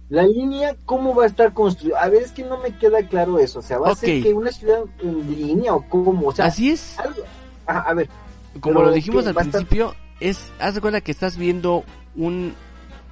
la 0.09 0.23
línea, 0.23 0.75
¿cómo 0.85 1.13
va 1.13 1.23
a 1.25 1.27
estar 1.27 1.53
construida? 1.53 2.01
A 2.01 2.09
ver, 2.09 2.23
es 2.23 2.31
que 2.31 2.43
no 2.43 2.57
me 2.59 2.75
queda 2.77 3.05
claro 3.07 3.37
eso. 3.39 3.59
O 3.59 3.61
sea, 3.61 3.77
¿va 3.79 3.91
a 3.91 3.95
ser 3.95 4.23
que 4.23 4.33
una 4.33 4.51
ciudad 4.51 4.79
en 5.03 5.35
línea 5.35 5.75
o 5.75 5.81
cómo? 5.87 6.27
O 6.29 6.31
sea, 6.31 6.45
Así 6.45 6.69
es. 6.71 6.97
algo- 6.97 7.21
Ajá, 7.67 7.79
a 7.81 7.93
ver, 7.93 8.09
Como 8.61 8.75
pero 8.79 8.85
lo 8.89 8.93
dijimos 8.93 9.27
al 9.27 9.37
a 9.37 9.41
estar- 9.41 9.51
principio, 9.51 9.93
es, 10.21 10.39
haz 10.59 10.73
de 10.73 10.81
cuenta 10.81 11.01
que 11.01 11.11
estás 11.11 11.37
viendo 11.37 11.83
un 12.15 12.55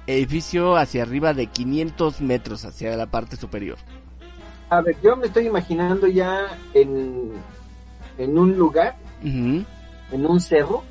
edificio 0.06 0.76
hacia 0.76 1.02
arriba 1.02 1.34
de 1.34 1.46
500 1.46 2.20
metros 2.20 2.64
hacia 2.64 2.96
la 2.96 3.06
parte 3.06 3.36
superior. 3.36 3.78
a 4.70 4.80
ver, 4.80 4.96
yo 5.02 5.16
me 5.16 5.26
estoy 5.26 5.46
imaginando 5.46 6.06
ya 6.06 6.58
en, 6.74 7.32
en 8.18 8.38
un 8.38 8.56
lugar, 8.56 8.96
en 10.12 10.26
un 10.26 10.40
cerro. 10.40 10.82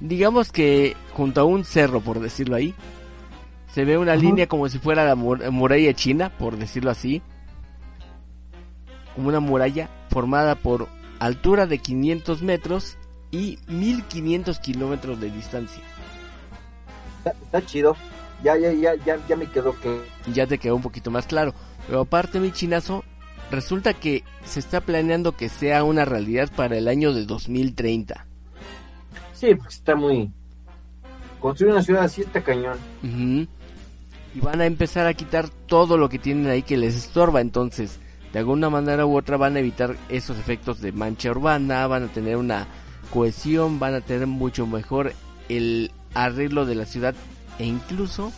Digamos 0.00 0.50
que 0.50 0.96
junto 1.12 1.40
a 1.40 1.44
un 1.44 1.64
cerro, 1.64 2.00
por 2.00 2.20
decirlo 2.20 2.56
ahí, 2.56 2.74
se 3.72 3.84
ve 3.84 3.98
una 3.98 4.16
línea 4.16 4.46
como 4.48 4.68
si 4.68 4.78
fuera 4.78 5.04
la 5.04 5.14
mur- 5.14 5.48
muralla 5.50 5.92
china, 5.94 6.30
por 6.30 6.56
decirlo 6.56 6.90
así. 6.90 7.22
Como 9.14 9.28
una 9.28 9.40
muralla 9.40 9.88
formada 10.08 10.54
por 10.54 10.88
altura 11.18 11.66
de 11.66 11.78
500 11.78 12.42
metros 12.42 12.96
y 13.30 13.58
1500 13.68 14.58
kilómetros 14.60 15.20
de 15.20 15.30
distancia. 15.30 15.82
Está, 17.20 17.32
está 17.42 17.64
chido. 17.66 17.96
Ya, 18.42 18.56
ya, 18.56 18.72
ya, 18.72 18.94
ya, 19.04 19.18
ya 19.28 19.36
me 19.36 19.46
quedó 19.46 19.78
que. 19.78 20.00
ya 20.32 20.46
te 20.46 20.58
quedó 20.58 20.76
un 20.76 20.82
poquito 20.82 21.10
más 21.10 21.26
claro. 21.26 21.54
Pero 21.86 22.00
aparte, 22.00 22.40
mi 22.40 22.52
chinazo, 22.52 23.04
resulta 23.50 23.92
que 23.92 24.24
se 24.44 24.60
está 24.60 24.80
planeando 24.80 25.32
que 25.32 25.50
sea 25.50 25.84
una 25.84 26.06
realidad 26.06 26.50
para 26.54 26.78
el 26.78 26.88
año 26.88 27.12
de 27.12 27.26
2030. 27.26 28.26
Sí, 29.34 29.54
pues 29.54 29.74
está 29.74 29.94
muy. 29.94 30.30
Construir 31.38 31.72
una 31.72 31.82
ciudad 31.82 32.04
así 32.04 32.22
está 32.22 32.42
cañón. 32.42 32.78
Y 33.02 34.40
van 34.40 34.60
a 34.60 34.66
empezar 34.66 35.06
a 35.06 35.14
quitar 35.14 35.48
todo 35.48 35.98
lo 35.98 36.08
que 36.08 36.18
tienen 36.18 36.46
ahí 36.46 36.62
que 36.62 36.76
les 36.76 36.94
estorba. 36.94 37.40
Entonces, 37.40 37.98
de 38.32 38.38
alguna 38.38 38.70
manera 38.70 39.04
u 39.04 39.16
otra 39.16 39.36
van 39.36 39.56
a 39.56 39.60
evitar 39.60 39.96
esos 40.08 40.38
efectos 40.38 40.80
de 40.80 40.92
mancha 40.92 41.30
urbana, 41.30 41.86
van 41.86 42.04
a 42.04 42.08
tener 42.08 42.36
una 42.36 42.66
cohesión, 43.12 43.78
van 43.78 43.94
a 43.94 44.00
tener 44.00 44.26
mucho 44.26 44.66
mejor 44.66 45.12
el 45.48 45.90
arreglo 46.14 46.66
de 46.66 46.74
la 46.74 46.86
ciudad 46.86 47.14
e 47.58 47.64
incluso 47.64 48.32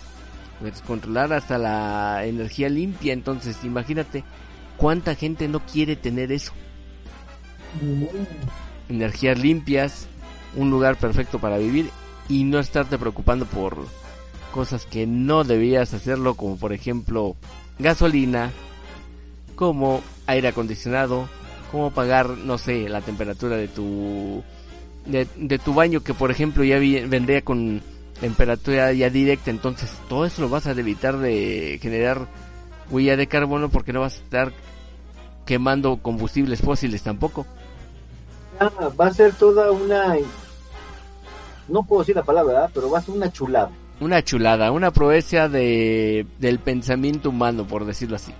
pues, 0.60 0.80
controlar 0.82 1.32
hasta 1.32 1.58
la 1.58 2.24
energía 2.24 2.68
limpia. 2.68 3.12
Entonces, 3.12 3.64
imagínate 3.64 4.24
cuánta 4.76 5.14
gente 5.14 5.48
no 5.48 5.60
quiere 5.60 5.96
tener 5.96 6.32
eso. 6.32 6.52
Energías 8.88 9.38
limpias, 9.38 10.06
un 10.56 10.70
lugar 10.70 10.96
perfecto 10.96 11.38
para 11.38 11.58
vivir 11.58 11.90
y 12.28 12.44
no 12.44 12.58
estarte 12.58 12.98
preocupando 12.98 13.46
por 13.46 13.76
cosas 14.52 14.84
que 14.86 15.06
no 15.06 15.44
debías 15.44 15.94
hacerlo, 15.94 16.34
como 16.34 16.56
por 16.58 16.72
ejemplo 16.72 17.36
gasolina, 17.78 18.52
como 19.54 20.02
aire 20.26 20.48
acondicionado, 20.48 21.28
como 21.70 21.90
pagar, 21.90 22.28
no 22.28 22.58
sé, 22.58 22.88
la 22.88 23.00
temperatura 23.00 23.56
de 23.56 23.68
tu 23.68 24.44
de, 25.06 25.26
de 25.36 25.58
tu 25.58 25.74
baño 25.74 26.02
que 26.02 26.14
por 26.14 26.30
ejemplo 26.30 26.64
ya 26.64 26.78
vi- 26.78 27.04
vendría 27.06 27.42
con 27.42 27.82
temperatura 28.20 28.92
ya 28.92 29.10
directa, 29.10 29.50
entonces 29.50 29.90
todo 30.08 30.24
eso 30.26 30.42
lo 30.42 30.48
vas 30.48 30.66
a 30.66 30.72
evitar 30.72 31.18
de 31.18 31.78
generar 31.82 32.28
huella 32.90 33.16
de 33.16 33.26
carbono 33.26 33.68
porque 33.68 33.92
no 33.92 34.00
vas 34.00 34.18
a 34.18 34.22
estar 34.22 34.52
quemando 35.44 35.96
combustibles 35.96 36.60
fósiles 36.60 37.02
tampoco. 37.02 37.46
Ah, 38.60 38.70
va 39.00 39.06
a 39.06 39.12
ser 39.14 39.32
toda 39.34 39.72
una. 39.72 40.14
No 41.68 41.82
puedo 41.84 42.02
decir 42.02 42.14
la 42.16 42.22
palabra, 42.22 42.52
¿verdad? 42.52 42.70
pero 42.74 42.90
va 42.90 42.98
a 42.98 43.02
ser 43.02 43.14
una 43.14 43.32
chulada. 43.32 43.70
Una 44.00 44.22
chulada, 44.22 44.70
una 44.72 44.90
proeza 44.90 45.48
de, 45.48 46.26
del 46.38 46.58
pensamiento 46.58 47.30
humano, 47.30 47.66
por 47.66 47.84
decirlo 47.84 48.16
así. 48.16 48.32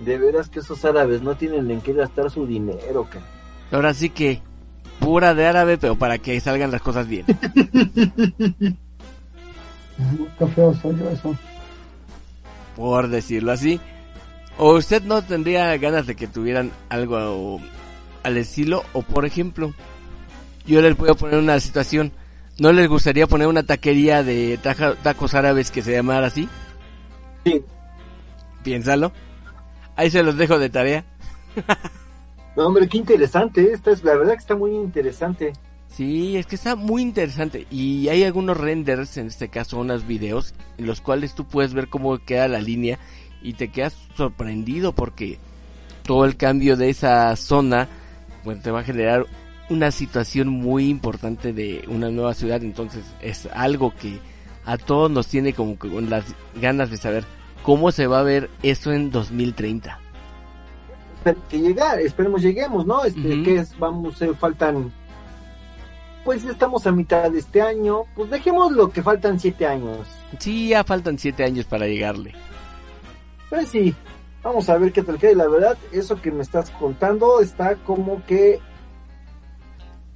De 0.00 0.18
veras 0.18 0.48
que 0.48 0.60
esos 0.60 0.84
árabes 0.84 1.22
no 1.22 1.34
tienen 1.36 1.70
en 1.70 1.80
qué 1.80 1.92
gastar 1.92 2.30
su 2.30 2.46
dinero, 2.46 3.06
cara. 3.10 3.24
Ahora 3.70 3.94
sí 3.94 4.10
que 4.10 4.40
pura 5.00 5.34
de 5.34 5.46
árabe, 5.46 5.78
pero 5.78 5.96
para 5.96 6.18
que 6.18 6.38
salgan 6.40 6.70
las 6.70 6.82
cosas 6.82 7.06
bien. 7.08 7.24
Qué 10.38 10.46
feo 10.54 10.74
soy 10.74 10.96
yo 10.98 11.08
eso. 11.10 11.36
por 12.76 13.08
decirlo 13.08 13.52
así. 13.52 13.80
O 14.58 14.74
usted 14.74 15.02
no 15.02 15.22
tendría 15.22 15.76
ganas 15.78 16.06
de 16.06 16.14
que 16.16 16.26
tuvieran 16.26 16.70
algo 16.88 17.60
al 18.22 18.36
estilo, 18.36 18.84
o 18.92 19.02
por 19.02 19.24
ejemplo, 19.24 19.72
yo 20.66 20.80
les 20.80 20.96
voy 20.96 21.10
a 21.10 21.14
poner 21.14 21.38
una 21.38 21.58
situación. 21.60 22.12
¿No 22.58 22.72
les 22.72 22.88
gustaría 22.88 23.26
poner 23.26 23.48
una 23.48 23.64
taquería 23.64 24.22
de 24.22 24.58
taja- 24.62 24.94
tacos 25.02 25.34
árabes 25.34 25.72
que 25.72 25.82
se 25.82 25.92
llamara 25.92 26.28
así? 26.28 26.48
Sí. 27.44 27.62
Piénsalo. 28.62 29.12
Ahí 29.96 30.08
se 30.10 30.22
los 30.22 30.36
dejo 30.36 30.58
de 30.58 30.70
tarea. 30.70 31.04
No, 32.56 32.66
hombre, 32.66 32.88
qué 32.88 32.98
interesante. 32.98 33.72
Esta 33.72 33.90
es 33.90 34.04
la 34.04 34.14
verdad 34.14 34.32
que 34.32 34.38
está 34.38 34.56
muy 34.56 34.72
interesante. 34.72 35.52
Sí, 35.88 36.36
es 36.36 36.46
que 36.46 36.56
está 36.56 36.74
muy 36.74 37.02
interesante 37.02 37.68
y 37.70 38.08
hay 38.08 38.24
algunos 38.24 38.56
renders, 38.56 39.16
en 39.16 39.28
este 39.28 39.48
caso 39.48 39.78
unos 39.78 40.06
videos, 40.08 40.52
en 40.76 40.86
los 40.86 41.00
cuales 41.00 41.36
tú 41.36 41.44
puedes 41.44 41.72
ver 41.72 41.88
cómo 41.88 42.18
queda 42.18 42.48
la 42.48 42.60
línea 42.60 42.98
y 43.42 43.52
te 43.52 43.68
quedas 43.68 43.96
sorprendido 44.16 44.92
porque 44.92 45.38
todo 46.02 46.24
el 46.24 46.36
cambio 46.36 46.76
de 46.76 46.90
esa 46.90 47.36
zona 47.36 47.88
pues 48.42 48.60
te 48.60 48.72
va 48.72 48.80
a 48.80 48.84
generar 48.84 49.26
una 49.70 49.92
situación 49.92 50.48
muy 50.48 50.88
importante 50.88 51.52
de 51.52 51.84
una 51.86 52.10
nueva 52.10 52.34
ciudad, 52.34 52.62
entonces 52.64 53.04
es 53.22 53.48
algo 53.52 53.94
que 53.94 54.18
a 54.64 54.76
todos 54.76 55.12
nos 55.12 55.28
tiene 55.28 55.52
como 55.52 55.78
que 55.78 55.88
con 55.88 56.10
las 56.10 56.24
ganas 56.60 56.90
de 56.90 56.96
saber 56.96 57.24
cómo 57.62 57.92
se 57.92 58.08
va 58.08 58.18
a 58.18 58.24
ver 58.24 58.50
eso 58.64 58.92
en 58.92 59.12
2030. 59.12 60.03
Que 61.48 61.58
llegar, 61.58 62.00
esperemos 62.00 62.42
lleguemos, 62.42 62.86
¿no? 62.86 63.04
Este, 63.04 63.42
que 63.42 63.56
es, 63.56 63.78
vamos, 63.78 64.20
eh, 64.20 64.32
faltan, 64.38 64.92
pues 66.24 66.44
estamos 66.44 66.86
a 66.86 66.92
mitad 66.92 67.30
de 67.30 67.38
este 67.38 67.62
año, 67.62 68.02
pues 68.14 68.30
dejemos 68.30 68.72
lo 68.72 68.90
que 68.90 69.02
faltan 69.02 69.40
siete 69.40 69.66
años. 69.66 70.06
Sí, 70.38 70.68
ya 70.68 70.84
faltan 70.84 71.18
siete 71.18 71.44
años 71.44 71.66
para 71.66 71.86
llegarle. 71.86 72.34
Pues 73.48 73.68
sí, 73.68 73.94
vamos 74.42 74.68
a 74.68 74.76
ver 74.76 74.92
qué 74.92 75.02
tal 75.02 75.18
queda. 75.18 75.32
Y 75.32 75.36
la 75.36 75.48
verdad, 75.48 75.78
eso 75.92 76.20
que 76.20 76.30
me 76.30 76.42
estás 76.42 76.70
contando 76.70 77.40
está 77.40 77.76
como 77.76 78.24
que 78.26 78.60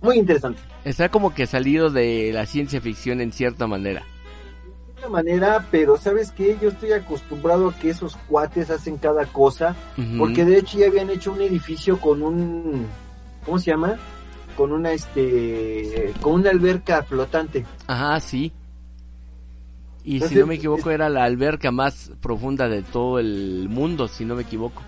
muy 0.01 0.19
interesante. 0.19 0.61
Está 0.85 1.09
como 1.09 1.35
que 1.35 1.47
salido 1.47 1.91
de 1.91 2.31
la 2.33 2.47
ciencia 2.47 2.81
ficción 2.81 3.21
en 3.21 3.33
cierta 3.33 3.67
manera. 3.67 4.05
De 4.99 5.07
una 5.07 5.09
manera, 5.11 5.67
pero 5.71 5.97
¿sabes 5.97 6.33
qué? 6.33 6.59
Yo 6.61 6.71
estoy 6.71 6.93
acostumbrado 6.93 7.69
a 7.69 7.75
que 7.75 7.91
esos 7.91 8.17
cuates 8.29 8.71
hacen 8.71 8.97
cada 8.97 9.27
cosa, 9.27 9.77
porque 10.17 10.45
de 10.45 10.59
hecho 10.59 10.79
ya 10.79 10.87
habían 10.87 11.11
hecho 11.11 11.33
un 11.33 11.41
edificio 11.41 12.01
con 12.01 12.23
un, 12.23 12.87
¿cómo 13.45 13.59
se 13.59 13.71
llama? 13.71 13.97
Con 14.57 14.73
una, 14.73 14.93
este, 14.93 16.13
con 16.21 16.35
una 16.35 16.51
alberca 16.51 17.03
flotante. 17.05 17.65
Ajá, 17.87 18.19
sí. 18.19 18.53
Y 20.03 20.21
si 20.21 20.35
no 20.37 20.47
me 20.47 20.55
equivoco 20.55 20.91
era 20.91 21.09
la 21.09 21.25
alberca 21.25 21.71
más 21.71 22.11
profunda 22.21 22.69
de 22.69 22.83
todo 22.83 23.19
el 23.19 23.69
mundo, 23.69 24.09
si 24.09 24.25
no 24.25 24.35
me 24.35 24.43
equivoco. 24.43 24.83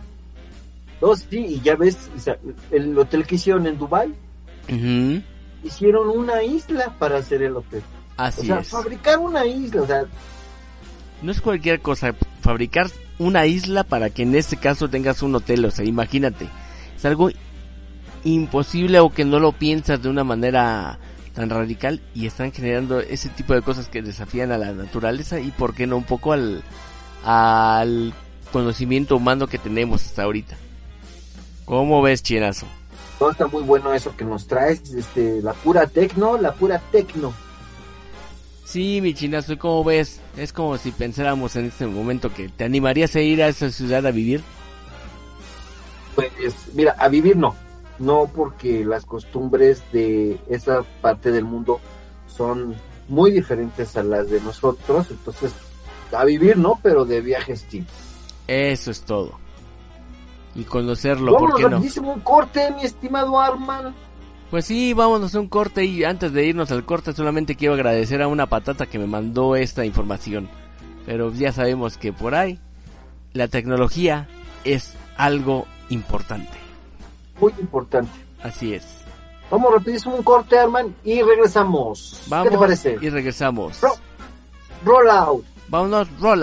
No, 1.00 1.14
sí, 1.14 1.38
y 1.38 1.60
ya 1.60 1.76
ves, 1.76 2.10
o 2.16 2.18
sea, 2.18 2.36
el 2.70 2.98
hotel 2.98 3.26
que 3.26 3.36
hicieron 3.36 3.66
en 3.66 3.78
Dubai 3.78 4.12
Ujú, 4.68 5.22
hicieron 5.64 6.08
una 6.08 6.42
isla 6.42 6.94
para 6.98 7.18
hacer 7.18 7.42
el 7.42 7.56
hotel. 7.56 7.82
Así 8.20 8.42
o 8.42 8.44
sea, 8.44 8.58
es. 8.60 8.68
fabricar 8.68 9.18
una 9.18 9.46
isla, 9.46 9.82
o 9.82 9.86
sea, 9.86 10.04
No 11.22 11.32
es 11.32 11.40
cualquier 11.40 11.80
cosa 11.80 12.14
fabricar 12.42 12.90
una 13.18 13.46
isla 13.46 13.84
para 13.84 14.10
que 14.10 14.22
en 14.22 14.34
este 14.34 14.56
caso 14.56 14.88
tengas 14.88 15.22
un 15.22 15.34
hotel, 15.34 15.64
o 15.64 15.70
sea, 15.70 15.84
imagínate. 15.84 16.48
Es 16.96 17.04
algo 17.04 17.30
imposible 18.24 19.00
o 19.00 19.10
que 19.10 19.24
no 19.24 19.38
lo 19.38 19.52
piensas 19.52 20.02
de 20.02 20.08
una 20.08 20.24
manera 20.24 20.98
tan 21.34 21.48
radical 21.48 22.02
y 22.14 22.26
están 22.26 22.52
generando 22.52 23.00
ese 23.00 23.28
tipo 23.30 23.54
de 23.54 23.62
cosas 23.62 23.88
que 23.88 24.02
desafían 24.02 24.52
a 24.52 24.58
la 24.58 24.72
naturaleza 24.72 25.40
y 25.40 25.50
por 25.50 25.74
qué 25.74 25.86
no 25.86 25.96
un 25.96 26.04
poco 26.04 26.32
al 26.32 26.62
al 27.24 28.12
conocimiento 28.52 29.16
humano 29.16 29.46
que 29.46 29.58
tenemos 29.58 30.04
hasta 30.04 30.24
ahorita. 30.24 30.56
¿Cómo 31.64 32.02
ves, 32.02 32.22
chinazo? 32.22 32.66
todo 33.20 33.30
está 33.30 33.46
muy 33.46 33.62
bueno 33.62 33.92
eso 33.92 34.16
que 34.16 34.24
nos 34.24 34.46
traes, 34.46 34.94
este, 34.94 35.42
la 35.42 35.52
pura 35.52 35.86
tecno, 35.86 36.38
la 36.38 36.54
pura 36.54 36.80
tecno. 36.90 37.34
Sí, 38.70 39.00
mi 39.00 39.14
chinazo, 39.14 39.54
¿y 39.54 39.56
¿cómo 39.56 39.82
ves? 39.82 40.20
Es 40.36 40.52
como 40.52 40.78
si 40.78 40.92
pensáramos 40.92 41.56
en 41.56 41.64
este 41.64 41.88
momento 41.88 42.32
que 42.32 42.48
te 42.48 42.62
animarías 42.62 43.16
a 43.16 43.20
ir 43.20 43.42
a 43.42 43.48
esa 43.48 43.68
ciudad 43.68 44.06
a 44.06 44.12
vivir. 44.12 44.42
Pues, 46.14 46.30
mira, 46.74 46.94
a 46.96 47.08
vivir 47.08 47.36
no, 47.36 47.56
no 47.98 48.30
porque 48.32 48.84
las 48.84 49.04
costumbres 49.04 49.82
de 49.90 50.38
esa 50.48 50.84
parte 51.00 51.32
del 51.32 51.44
mundo 51.46 51.80
son 52.28 52.76
muy 53.08 53.32
diferentes 53.32 53.96
a 53.96 54.04
las 54.04 54.30
de 54.30 54.40
nosotros, 54.40 55.08
entonces, 55.10 55.52
a 56.16 56.24
vivir 56.24 56.56
no, 56.56 56.78
pero 56.80 57.04
de 57.04 57.22
viajes 57.22 57.66
sí. 57.68 57.84
Eso 58.46 58.92
es 58.92 59.00
todo. 59.00 59.32
y 60.54 60.62
conocerlo, 60.62 61.32
¿por 61.32 61.50
Vámonos 61.54 61.92
qué 61.92 62.00
no? 62.00 62.12
un 62.12 62.20
corte, 62.20 62.70
mi 62.70 62.84
estimado 62.84 63.40
Arman. 63.40 63.92
Pues 64.50 64.64
sí, 64.64 64.92
vámonos 64.94 65.34
a 65.34 65.40
un 65.40 65.48
corte 65.48 65.84
y 65.84 66.02
antes 66.02 66.32
de 66.32 66.44
irnos 66.44 66.72
al 66.72 66.84
corte 66.84 67.12
solamente 67.12 67.54
quiero 67.54 67.74
agradecer 67.74 68.20
a 68.20 68.26
una 68.28 68.46
patata 68.46 68.86
que 68.86 68.98
me 68.98 69.06
mandó 69.06 69.54
esta 69.54 69.84
información. 69.84 70.48
Pero 71.06 71.32
ya 71.32 71.52
sabemos 71.52 71.96
que 71.96 72.12
por 72.12 72.34
ahí 72.34 72.58
la 73.32 73.46
tecnología 73.48 74.28
es 74.64 74.94
algo 75.16 75.66
importante. 75.88 76.50
Muy 77.40 77.52
importante. 77.60 78.10
Así 78.42 78.74
es. 78.74 78.84
Vamos 79.50 79.72
rapidísimo 79.72 80.16
un 80.16 80.22
corte, 80.22 80.58
Arman, 80.58 80.94
y 81.04 81.22
regresamos. 81.22 82.22
Vamos 82.28 82.46
¿Qué 82.46 82.50
te 82.50 82.58
parece? 82.58 82.98
y 83.00 83.08
regresamos. 83.08 83.80
Ro- 83.80 83.94
Roll 84.84 85.10
out. 85.10 85.44
Vámonos, 85.68 86.08
roll 86.20 86.42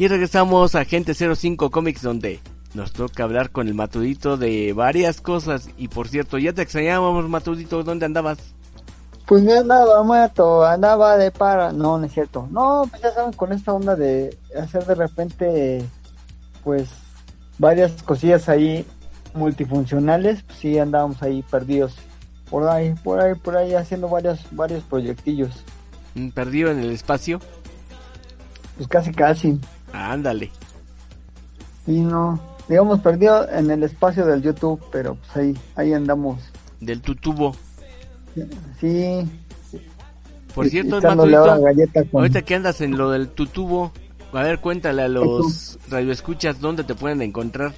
Y 0.00 0.08
regresamos 0.08 0.74
a 0.74 0.80
Agente 0.80 1.12
05 1.12 1.70
Comics 1.70 2.00
donde 2.00 2.40
nos 2.72 2.90
toca 2.90 3.22
hablar 3.22 3.50
con 3.50 3.68
el 3.68 3.74
Matudito 3.74 4.38
de 4.38 4.72
varias 4.72 5.20
cosas. 5.20 5.68
Y 5.76 5.88
por 5.88 6.08
cierto, 6.08 6.38
ya 6.38 6.54
te 6.54 6.62
extrañábamos, 6.62 7.28
Matudito, 7.28 7.82
¿dónde 7.82 8.06
andabas? 8.06 8.38
Pues 9.26 9.42
no 9.42 9.52
andaba 9.52 10.02
muerto, 10.02 10.64
andaba 10.64 11.18
de 11.18 11.30
para. 11.30 11.70
No, 11.72 11.98
no 11.98 12.06
es 12.06 12.14
cierto. 12.14 12.48
No, 12.50 12.86
pues 12.88 13.02
ya 13.02 13.12
saben, 13.12 13.34
con 13.34 13.52
esta 13.52 13.74
onda 13.74 13.94
de 13.94 14.38
hacer 14.58 14.86
de 14.86 14.94
repente, 14.94 15.84
pues, 16.64 16.88
varias 17.58 18.02
cosillas 18.02 18.48
ahí 18.48 18.86
multifuncionales, 19.34 20.42
pues 20.44 20.60
sí 20.60 20.78
andábamos 20.78 21.22
ahí 21.22 21.42
perdidos. 21.42 21.94
Por 22.48 22.66
ahí, 22.66 22.94
por 23.04 23.20
ahí, 23.20 23.34
por 23.34 23.54
ahí, 23.54 23.74
haciendo 23.74 24.08
varios, 24.08 24.46
varios 24.52 24.82
proyectillos. 24.84 25.62
Mm, 26.14 26.30
Perdido 26.30 26.70
en 26.70 26.78
el 26.78 26.90
espacio. 26.90 27.38
Pues 28.78 28.88
casi, 28.88 29.12
casi. 29.12 29.60
Ándale. 29.92 30.50
Sí, 31.86 32.00
no. 32.00 32.40
Digamos, 32.68 33.00
perdido 33.00 33.48
en 33.50 33.70
el 33.70 33.82
espacio 33.82 34.24
del 34.26 34.42
YouTube, 34.42 34.80
pero 34.92 35.16
pues 35.16 35.36
ahí, 35.36 35.58
ahí 35.74 35.92
andamos. 35.92 36.40
Del 36.80 37.00
tutubo. 37.00 37.54
Sí. 38.80 39.28
Por 40.54 40.66
y- 40.66 40.70
cierto, 40.70 41.00
Matudito, 41.00 41.42
con... 42.10 42.20
ahorita 42.20 42.42
que 42.42 42.54
andas 42.54 42.80
en 42.80 42.96
lo 42.96 43.10
del 43.10 43.28
tutubo, 43.28 43.92
a 44.32 44.42
ver, 44.42 44.60
cuéntale 44.60 45.02
a 45.02 45.08
los 45.08 45.78
radioescuchas 45.88 46.60
dónde 46.60 46.84
te 46.84 46.94
pueden 46.94 47.22
encontrar. 47.22 47.72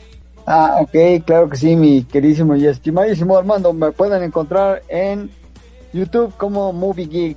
Ah, 0.47 0.77
ok, 0.81 1.25
claro 1.25 1.49
que 1.49 1.57
sí, 1.57 1.77
mi 1.77 2.03
queridísimo 2.03 2.57
y 2.57 2.67
estimadísimo 2.67 3.37
Armando. 3.39 3.73
Me 3.73 3.93
pueden 3.93 4.23
encontrar 4.23 4.83
en 4.89 5.31
YouTube 5.93 6.35
como 6.37 6.73
Movie 6.73 7.07
Geek. 7.07 7.37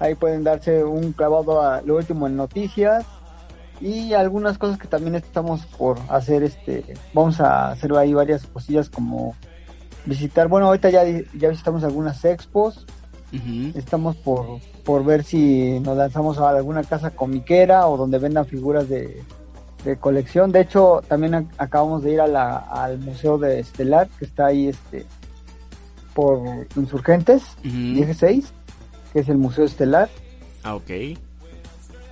Ahí 0.00 0.14
pueden 0.14 0.42
darse 0.42 0.84
un 0.84 1.12
clavado 1.12 1.62
a 1.62 1.80
lo 1.82 1.96
último 1.96 2.26
en 2.26 2.36
noticias 2.36 3.06
y 3.80 4.12
algunas 4.14 4.56
cosas 4.58 4.78
que 4.78 4.86
también 4.88 5.14
estamos 5.14 5.66
por 5.66 5.98
hacer. 6.08 6.42
Este, 6.42 6.94
vamos 7.12 7.40
a 7.40 7.70
hacer 7.70 7.92
ahí 7.96 8.14
varias 8.14 8.46
cosillas 8.46 8.88
como 8.88 9.34
visitar. 10.06 10.48
Bueno, 10.48 10.66
ahorita 10.66 10.90
ya, 10.90 11.02
ya 11.36 11.48
visitamos 11.48 11.84
algunas 11.84 12.24
expos. 12.24 12.86
Estamos 13.74 14.14
por, 14.14 14.60
por 14.84 15.04
ver 15.04 15.24
si 15.24 15.80
nos 15.80 15.96
lanzamos 15.96 16.38
a 16.38 16.50
alguna 16.50 16.84
casa 16.84 17.10
comiquera 17.10 17.88
o 17.88 17.96
donde 17.96 18.18
vendan 18.20 18.46
figuras 18.46 18.88
de, 18.88 19.24
de 19.84 19.96
colección. 19.96 20.52
De 20.52 20.60
hecho, 20.60 21.02
también 21.08 21.32
ac- 21.32 21.48
acabamos 21.58 22.04
de 22.04 22.12
ir 22.12 22.20
a 22.20 22.28
la, 22.28 22.58
al 22.58 22.98
Museo 23.00 23.36
de 23.38 23.58
Estelar, 23.58 24.08
que 24.20 24.24
está 24.26 24.46
ahí 24.46 24.68
este 24.68 25.04
por 26.14 26.38
Insurgentes, 26.76 27.42
Ujú. 27.64 27.94
16, 27.94 28.52
que 29.12 29.18
es 29.18 29.28
el 29.28 29.38
Museo 29.38 29.64
Estelar. 29.64 30.08
Ah, 30.62 30.76
ok. 30.76 30.90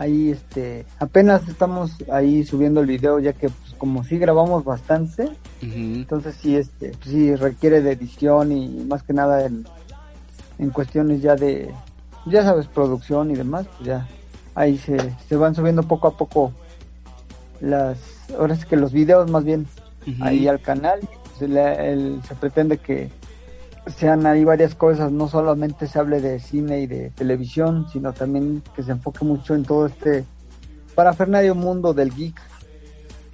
Ahí 0.03 0.30
este 0.32 0.84
apenas 0.98 1.48
estamos 1.48 1.92
ahí 2.11 2.44
subiendo 2.44 2.80
el 2.80 2.86
video 2.86 3.20
ya 3.20 3.32
que 3.34 3.48
pues, 3.50 3.74
como 3.78 4.03
sí 4.03 4.18
grabamos 4.18 4.64
bastante, 4.64 5.28
entonces 6.00 6.34
sí 6.40 6.57
este 6.57 6.88
pues, 6.90 7.11
sí 7.11 7.34
requiere 7.36 7.80
de 7.82 7.92
edición 7.92 8.50
y 8.50 8.68
más 8.88 9.03
que 9.05 9.12
nada 9.12 9.46
en, 9.46 9.64
en 10.59 10.70
cuestiones 10.70 11.22
ya 11.22 11.36
de 11.36 11.72
ya 12.26 12.42
sabes 12.42 12.66
producción 12.66 13.30
y 13.30 13.36
demás 13.36 13.66
pues 13.76 13.86
ya 13.86 14.09
ahí 14.57 14.76
se, 14.78 14.96
se 15.28 15.36
van 15.36 15.55
subiendo 15.55 15.82
poco 15.84 16.09
a 16.09 16.16
poco 16.16 16.53
las 17.61 17.98
ahora 18.38 18.57
sí 18.57 18.66
que 18.68 18.76
los 18.76 18.92
videos 18.92 19.30
más 19.30 19.44
bien 19.44 19.66
ahí 20.20 20.48
al 20.48 20.61
canal 20.61 20.98
el- 21.40 22.20
se 22.26 22.34
pretende 22.34 22.78
que 22.78 23.09
sean 23.97 24.26
ahí 24.26 24.45
varias 24.45 24.74
cosas 24.74 25.11
no 25.11 25.28
solamente 25.28 25.87
se 25.87 25.99
hable 25.99 26.20
de 26.20 26.39
cine 26.39 26.80
y 26.80 26.87
de 26.87 27.11
televisión 27.11 27.87
sino 27.93 28.12
también 28.12 28.62
que 28.76 28.83
se 28.83 28.93
enfoque 28.93 29.24
mucho 29.24 29.55
en 29.55 29.64
todo 29.64 29.87
este 29.87 30.24
parafernario 30.95 31.55
mundo 31.55 31.93
del 31.93 32.14
geek 32.14 32.41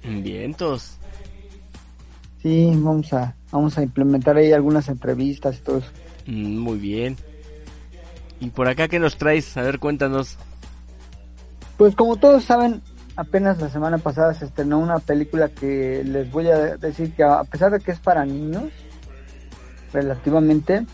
Vientos. 0.03 0.97
Sí, 2.41 2.71
vamos 2.73 3.11
a, 3.13 3.35
vamos 3.51 3.77
a 3.77 3.83
implementar 3.83 4.37
ahí 4.37 4.53
algunas 4.53 4.87
entrevistas 4.87 5.57
y 5.57 5.61
todo 5.61 5.77
eso. 5.79 5.89
Mm, 6.25 6.57
Muy 6.57 6.79
bien. 6.79 7.17
¿Y 8.39 8.49
por 8.49 8.67
acá 8.69 8.87
qué 8.87 8.99
nos 8.99 9.17
traes? 9.17 9.57
A 9.57 9.61
ver, 9.61 9.79
cuéntanos. 9.79 10.37
Pues 11.77 11.95
como 11.95 12.15
todos 12.15 12.45
saben, 12.45 12.81
apenas 13.17 13.59
la 13.59 13.69
semana 13.69 13.97
pasada 13.97 14.33
se 14.33 14.45
estrenó 14.45 14.79
una 14.79 14.99
película 14.99 15.49
que 15.49 16.03
les 16.05 16.31
voy 16.31 16.47
a 16.47 16.77
decir 16.77 17.13
que 17.13 17.23
a 17.23 17.43
pesar 17.43 17.71
de 17.71 17.79
que 17.79 17.91
es 17.91 17.99
para 17.99 18.25
niños, 18.25 18.71
relativamente, 19.93 20.85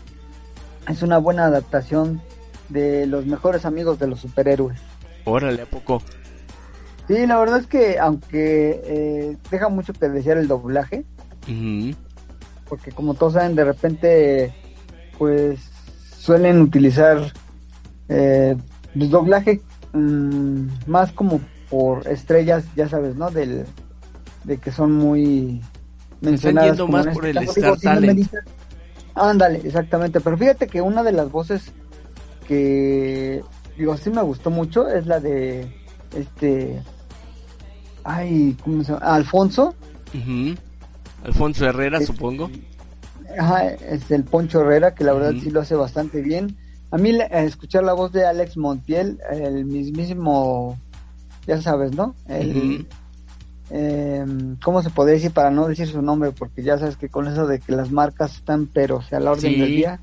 es 0.88 1.02
una 1.02 1.18
buena 1.18 1.46
adaptación 1.46 2.20
de 2.68 3.06
los 3.06 3.26
mejores 3.26 3.64
amigos 3.64 3.98
de 3.98 4.08
los 4.08 4.20
superhéroes. 4.20 4.80
Órale, 5.24 5.62
¿a 5.62 5.66
poco? 5.66 6.02
Sí, 7.08 7.26
la 7.26 7.38
verdad 7.38 7.60
es 7.60 7.66
que 7.66 7.98
aunque 7.98 8.82
eh, 8.84 9.36
deja 9.50 9.68
mucho 9.68 9.92
que 9.92 10.08
desear 10.08 10.38
el 10.38 10.48
doblaje, 10.48 11.04
porque 12.68 12.90
como 12.92 13.14
todos 13.14 13.34
saben, 13.34 13.54
de 13.54 13.64
repente, 13.64 14.54
pues 15.16 15.60
suelen 16.18 16.60
utilizar 16.60 17.32
eh, 18.08 18.56
pues, 18.94 19.10
doblaje 19.10 19.60
mm, 19.92 20.66
más 20.86 21.12
como 21.12 21.40
por 21.70 22.06
estrellas, 22.08 22.64
ya 22.74 22.88
sabes, 22.88 23.14
¿no? 23.14 23.30
Del, 23.30 23.64
de 24.44 24.58
que 24.58 24.72
son 24.72 24.92
muy 24.92 25.60
están 25.60 26.30
mencionadas. 26.32 26.70
yendo 26.70 26.86
como 26.86 26.98
más 26.98 27.06
en 27.06 27.12
por 27.12 27.26
este 27.26 27.38
el 27.38 27.46
caso, 27.46 27.60
Star 27.60 27.62
digo, 27.62 27.76
si 27.76 27.86
no 27.86 27.94
me 27.94 28.00
Talent. 28.00 28.30
Ándale, 29.16 29.62
exactamente. 29.64 30.20
Pero 30.20 30.36
fíjate 30.36 30.66
que 30.68 30.82
una 30.82 31.02
de 31.02 31.12
las 31.12 31.32
voces 31.32 31.72
que, 32.46 33.42
digo, 33.76 33.96
sí 33.96 34.10
me 34.10 34.22
gustó 34.22 34.50
mucho 34.50 34.88
es 34.88 35.06
la 35.06 35.18
de 35.18 35.66
este. 36.14 36.80
Ay, 38.04 38.56
¿cómo 38.62 38.84
se 38.84 38.92
llama? 38.92 39.06
Alfonso. 39.06 39.74
Alfonso 41.24 41.66
Herrera, 41.66 42.00
supongo. 42.00 42.50
Ajá, 43.38 43.66
es 43.66 44.10
el 44.10 44.24
Poncho 44.24 44.60
Herrera, 44.60 44.94
que 44.94 45.02
la 45.02 45.12
verdad 45.12 45.34
sí 45.42 45.50
lo 45.50 45.60
hace 45.60 45.74
bastante 45.74 46.22
bien. 46.22 46.56
A 46.90 46.98
mí 46.98 47.18
escuchar 47.30 47.82
la 47.82 47.94
voz 47.94 48.12
de 48.12 48.24
Alex 48.24 48.56
Montiel, 48.56 49.18
el 49.32 49.64
mismísimo, 49.64 50.78
ya 51.46 51.60
sabes, 51.60 51.94
¿no? 51.94 52.14
El. 52.28 52.86
Em, 53.70 54.56
¿Cómo 54.62 54.82
se 54.82 54.90
podría 54.90 55.14
decir 55.14 55.32
para 55.32 55.50
no 55.50 55.66
decir 55.68 55.88
su 55.88 56.02
nombre? 56.02 56.32
Porque 56.32 56.62
ya 56.62 56.78
sabes 56.78 56.96
que 56.96 57.08
con 57.08 57.26
eso 57.26 57.46
de 57.46 57.58
que 57.60 57.72
las 57.72 57.90
marcas 57.90 58.36
están, 58.36 58.66
pero 58.66 58.96
o 58.96 59.02
sea, 59.02 59.18
a 59.18 59.20
la 59.20 59.32
orden 59.32 59.52
Sí. 59.54 59.60
del 59.60 59.70
día. 59.70 60.00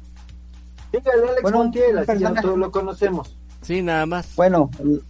Dígale, 0.91 1.23
Alex 1.23 1.41
Bueno, 1.41 1.57
Montiel, 1.59 1.97
así 1.97 2.19
ya 2.19 2.33
todos 2.41 2.57
lo 2.57 2.71
conocemos. 2.71 3.35
Sí, 3.61 3.81
nada 3.81 4.05
más. 4.05 4.35
Bueno, 4.35 4.69
el, 4.79 5.01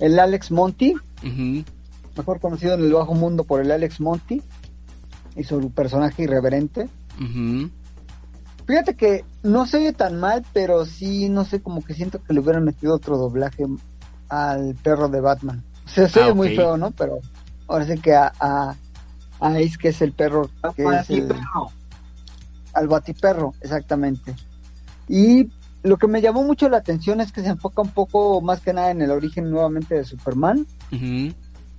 el 0.00 0.18
Alex 0.18 0.50
Monty, 0.50 0.94
Ujú. 1.24 1.64
mejor 2.16 2.40
conocido 2.40 2.74
en 2.74 2.80
el 2.82 2.92
bajo 2.92 3.14
mundo 3.14 3.44
por 3.44 3.60
el 3.60 3.70
Alex 3.70 4.00
Monty, 4.00 4.42
y 5.36 5.44
su 5.44 5.70
personaje 5.70 6.24
irreverente. 6.24 6.88
Fíjate 8.66 8.94
que 8.94 9.24
no 9.42 9.66
se 9.66 9.78
oye 9.78 9.92
tan 9.92 10.20
mal, 10.20 10.44
pero 10.52 10.84
sí, 10.84 11.28
no 11.28 11.44
sé, 11.44 11.60
como 11.60 11.82
que 11.82 11.94
siento 11.94 12.22
que 12.22 12.32
le 12.34 12.40
hubieran 12.40 12.64
metido 12.64 12.94
otro 12.94 13.16
doblaje 13.16 13.64
al 14.28 14.74
perro 14.76 15.08
de 15.08 15.20
Batman. 15.20 15.64
O 15.86 15.88
sea, 15.88 16.08
se 16.08 16.20
Ah, 16.20 16.24
oye 16.26 16.34
muy 16.34 16.54
feo, 16.56 16.76
¿no? 16.76 16.90
Pero 16.92 17.18
ahora 17.70 17.86
sí 17.86 17.98
que 18.00 18.14
a, 18.14 18.32
a, 18.40 18.74
a 19.40 19.48
Ace, 19.54 19.76
que 19.80 19.88
es 19.88 20.02
el 20.02 20.12
perro, 20.12 20.50
que 20.76 20.84
Ah, 20.86 21.00
es 21.00 21.10
el, 21.10 21.28
al 22.74 22.88
batiperro, 22.88 23.54
exactamente. 23.60 24.34
Y 25.08 25.50
lo 25.82 25.96
que 25.96 26.06
me 26.06 26.20
llamó 26.20 26.42
mucho 26.44 26.68
la 26.68 26.76
atención 26.78 27.20
es 27.20 27.32
que 27.32 27.42
se 27.42 27.48
enfoca 27.48 27.82
un 27.82 27.90
poco 27.90 28.40
más 28.40 28.60
que 28.60 28.72
nada 28.72 28.90
en 28.90 29.02
el 29.02 29.10
origen 29.10 29.50
nuevamente 29.50 29.94
de 29.94 30.04
Superman. 30.04 30.66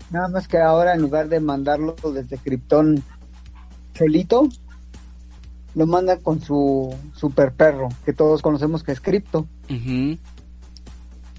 Nada 0.10 0.28
más 0.28 0.48
que 0.48 0.58
ahora 0.58 0.94
en 0.94 1.02
lugar 1.02 1.30
de 1.30 1.40
mandarlo 1.40 1.96
desde 2.14 2.38
Krypton 2.38 3.02
solito, 3.98 4.50
lo 5.76 5.88
mandan 5.88 6.20
con 6.20 6.42
su 6.42 6.94
super 7.16 7.54
perro, 7.54 7.88
que 8.04 8.12
todos 8.12 8.42
conocemos 8.42 8.84
que 8.84 8.92
es 8.92 9.00
Crypto, 9.00 9.48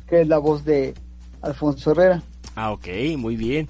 que 0.08 0.20
es 0.22 0.28
la 0.28 0.38
voz 0.38 0.64
de 0.64 0.94
Alfonso 1.42 1.90
Herrera. 1.90 2.22
Ah, 2.56 2.72
ok, 2.72 2.86
muy 3.18 3.36
bien. 3.36 3.68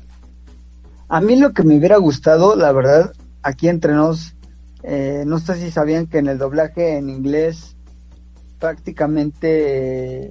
A 1.13 1.21
mí 1.21 1.37
lo 1.37 1.53
que 1.53 1.63
me 1.63 1.77
hubiera 1.77 1.99
gustado, 1.99 2.57
la 2.57 2.73
verdad, 2.73 3.13
aquí 3.43 3.69
entre 3.69 3.93
nos, 3.93 4.35
eh, 4.83 5.25
no 5.27 5.39
sé 5.41 5.57
si 5.57 5.71
sabían 5.71 6.07
que 6.07 6.17
en 6.17 6.27
el 6.27 6.39
doblaje 6.39 6.97
en 6.97 7.11
inglés 7.11 7.77
prácticamente 8.59 10.25
eh, 10.25 10.31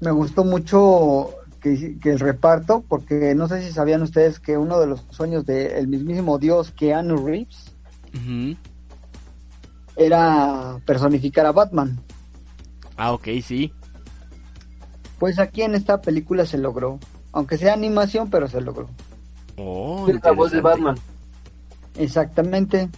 me 0.00 0.10
gustó 0.10 0.42
mucho 0.42 1.34
que, 1.60 1.98
que 2.00 2.10
el 2.12 2.18
reparto, 2.18 2.82
porque 2.88 3.34
no 3.34 3.46
sé 3.46 3.60
si 3.60 3.72
sabían 3.72 4.00
ustedes 4.00 4.40
que 4.40 4.56
uno 4.56 4.80
de 4.80 4.86
los 4.86 5.04
sueños 5.10 5.44
del 5.44 5.86
mismísimo 5.86 6.38
Dios, 6.38 6.70
Keanu 6.70 7.18
Reeves, 7.18 7.74
Ujú. 8.14 8.56
era 9.96 10.80
personificar 10.86 11.44
a 11.44 11.52
Batman. 11.52 12.00
Ah, 12.96 13.12
ok, 13.12 13.28
sí. 13.42 13.70
Pues 15.18 15.38
aquí 15.38 15.60
en 15.60 15.74
esta 15.74 16.00
película 16.00 16.46
se 16.46 16.56
logró, 16.56 16.98
aunque 17.32 17.58
sea 17.58 17.74
animación, 17.74 18.30
pero 18.30 18.48
se 18.48 18.62
logró. 18.62 18.88
Oh, 19.56 20.06
Es 20.08 20.22
la 20.22 20.32
voz 20.32 20.50
de. 20.52 20.60
Batman. 20.60 20.96
Exactamente. 21.96 22.88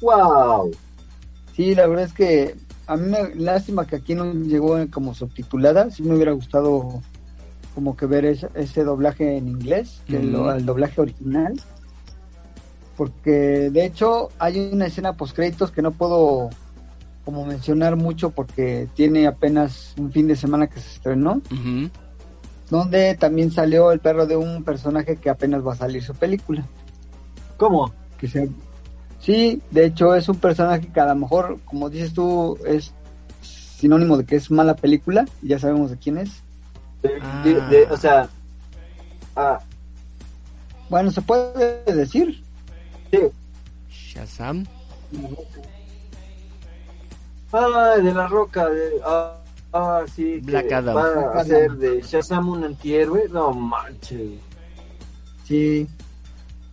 ¡Wow! 0.00 0.70
Sí, 1.54 1.74
la 1.74 1.86
verdad 1.86 2.04
es 2.04 2.12
que 2.12 2.54
a 2.86 2.96
mí 2.96 3.08
me 3.10 3.34
lástima 3.34 3.86
que 3.86 3.96
aquí 3.96 4.14
no 4.14 4.32
llegó 4.32 4.76
como 4.90 5.14
subtitulada. 5.14 5.90
Sí 5.90 6.02
me 6.02 6.14
hubiera 6.14 6.32
gustado 6.32 7.00
como 7.74 7.96
que 7.96 8.06
ver 8.06 8.24
ese, 8.24 8.48
ese 8.54 8.84
doblaje 8.84 9.36
en 9.36 9.48
inglés, 9.48 10.02
que 10.06 10.22
lo- 10.22 10.52
el 10.52 10.64
doblaje 10.64 11.00
original. 11.00 11.60
Porque 12.96 13.70
de 13.70 13.84
hecho 13.84 14.30
hay 14.38 14.70
una 14.72 14.86
escena 14.86 15.12
post 15.14 15.36
créditos 15.36 15.70
que 15.70 15.82
no 15.82 15.90
puedo 15.90 16.48
como 17.24 17.44
mencionar 17.44 17.96
mucho 17.96 18.30
porque 18.30 18.88
tiene 18.94 19.26
apenas 19.26 19.94
un 19.98 20.12
fin 20.12 20.28
de 20.28 20.36
semana 20.36 20.68
que 20.68 20.80
se 20.80 20.88
estrenó, 20.94 21.42
Ujú. 21.50 21.90
Donde 22.70 23.14
también 23.14 23.50
salió 23.50 23.92
el 23.92 24.00
perro 24.00 24.26
de 24.26 24.36
un 24.36 24.64
personaje 24.64 25.16
que 25.16 25.30
apenas 25.30 25.64
va 25.66 25.72
a 25.74 25.76
salir 25.76 26.02
su 26.02 26.14
película. 26.14 26.64
¿Cómo? 27.56 27.92
que 28.18 28.28
se 28.28 28.48
sí 29.20 29.60
de 29.70 29.86
hecho 29.86 30.14
es 30.14 30.28
un 30.28 30.36
personaje 30.36 30.88
que 30.92 31.00
a 31.00 31.06
lo 31.06 31.14
mejor 31.16 31.58
como 31.66 31.90
dices 31.90 32.14
tú 32.14 32.58
es 32.66 32.92
sinónimo 33.42 34.16
de 34.16 34.24
que 34.24 34.36
es 34.36 34.50
mala 34.50 34.74
película 34.74 35.26
ya 35.42 35.58
sabemos 35.58 35.90
de 35.90 35.96
quién 35.98 36.16
es 36.18 36.30
De- 37.02 37.18
Ah. 37.20 37.42
de- 37.44 37.60
de- 37.60 37.82
o 37.90 37.96
sea, 37.98 38.28
ah, 39.36 39.60
bueno 40.88 41.10
se 41.10 41.20
puede 41.22 41.82
decir 41.84 42.42
sí. 43.10 43.18
Shazam. 43.90 44.64
Ah, 47.52 47.94
de 48.02 48.12
la 48.14 48.26
roca. 48.26 48.68
De, 48.68 48.90
ah, 49.04 49.34
ah, 49.76 50.04
sí. 50.14 50.40
que 50.40 50.40
Black 50.40 50.72
Adam. 50.72 50.96
Va 50.96 51.12
Black 51.12 51.24
a 51.24 51.30
Adam. 51.30 51.46
ser 51.46 51.72
de 51.72 52.02
Shazam 52.02 52.48
un 52.48 52.64
antihéroe. 52.64 53.28
No 53.28 53.52
manches. 53.52 54.40
sí 55.44 55.86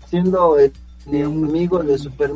Siendo 0.08 0.58
el 0.60 0.72
enemigo 1.08 1.80
de, 1.84 1.98
Super, 1.98 2.32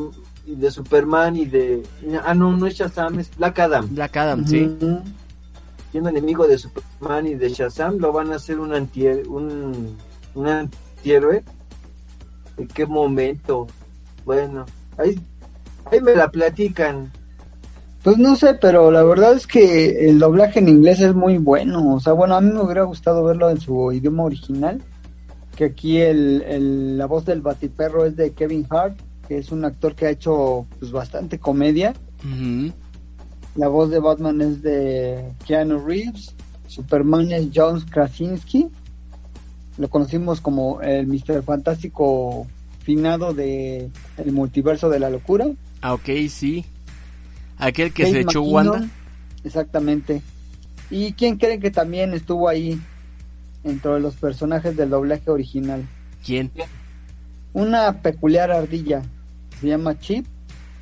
de 0.45 0.71
Superman 0.71 1.35
y 1.35 1.45
de. 1.45 1.83
Ah, 2.23 2.33
no, 2.33 2.55
no 2.55 2.65
es 2.67 2.75
Shazam, 2.75 3.19
es 3.19 3.35
Black 3.37 3.59
Adam. 3.59 3.87
Black 3.91 4.17
Adam, 4.17 4.45
sí. 4.45 4.77
Siendo 5.91 6.09
enemigo 6.09 6.47
de 6.47 6.57
Superman 6.57 7.27
y 7.27 7.35
de 7.35 7.49
Shazam, 7.49 7.97
lo 7.97 8.11
van 8.11 8.31
a 8.31 8.35
hacer 8.35 8.59
un, 8.59 8.73
antihéroe 8.73 9.27
un, 9.27 9.95
un 10.35 10.47
antihéroe. 10.47 11.43
¿En 12.57 12.67
qué 12.67 12.85
momento? 12.85 13.67
Bueno, 14.25 14.65
ahí, 14.97 15.19
ahí 15.85 16.01
me 16.01 16.15
la 16.15 16.29
platican. 16.29 17.11
Pues 18.07 18.17
no 18.19 18.37
sé 18.37 18.53
pero 18.53 18.89
la 18.89 19.03
verdad 19.03 19.33
es 19.33 19.45
que 19.45 20.07
el 20.09 20.17
doblaje 20.17 20.59
en 20.59 20.69
inglés 20.69 21.01
es 21.01 21.13
muy 21.13 21.39
bueno 21.39 21.95
o 21.95 21.99
sea 21.99 22.13
bueno 22.13 22.35
a 22.35 22.39
mí 22.41 22.53
me 22.53 22.61
hubiera 22.61 22.83
gustado 22.83 23.21
verlo 23.25 23.49
en 23.49 23.59
su 23.59 23.91
idioma 23.91 24.23
original 24.23 24.81
que 25.57 25.65
aquí 25.65 25.97
el, 25.97 26.41
el- 26.43 26.97
la 26.97 27.05
voz 27.05 27.25
del 27.25 27.41
batiperro 27.41 28.05
es 28.05 28.15
de 28.15 28.31
Kevin 28.31 28.65
Hart 28.69 28.97
que 29.27 29.37
es 29.39 29.51
un 29.51 29.65
actor 29.65 29.93
que 29.93 30.05
ha 30.05 30.09
hecho 30.11 30.65
pues 30.79 30.89
bastante 30.93 31.37
comedia. 31.37 31.93
La 33.57 33.67
voz 33.67 33.89
de 33.89 33.99
Batman 33.99 34.39
es 34.39 34.61
de 34.61 35.33
Keanu 35.45 35.79
Reeves. 35.85 36.33
Superman 36.67 37.29
es 37.33 37.47
John 37.53 37.81
Krasinski. 37.91 38.69
Lo 39.77 39.89
conocimos 39.89 40.39
como 40.39 40.79
el 40.81 41.07
Mister 41.07 41.43
Fantástico 41.43 42.47
finado 42.83 43.33
de 43.33 43.89
el 44.17 44.31
multiverso 44.31 44.87
de 44.89 44.99
la 45.01 45.09
locura. 45.09 45.47
Ah, 45.81 45.93
ok, 45.93 46.07
sí. 46.29 46.63
Aquel 47.57 47.93
que 47.93 48.03
Kate 48.03 48.13
se 48.13 48.19
echó 48.21 48.41
McKinnon, 48.41 48.69
Wanda. 48.69 48.89
Exactamente. 49.43 50.21
¿Y 50.89 51.13
quién 51.13 51.37
creen 51.37 51.59
que 51.59 51.71
también 51.71 52.13
estuvo 52.13 52.47
ahí 52.47 52.79
entre 53.63 53.99
los 53.99 54.15
personajes 54.15 54.75
del 54.75 54.89
doblaje 54.89 55.29
original? 55.29 55.85
¿Quién? 56.25 56.51
Una 57.53 58.01
peculiar 58.01 58.51
ardilla. 58.51 59.01
Se 59.59 59.67
llama 59.67 59.99
Chip. 59.99 60.25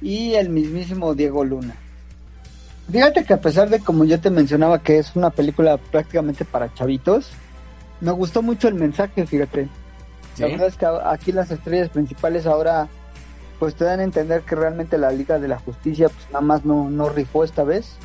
Y 0.02 0.34
el 0.34 0.50
mismísimo 0.50 1.16
Diego 1.16 1.44
Luna. 1.44 1.76
Fíjate 2.92 3.24
que 3.24 3.34
a 3.34 3.42
pesar 3.42 3.70
de 3.70 3.80
como 3.80 4.06
yo 4.06 4.20
te 4.20 4.30
mencionaba 4.30 4.84
que 4.84 5.00
es 5.00 5.16
una 5.16 5.32
película 5.32 5.78
prácticamente 5.78 6.46
para 6.46 6.72
chavitos, 6.74 7.32
me 8.02 8.12
gustó 8.12 8.44
mucho 8.44 8.68
el 8.68 8.76
mensaje, 8.76 9.26
fíjate. 9.26 9.68
La 10.38 10.48
verdad 10.48 10.68
es 10.68 10.76
que 10.76 10.86
aquí 11.06 11.32
las 11.32 11.50
estrellas 11.50 11.90
principales 11.90 12.46
ahora 12.46 12.90
pues 13.60 13.76
te 13.76 13.86
dan 13.86 14.00
a 14.00 14.04
entender 14.04 14.42
que 14.42 14.56
realmente 14.56 14.98
la 14.98 15.12
Liga 15.12 15.40
de 15.40 15.48
la 15.48 15.60
Justicia 15.60 16.10
pues 16.10 16.26
nada 16.28 16.42
más 16.42 16.66
no, 16.66 16.90
no 16.90 17.10
rifó 17.10 17.44
esta 17.44 17.64
vez 17.64 17.96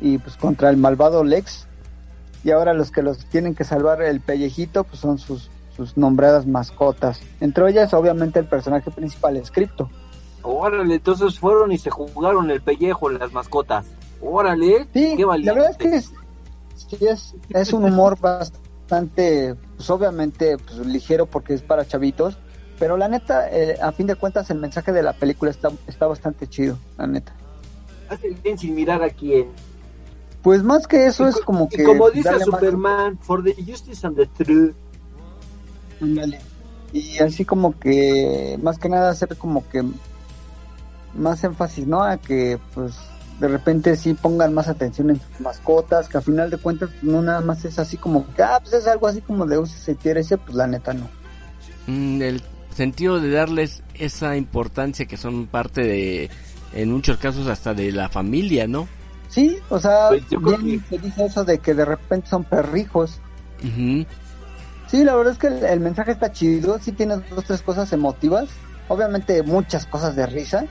y 0.00 0.18
pues 0.18 0.36
contra 0.36 0.70
el 0.70 0.76
malvado 0.76 1.24
Lex 1.24 1.66
y 2.44 2.50
ahora 2.50 2.74
los 2.74 2.90
que 2.90 3.02
los 3.02 3.24
tienen 3.26 3.54
que 3.54 3.64
salvar 3.64 4.02
el 4.02 4.20
pellejito 4.20 4.84
pues 4.84 5.00
son 5.00 5.18
sus, 5.18 5.50
sus 5.76 5.96
nombradas 5.96 6.46
mascotas. 6.46 7.20
Entre 7.40 7.68
ellas 7.70 7.92
obviamente 7.94 8.38
el 8.38 8.46
personaje 8.46 8.90
principal 8.90 9.36
es 9.36 9.50
Crypto. 9.50 9.90
Órale, 10.42 10.94
entonces 10.94 11.38
fueron 11.38 11.72
y 11.72 11.78
se 11.78 11.90
jugaron 11.90 12.50
el 12.50 12.60
pellejo 12.60 13.10
las 13.10 13.32
mascotas. 13.32 13.84
Órale, 14.20 14.86
Sí, 14.94 15.14
qué 15.16 15.24
la 15.24 15.52
verdad 15.52 15.70
es 15.70 15.76
que 15.76 15.96
es, 15.96 16.12
sí 16.76 17.04
es, 17.04 17.34
es 17.50 17.72
un 17.72 17.84
humor 17.84 18.18
bastante, 18.20 19.56
pues 19.76 19.90
obviamente 19.90 20.56
pues, 20.58 20.78
ligero 20.86 21.26
porque 21.26 21.54
es 21.54 21.62
para 21.62 21.84
chavitos, 21.84 22.38
pero 22.78 22.96
la 22.96 23.08
neta, 23.08 23.48
eh, 23.50 23.78
a 23.80 23.92
fin 23.92 24.06
de 24.06 24.14
cuentas 24.16 24.50
el 24.50 24.58
mensaje 24.58 24.92
de 24.92 25.02
la 25.02 25.12
película 25.12 25.50
está, 25.50 25.70
está 25.86 26.06
bastante 26.06 26.46
chido, 26.48 26.78
la 26.98 27.06
neta. 27.06 27.32
Hace 28.08 28.30
bien 28.42 28.58
sin 28.58 28.74
mirar 28.74 29.02
a 29.02 29.10
quién. 29.10 29.48
Pues 30.42 30.62
más 30.62 30.86
que 30.86 31.06
eso 31.06 31.24
Y 31.26 31.28
es 31.30 31.34
co- 31.36 31.44
como 31.44 31.68
y 31.72 31.76
que... 31.76 31.84
como 31.84 32.10
dice 32.10 32.28
darle 32.30 32.46
más- 32.46 32.60
Superman, 32.60 33.18
for 33.18 33.42
the 33.42 33.54
justice 33.64 34.06
and 34.06 34.16
the 34.16 34.26
truth. 34.44 34.74
Ándale. 36.00 36.38
Y 36.92 37.18
así 37.18 37.44
como 37.44 37.78
que, 37.78 38.58
más 38.62 38.78
que 38.78 38.88
nada 38.88 39.10
hacer 39.10 39.36
como 39.36 39.68
que 39.68 39.82
más 41.14 41.42
énfasis, 41.44 41.86
¿no? 41.86 42.02
A 42.02 42.16
que 42.18 42.58
pues 42.74 42.94
de 43.40 43.48
repente 43.48 43.96
sí 43.96 44.14
pongan 44.14 44.54
más 44.54 44.68
atención 44.68 45.10
en 45.10 45.20
sus 45.20 45.40
mascotas, 45.40 46.08
que 46.08 46.18
a 46.18 46.20
final 46.20 46.48
de 46.48 46.56
cuentas 46.58 46.90
pues, 46.90 47.02
no 47.02 47.20
nada 47.22 47.40
más 47.40 47.64
es 47.64 47.78
así 47.78 47.96
como 47.96 48.26
que, 48.34 48.42
ah, 48.42 48.60
pues 48.62 48.74
es 48.74 48.86
algo 48.86 49.06
así 49.08 49.20
como 49.20 49.46
de 49.46 49.58
use 49.58 49.96
y 50.02 50.08
ese, 50.10 50.38
pues 50.38 50.54
la 50.54 50.66
neta 50.66 50.94
no. 50.94 51.08
Mm, 51.86 52.22
el 52.22 52.42
sentido 52.76 53.20
de 53.20 53.30
darles 53.30 53.82
esa 53.94 54.36
importancia 54.36 55.06
que 55.06 55.16
son 55.16 55.46
parte 55.46 55.82
de, 55.82 56.30
en 56.74 56.92
muchos 56.92 57.16
casos 57.18 57.46
hasta 57.46 57.74
de 57.74 57.90
la 57.90 58.08
familia, 58.08 58.66
¿no? 58.66 58.86
Sí, 59.28 59.58
o 59.70 59.78
sea, 59.78 60.08
Pues 60.08 60.22
bien 60.62 60.84
se 60.88 60.98
dice 60.98 61.24
eso 61.24 61.44
de 61.44 61.58
que 61.58 61.74
de 61.74 61.84
repente 61.84 62.28
son 62.28 62.44
perrijos. 62.44 63.20
Ujú. 63.64 64.06
Sí, 64.86 65.02
la 65.04 65.14
verdad 65.16 65.32
es 65.32 65.38
que 65.38 65.48
el, 65.48 65.64
el 65.64 65.80
mensaje 65.80 66.12
está 66.12 66.30
chido, 66.30 66.78
sí 66.78 66.92
tiene 66.92 67.16
dos, 67.30 67.44
tres 67.44 67.62
cosas 67.62 67.92
emotivas, 67.92 68.48
obviamente 68.88 69.42
muchas 69.42 69.86
cosas 69.86 70.14
de 70.14 70.26
risa, 70.26 70.66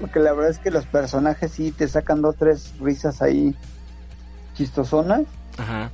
porque 0.00 0.20
la 0.20 0.32
verdad 0.32 0.50
es 0.50 0.58
que 0.58 0.70
los 0.70 0.86
personajes 0.86 1.52
sí 1.52 1.70
te 1.70 1.86
sacan 1.86 2.22
dos, 2.22 2.36
tres 2.36 2.72
risas 2.80 3.20
ahí 3.20 3.54
chistosonas. 4.54 5.22
Ajá. 5.58 5.90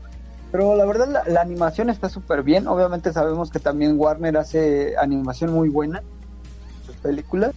Pero 0.53 0.77
la 0.77 0.85
verdad 0.85 1.09
la, 1.09 1.25
la 1.27 1.41
animación 1.41 1.91
está 1.91 2.09
súper 2.09 2.43
bien. 2.43 2.67
Obviamente 2.67 3.13
sabemos 3.13 3.51
que 3.51 3.59
también 3.59 3.99
Warner 3.99 4.37
hace 4.37 4.97
animación 4.97 5.53
muy 5.53 5.69
buena 5.69 5.99
en 5.99 6.87
sus 6.87 6.97
películas. 6.97 7.53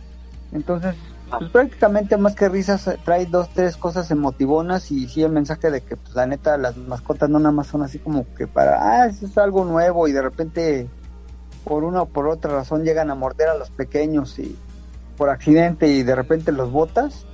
Entonces, 0.52 0.96
pues 1.38 1.52
prácticamente 1.52 2.18
más 2.18 2.36
que 2.36 2.50
risas 2.50 2.90
trae 3.06 3.26
dos, 3.28 3.50
tres 3.54 3.78
cosas 3.78 4.10
emotivonas 4.10 4.92
y 4.92 5.08
sí 5.08 5.22
el 5.22 5.32
mensaje 5.32 5.70
de 5.70 5.82
que 5.82 5.96
pues 5.96 6.16
la 6.16 6.26
neta 6.26 6.58
las 6.58 6.76
mascotas 6.76 7.30
no 7.30 7.38
nada 7.38 7.52
más 7.52 7.68
son 7.68 7.84
así 7.84 8.00
como 8.00 8.26
que 8.34 8.48
para, 8.48 9.04
ah, 9.04 9.08
eso 9.08 9.28
es 9.28 9.38
algo 9.38 9.64
nuevo 9.64 10.08
y 10.08 10.12
de 10.12 10.22
repente 10.22 10.90
por 11.64 11.84
una 11.84 12.02
o 12.02 12.06
por 12.08 12.28
otra 12.28 12.52
razón 12.52 12.84
llegan 12.84 13.12
a 13.12 13.16
morder 13.16 13.50
a 13.50 13.56
los 13.56 13.70
pequeños 13.70 14.40
y 14.40 14.58
por 15.18 15.30
accidente 15.30 15.88
y 15.88 16.02
de 16.04 16.16
repente 16.16 16.52
los 16.52 16.72
botas. 16.72 17.26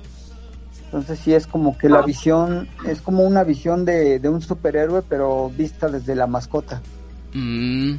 Entonces 0.86 1.18
sí 1.18 1.34
es 1.34 1.46
como 1.46 1.76
que 1.76 1.88
la 1.88 2.02
visión, 2.02 2.68
es 2.86 3.00
como 3.00 3.24
una 3.24 3.44
visión 3.44 3.84
de, 3.84 4.18
de 4.18 4.28
un 4.28 4.40
superhéroe, 4.40 5.02
pero 5.02 5.50
vista 5.50 5.88
desde 5.88 6.14
la 6.14 6.26
mascota. 6.26 6.80
Mm, 7.34 7.96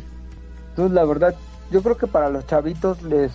Entonces 0.69 0.93
la 0.93 1.05
verdad, 1.05 1.35
yo 1.69 1.83
creo 1.83 1.97
que 1.97 2.07
para 2.07 2.29
los 2.29 2.45
chavitos 2.47 3.03
les 3.03 3.31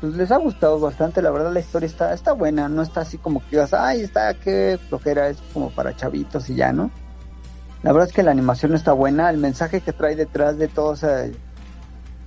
pues 0.00 0.14
les 0.14 0.30
ha 0.32 0.38
gustado 0.38 0.80
bastante, 0.80 1.20
la 1.20 1.30
verdad 1.30 1.52
la 1.52 1.60
historia 1.60 1.86
está, 1.86 2.14
está 2.14 2.32
buena, 2.32 2.70
no 2.70 2.80
está 2.80 3.02
así 3.02 3.18
como 3.18 3.40
que 3.40 3.50
digas, 3.50 3.74
ay, 3.74 4.00
está, 4.00 4.32
qué 4.32 4.78
flojera, 4.88 5.28
es 5.28 5.36
como 5.52 5.70
para 5.70 5.94
chavitos 5.94 6.48
y 6.48 6.54
ya, 6.54 6.72
¿no? 6.72 6.90
La 7.82 7.92
verdad 7.92 8.08
es 8.08 8.14
que 8.14 8.22
la 8.22 8.30
animación 8.30 8.74
está 8.74 8.92
buena, 8.92 9.28
el 9.28 9.36
mensaje 9.36 9.82
que 9.82 9.92
trae 9.92 10.16
detrás 10.16 10.56
de 10.56 10.68
todo 10.68 10.94
ese 10.94 11.32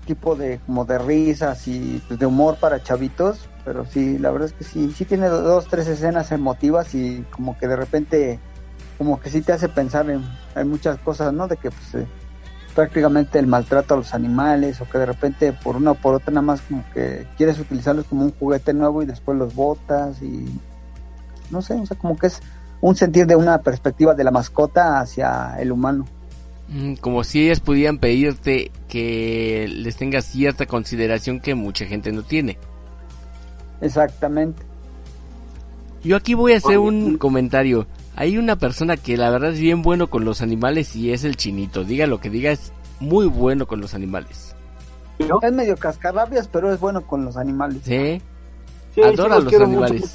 tipo 0.05 0.35
de 0.35 0.59
como 0.65 0.85
de 0.85 0.97
risas 0.97 1.67
y 1.67 2.01
de 2.09 2.25
humor 2.25 2.57
para 2.59 2.83
chavitos, 2.83 3.49
pero 3.65 3.85
sí, 3.85 4.17
la 4.17 4.31
verdad 4.31 4.49
es 4.49 4.53
que 4.53 4.63
sí, 4.63 4.93
sí 4.95 5.05
tiene 5.05 5.27
dos, 5.27 5.67
tres 5.67 5.87
escenas 5.87 6.31
emotivas 6.31 6.93
y 6.95 7.25
como 7.31 7.57
que 7.57 7.67
de 7.67 7.75
repente 7.75 8.39
como 8.97 9.19
que 9.19 9.29
sí 9.29 9.41
te 9.41 9.53
hace 9.53 9.69
pensar 9.69 10.09
en, 10.09 10.23
en 10.55 10.69
muchas 10.69 10.97
cosas, 10.99 11.33
¿no? 11.33 11.47
De 11.47 11.57
que 11.57 11.71
pues 11.71 11.95
eh, 11.95 12.07
prácticamente 12.75 13.39
el 13.39 13.47
maltrato 13.47 13.93
a 13.93 13.97
los 13.97 14.13
animales 14.13 14.81
o 14.81 14.89
que 14.89 14.97
de 14.97 15.05
repente 15.05 15.53
por 15.53 15.75
una 15.75 15.91
o 15.91 15.95
por 15.95 16.15
otra 16.15 16.31
nada 16.31 16.45
más 16.45 16.61
como 16.61 16.83
que 16.93 17.27
quieres 17.37 17.59
utilizarlos 17.59 18.05
como 18.05 18.23
un 18.23 18.31
juguete 18.31 18.73
nuevo 18.73 19.01
y 19.01 19.05
después 19.05 19.37
los 19.37 19.55
botas 19.55 20.21
y 20.21 20.45
no 21.51 21.61
sé, 21.61 21.75
o 21.75 21.85
sea, 21.85 21.97
como 21.97 22.17
que 22.17 22.27
es 22.27 22.41
un 22.81 22.95
sentir 22.95 23.27
de 23.27 23.35
una 23.35 23.61
perspectiva 23.61 24.13
de 24.13 24.23
la 24.23 24.31
mascota 24.31 24.99
hacia 24.99 25.55
el 25.59 25.71
humano. 25.71 26.05
Mm, 26.67 26.95
como 26.95 27.23
si 27.23 27.45
ellas 27.45 27.59
pudieran 27.59 27.97
pedirte 27.97 28.71
que 28.87 29.67
les 29.69 29.97
tengas 29.97 30.25
cierta 30.25 30.65
consideración 30.65 31.39
que 31.39 31.55
mucha 31.55 31.85
gente 31.85 32.11
no 32.11 32.23
tiene. 32.23 32.57
Exactamente. 33.81 34.63
Yo 36.03 36.15
aquí 36.17 36.33
voy 36.33 36.53
a 36.53 36.57
hacer 36.57 36.77
un 36.79 37.17
comentario. 37.17 37.87
Hay 38.15 38.37
una 38.37 38.57
persona 38.57 38.97
que 38.97 39.17
la 39.17 39.29
verdad 39.29 39.51
es 39.51 39.59
bien 39.59 39.81
bueno 39.81 40.09
con 40.09 40.25
los 40.25 40.41
animales 40.41 40.95
y 40.95 41.11
es 41.11 41.23
el 41.23 41.37
chinito. 41.37 41.83
Diga 41.83 42.05
lo 42.07 42.19
que 42.19 42.29
diga, 42.29 42.51
es 42.51 42.71
muy 42.99 43.25
bueno 43.25 43.65
con 43.65 43.81
los 43.81 43.93
animales. 43.93 44.55
¿no? 45.19 45.39
Es 45.41 45.51
medio 45.51 45.77
cascarrabias, 45.77 46.47
pero 46.47 46.73
es 46.73 46.79
bueno 46.79 47.01
con 47.05 47.25
los 47.25 47.37
animales. 47.37 47.81
¿Sí? 47.83 48.21
Sí, 48.93 49.01
sí 49.01 49.01
Adora 49.01 49.39
los 49.39 49.53
animales. 49.53 50.01
mucho. 50.01 50.13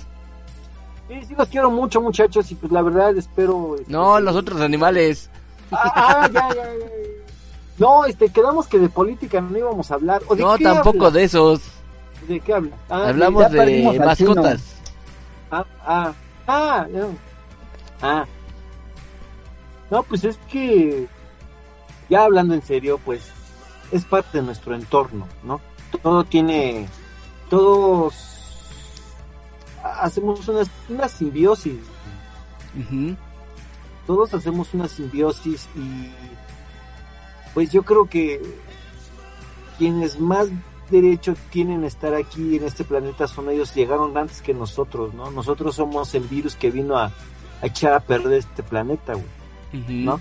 Sí, 1.09 1.27
sí 1.29 1.35
los 1.37 1.49
quiero 1.49 1.71
mucho, 1.71 2.01
muchachos, 2.03 2.51
y 2.53 2.55
pues 2.55 2.71
la 2.71 2.83
verdad 2.83 3.17
espero... 3.17 3.77
este, 3.79 3.91
No, 3.91 4.21
los 4.21 4.37
otros 4.37 4.61
animales. 4.61 5.31
Ah, 5.71 5.93
ah, 5.95 6.29
ya, 6.33 6.49
ya, 6.49 6.55
ya, 6.55 6.65
ya. 6.65 6.89
No, 7.79 8.05
este, 8.05 8.29
quedamos 8.31 8.67
que 8.67 8.79
de 8.79 8.89
política 8.89 9.41
no 9.41 9.57
íbamos 9.57 9.91
a 9.91 9.95
hablar. 9.95 10.23
¿O 10.29 10.35
de 10.35 10.43
No, 10.43 10.57
qué 10.57 10.65
tampoco 10.65 11.07
habla? 11.07 11.19
de 11.19 11.25
esos. 11.25 11.61
¿De 12.27 12.41
qué 12.41 12.53
habla? 12.55 12.77
Ah, 12.91 13.09
Hablamos 13.09 13.51
de 13.51 13.99
mascotas. 14.05 14.63
Ah, 15.51 15.65
ah, 15.87 16.13
ah, 16.47 16.87
no. 16.91 17.09
ah. 18.03 18.27
No, 19.91 20.03
pues 20.03 20.25
es 20.25 20.39
que, 20.51 21.07
ya 22.11 22.25
hablando 22.25 22.55
en 22.55 22.63
serio, 22.63 23.01
pues 23.05 23.23
es 23.91 24.05
parte 24.05 24.39
de 24.39 24.45
nuestro 24.45 24.75
entorno, 24.75 25.27
¿no? 25.43 25.61
Todo 26.03 26.25
tiene, 26.25 26.87
todos 27.49 28.15
hacemos 29.83 30.47
una, 30.49 30.63
una 30.91 31.09
simbiosis. 31.09 31.79
Todos 34.09 34.33
hacemos 34.33 34.73
una 34.73 34.89
simbiosis 34.89 35.69
y 35.77 36.09
pues 37.53 37.71
yo 37.71 37.83
creo 37.83 38.09
que 38.09 38.41
quienes 39.77 40.19
más 40.19 40.49
derecho 40.91 41.35
tienen 41.51 41.85
a 41.85 41.89
estar 41.89 42.15
aquí 42.15 42.57
en 42.57 42.65
este 42.65 42.85
planeta 42.85 43.29
son 43.29 43.51
ellos, 43.51 43.75
llegaron 43.75 44.17
antes 44.17 44.41
que 44.41 44.55
nosotros, 44.55 45.13
¿no? 45.13 45.31
Nosotros 45.31 45.77
somos 45.77 46.15
el 46.15 46.23
virus 46.23 46.57
que 46.57 46.71
vino 46.71 46.97
a, 46.97 47.13
a 47.61 47.67
echar 47.67 47.93
a 47.93 48.01
perder 48.01 48.39
este 48.39 48.63
planeta, 48.63 49.13
güey. 49.13 50.05
¿No? 50.05 50.19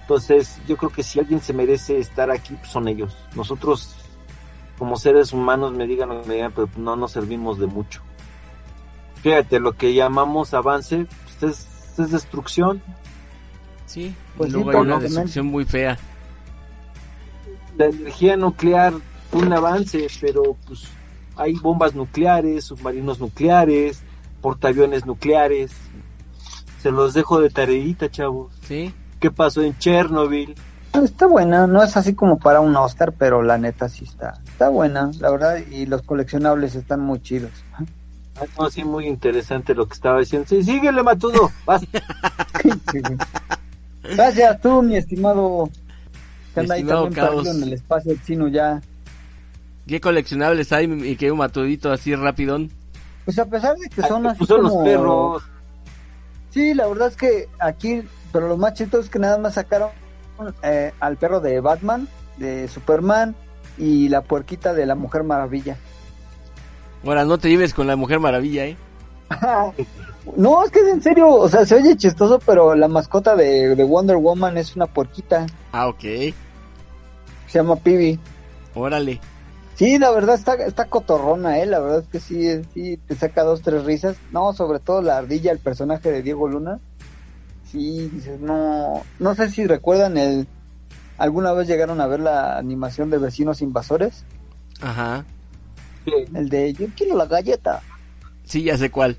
Entonces, 0.00 0.60
yo 0.66 0.76
creo 0.76 0.90
que 0.90 1.04
si 1.04 1.20
alguien 1.20 1.40
se 1.40 1.52
merece 1.52 1.98
estar 1.98 2.28
aquí, 2.32 2.54
pues 2.54 2.72
son 2.72 2.88
ellos. 2.88 3.16
Nosotros, 3.36 3.94
como 4.80 4.96
seres 4.96 5.32
humanos, 5.32 5.72
me 5.74 5.86
digan 5.86 6.08
lo 6.08 6.22
que 6.22 6.28
me 6.28 6.34
digan, 6.34 6.50
pero 6.52 6.68
no 6.76 6.96
nos 6.96 7.12
servimos 7.12 7.60
de 7.60 7.68
mucho. 7.68 8.02
Fíjate, 9.22 9.60
lo 9.60 9.74
que 9.74 9.94
llamamos 9.94 10.54
avance, 10.54 11.06
pues 11.38 11.52
es, 11.52 11.71
es 11.98 12.10
destrucción. 12.10 12.82
Sí. 13.86 14.14
Pues 14.36 14.52
luego 14.52 14.70
sí, 14.70 14.76
hay 14.76 14.82
una 14.82 14.98
destrucción 15.00 15.46
muy 15.46 15.64
fea. 15.64 15.98
La 17.76 17.86
energía 17.86 18.36
nuclear 18.36 18.94
fue 19.30 19.42
un 19.42 19.52
avance, 19.52 20.06
pero 20.20 20.56
pues 20.66 20.84
hay 21.36 21.54
bombas 21.54 21.94
nucleares, 21.94 22.64
submarinos 22.64 23.20
nucleares, 23.20 24.02
portaaviones 24.40 25.06
nucleares. 25.06 25.72
Se 26.80 26.90
los 26.90 27.14
dejo 27.14 27.40
de 27.40 27.50
tareita, 27.50 28.10
chavos. 28.10 28.52
Sí. 28.66 28.94
¿Qué 29.20 29.30
pasó 29.30 29.62
en 29.62 29.76
Chernobyl? 29.78 30.54
Está 30.92 31.26
buena, 31.26 31.66
no 31.66 31.82
es 31.82 31.96
así 31.96 32.14
como 32.14 32.38
para 32.38 32.60
un 32.60 32.76
Oscar, 32.76 33.14
pero 33.16 33.42
la 33.42 33.56
neta 33.56 33.88
sí 33.88 34.04
está. 34.04 34.40
Está 34.44 34.68
buena, 34.68 35.10
la 35.20 35.30
verdad, 35.30 35.58
y 35.70 35.86
los 35.86 36.02
coleccionables 36.02 36.74
están 36.74 37.00
muy 37.00 37.20
chidos. 37.22 37.50
Ah, 38.40 38.44
no, 38.58 38.70
sí, 38.70 38.82
muy 38.84 39.06
interesante 39.06 39.74
lo 39.74 39.86
que 39.86 39.94
estaba 39.94 40.20
diciendo. 40.20 40.48
Sí, 40.48 40.62
síguele, 40.62 41.02
Matudo. 41.02 41.50
Vas. 41.66 41.82
Gracias 44.02 44.60
tú, 44.60 44.82
mi 44.82 44.96
estimado. 44.96 45.68
Que 46.54 46.60
anda 46.60 46.74
ahí 46.74 46.80
Estimado 46.80 47.04
también 47.04 47.26
perdido 47.26 47.54
en 47.54 47.62
el 47.62 47.72
espacio 47.72 48.14
chino 48.26 48.48
ya. 48.48 48.80
¿Qué 49.86 50.00
coleccionables 50.00 50.72
hay, 50.72 50.86
mi 50.86 51.16
querido 51.16 51.36
Matudito, 51.36 51.90
así 51.90 52.14
rapidón? 52.14 52.70
Pues 53.24 53.38
a 53.38 53.44
pesar 53.46 53.76
de 53.76 53.88
que 53.88 54.02
Ah, 54.02 54.08
son 54.08 54.22
te 54.22 54.28
así 54.30 54.38
pusieron 54.38 54.68
como... 54.68 54.76
los 54.80 54.88
perros. 54.88 55.42
Sí, 56.50 56.74
la 56.74 56.86
verdad 56.86 57.08
es 57.08 57.16
que 57.16 57.48
aquí, 57.58 58.02
pero 58.32 58.48
lo 58.48 58.56
más 58.56 58.74
chido 58.74 59.00
es 59.00 59.08
que 59.08 59.18
nada 59.18 59.38
más 59.38 59.54
sacaron 59.54 59.90
eh, 60.62 60.92
al 61.00 61.16
perro 61.16 61.40
de 61.40 61.60
Batman, 61.60 62.08
de 62.36 62.68
Superman 62.68 63.34
y 63.78 64.08
la 64.08 64.22
puerquita 64.22 64.74
de 64.74 64.86
la 64.86 64.94
Mujer 64.94 65.24
Maravilla. 65.24 65.76
Ahora, 67.04 67.24
no 67.24 67.38
te 67.38 67.48
lleves 67.48 67.74
con 67.74 67.86
la 67.86 67.96
Mujer 67.96 68.20
Maravilla, 68.20 68.66
¿eh? 68.66 68.76
No, 70.36 70.64
es 70.64 70.70
que 70.70 70.80
es 70.80 70.86
en 70.88 71.02
serio, 71.02 71.28
o 71.28 71.48
sea, 71.48 71.66
se 71.66 71.74
oye 71.74 71.96
chistoso, 71.96 72.38
pero 72.44 72.74
la 72.74 72.86
mascota 72.88 73.34
de, 73.34 73.74
de 73.74 73.84
Wonder 73.84 74.16
Woman 74.16 74.56
es 74.56 74.76
una 74.76 74.86
puerquita, 74.86 75.46
Ah, 75.72 75.88
ok. 75.88 76.00
se 76.00 76.34
llama 77.58 77.76
Pibi. 77.76 78.20
Órale. 78.74 79.20
Sí, 79.74 79.98
la 79.98 80.10
verdad 80.10 80.36
está, 80.36 80.54
está 80.54 80.84
cotorrona, 80.84 81.58
eh, 81.58 81.66
la 81.66 81.80
verdad 81.80 82.00
es 82.00 82.06
que 82.08 82.20
sí, 82.20 82.62
sí, 82.72 82.98
te 83.08 83.16
saca 83.16 83.42
dos, 83.42 83.62
tres 83.62 83.84
risas. 83.84 84.16
No, 84.30 84.52
sobre 84.52 84.78
todo 84.78 85.02
la 85.02 85.16
ardilla, 85.16 85.50
el 85.50 85.58
personaje 85.58 86.10
de 86.12 86.22
Diego 86.22 86.46
Luna. 86.46 86.78
Sí, 87.70 88.08
dices, 88.12 88.38
no, 88.38 89.02
no 89.18 89.34
sé 89.34 89.48
si 89.50 89.66
recuerdan 89.66 90.18
el, 90.18 90.46
alguna 91.18 91.52
vez 91.52 91.66
llegaron 91.66 92.00
a 92.00 92.06
ver 92.06 92.20
la 92.20 92.58
animación 92.58 93.10
de 93.10 93.18
Vecinos 93.18 93.60
Invasores, 93.62 94.24
Ajá. 94.80 95.24
El 96.34 96.48
de 96.48 96.72
Yo 96.72 96.86
quiero 96.96 97.16
la 97.16 97.26
galleta. 97.26 97.82
Sí, 98.44 98.64
ya 98.64 98.76
sé 98.76 98.90
cuál. 98.90 99.16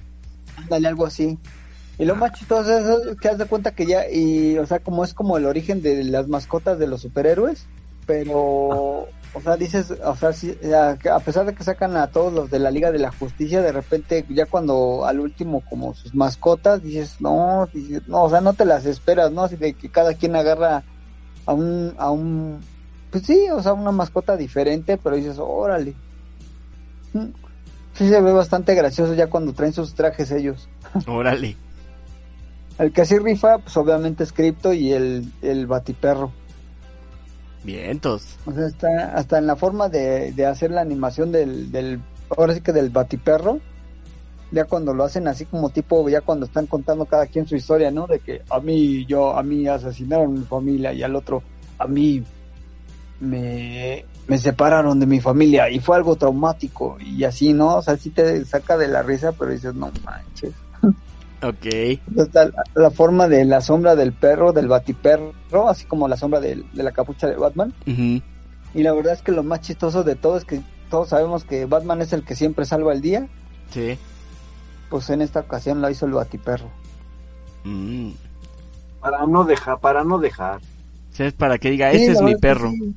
Ándale, 0.58 0.88
algo 0.88 1.06
así. 1.06 1.38
Y 1.98 2.06
lo 2.06 2.16
más 2.16 2.34
chistoso 2.34 2.78
es, 2.78 3.18
que 3.18 3.30
haz 3.30 3.38
de 3.38 3.46
cuenta 3.46 3.76
que 3.76 3.86
ya, 3.86 4.10
y, 4.10 4.58
o 4.58 4.66
sea, 4.66 4.80
como 4.80 5.04
es 5.04 5.14
como 5.14 5.38
el 5.38 5.46
origen 5.46 5.82
de 5.82 6.04
las 6.04 6.28
mascotas 6.28 6.80
de 6.80 6.88
los 6.88 7.02
superhéroes, 7.02 7.68
pero, 8.06 8.42
o 8.42 9.42
sea, 9.44 9.58
dices, 9.58 9.92
o 9.92 10.16
sea, 10.16 10.32
a, 10.76 11.16
a 11.16 11.20
pesar 11.20 11.46
de 11.46 11.54
que 11.54 11.64
sacan 11.64 11.96
a 11.96 12.08
todos 12.08 12.34
los 12.34 12.50
de 12.50 12.60
la 12.60 12.72
Liga 12.72 12.92
de 12.92 13.00
la 13.00 13.12
Justicia, 13.12 13.62
de 13.62 13.72
repente, 13.72 14.26
ya 14.30 14.48
cuando 14.48 15.06
al 15.06 15.20
último, 15.20 15.62
como 15.70 15.94
sus 15.94 16.16
mascotas, 16.16 16.82
dices, 16.82 17.18
no, 17.20 17.70
dices, 17.72 18.08
no, 18.08 18.24
o 18.24 18.30
sea, 18.30 18.42
no 18.42 18.54
te 18.54 18.66
las 18.66 18.86
esperas, 18.86 19.32
¿no? 19.32 19.44
Así 19.44 19.56
de 19.56 19.74
que 19.74 19.90
cada 19.90 20.16
quien 20.16 20.36
agarra 20.36 20.84
a 21.46 21.54
un, 21.54 21.94
a 21.98 22.10
un, 22.10 22.60
pues 23.12 23.26
sí, 23.26 23.48
o 23.52 23.62
sea, 23.62 23.74
una 23.74 23.92
mascota 23.92 24.36
diferente, 24.36 24.98
pero 24.98 25.16
dices, 25.16 25.38
órale. 25.40 25.94
Sí 27.94 28.10
se 28.10 28.22
ve 28.22 28.32
bastante 28.32 28.74
gracioso 28.76 29.14
ya 29.14 29.28
cuando 29.28 29.54
traen 29.54 29.74
sus 29.74 29.94
trajes 29.94 30.32
ellos. 30.32 30.68
Órale. 31.08 31.56
El 32.80 32.92
que 32.92 33.06
sí 33.06 33.20
rifa, 33.20 33.60
pues 33.60 33.78
obviamente 33.78 34.24
es 34.24 34.34
Crypto 34.34 34.74
y 34.74 34.92
el, 34.92 35.32
el 35.42 35.68
Batiperro. 35.68 36.32
Vientos. 37.64 38.38
O 38.46 38.52
sea, 38.52 38.68
está 38.68 39.16
hasta 39.16 39.38
en 39.38 39.48
la 39.48 39.56
forma 39.56 39.90
de, 39.90 40.32
de 40.34 40.46
hacer 40.46 40.72
la 40.72 40.82
animación 40.82 41.32
del, 41.32 41.72
del, 41.72 42.02
ahora 42.36 42.54
sí 42.54 42.62
que 42.62 42.74
del 42.74 42.90
Batiperro. 42.90 43.60
Ya 44.52 44.66
cuando 44.66 44.94
lo 44.94 45.04
hacen 45.04 45.28
así 45.28 45.46
como 45.46 45.70
tipo, 45.70 46.08
ya 46.10 46.22
cuando 46.22 46.46
están 46.46 46.68
contando 46.68 47.06
cada 47.06 47.26
quien 47.28 47.48
su 47.48 47.56
historia, 47.56 47.90
¿no? 47.90 48.06
De 48.06 48.20
que 48.20 48.42
a 48.50 48.60
mí, 48.60 49.06
yo, 49.06 49.36
a 49.36 49.42
mí 49.42 49.68
asesinaron 49.68 50.28
a 50.28 50.40
mi 50.40 50.46
familia 50.46 50.94
y 50.94 51.02
al 51.02 51.16
otro, 51.16 51.42
a 51.80 51.88
mí 51.88 52.24
me, 53.20 54.06
me 54.28 54.38
separaron 54.38 55.00
de 55.00 55.06
mi 55.06 55.20
familia 55.20 55.70
y 55.70 55.80
fue 55.80 55.96
algo 55.98 56.16
traumático 56.16 56.98
y 57.00 57.24
así, 57.24 57.54
¿no? 57.54 57.76
O 57.78 57.82
sea, 57.82 57.98
sí 57.98 58.10
te 58.10 58.44
saca 58.46 58.78
de 58.78 58.88
la 58.88 59.02
risa, 59.04 59.32
pero 59.34 59.52
dices, 59.52 59.74
no 59.76 59.92
manches. 60.04 60.52
Ok. 61.44 61.66
Está 61.66 62.46
la, 62.46 62.64
la 62.74 62.90
forma 62.90 63.28
de 63.28 63.44
la 63.44 63.60
sombra 63.60 63.98
del 63.98 64.14
perro, 64.14 64.54
del 64.54 64.70
batiperro, 64.70 65.34
así 65.68 65.84
como 65.84 66.08
la 66.08 66.16
sombra 66.16 66.40
de, 66.40 66.64
la 66.74 66.92
capucha 66.94 67.28
de 67.28 67.36
Batman. 67.36 67.74
Y 67.86 68.22
la 68.82 68.94
verdad 68.94 69.12
es 69.12 69.22
que 69.22 69.34
lo 69.34 69.44
más 69.44 69.60
chistoso 69.60 70.04
de 70.06 70.16
todo 70.16 70.38
es 70.38 70.46
que 70.46 70.62
todos 70.90 71.10
sabemos 71.10 71.44
que 71.44 71.66
Batman 71.66 72.02
es 72.02 72.14
el 72.14 72.24
que 72.24 72.36
siempre 72.38 72.64
salva 72.64 72.94
el 72.94 73.02
día, 73.02 73.28
Sí. 73.72 73.98
pues 74.90 75.10
en 75.10 75.22
esta 75.22 75.42
ocasión 75.42 75.82
lo 75.82 75.90
hizo 75.90 76.06
el 76.06 76.14
Batiperro. 76.14 76.70
Mm. 77.66 78.12
Para 79.02 79.26
no 79.26 79.44
dejar, 79.44 79.80
para 79.80 80.06
no 80.06 80.20
dejar. 80.20 80.58
O 81.12 81.16
sea, 81.16 81.28
es 81.28 81.34
para 81.34 81.58
que 81.58 81.72
diga, 81.72 81.92
Sí, 81.92 81.98
ese 81.98 82.14
es 82.14 82.22
mi 82.22 82.36
perro. 82.38 82.72
sí. 82.72 82.96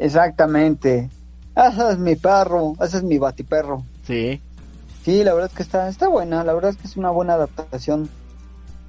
Exactamente. 0.00 1.10
Ese 1.54 1.90
es 1.92 1.98
mi 1.98 2.16
perro, 2.16 2.72
ese 2.80 2.96
es 2.96 3.02
mi 3.04 3.18
Batiperro. 3.18 3.84
Sí. 4.04 4.40
Sí, 5.04 5.22
la 5.22 5.34
verdad 5.34 5.50
es 5.50 5.56
que 5.56 5.62
está, 5.62 5.88
está 5.88 6.08
buena, 6.08 6.42
la 6.42 6.52
verdad 6.54 6.70
es 6.70 6.76
que 6.76 6.86
es 6.86 6.96
una 6.96 7.10
buena 7.10 7.34
adaptación 7.34 8.08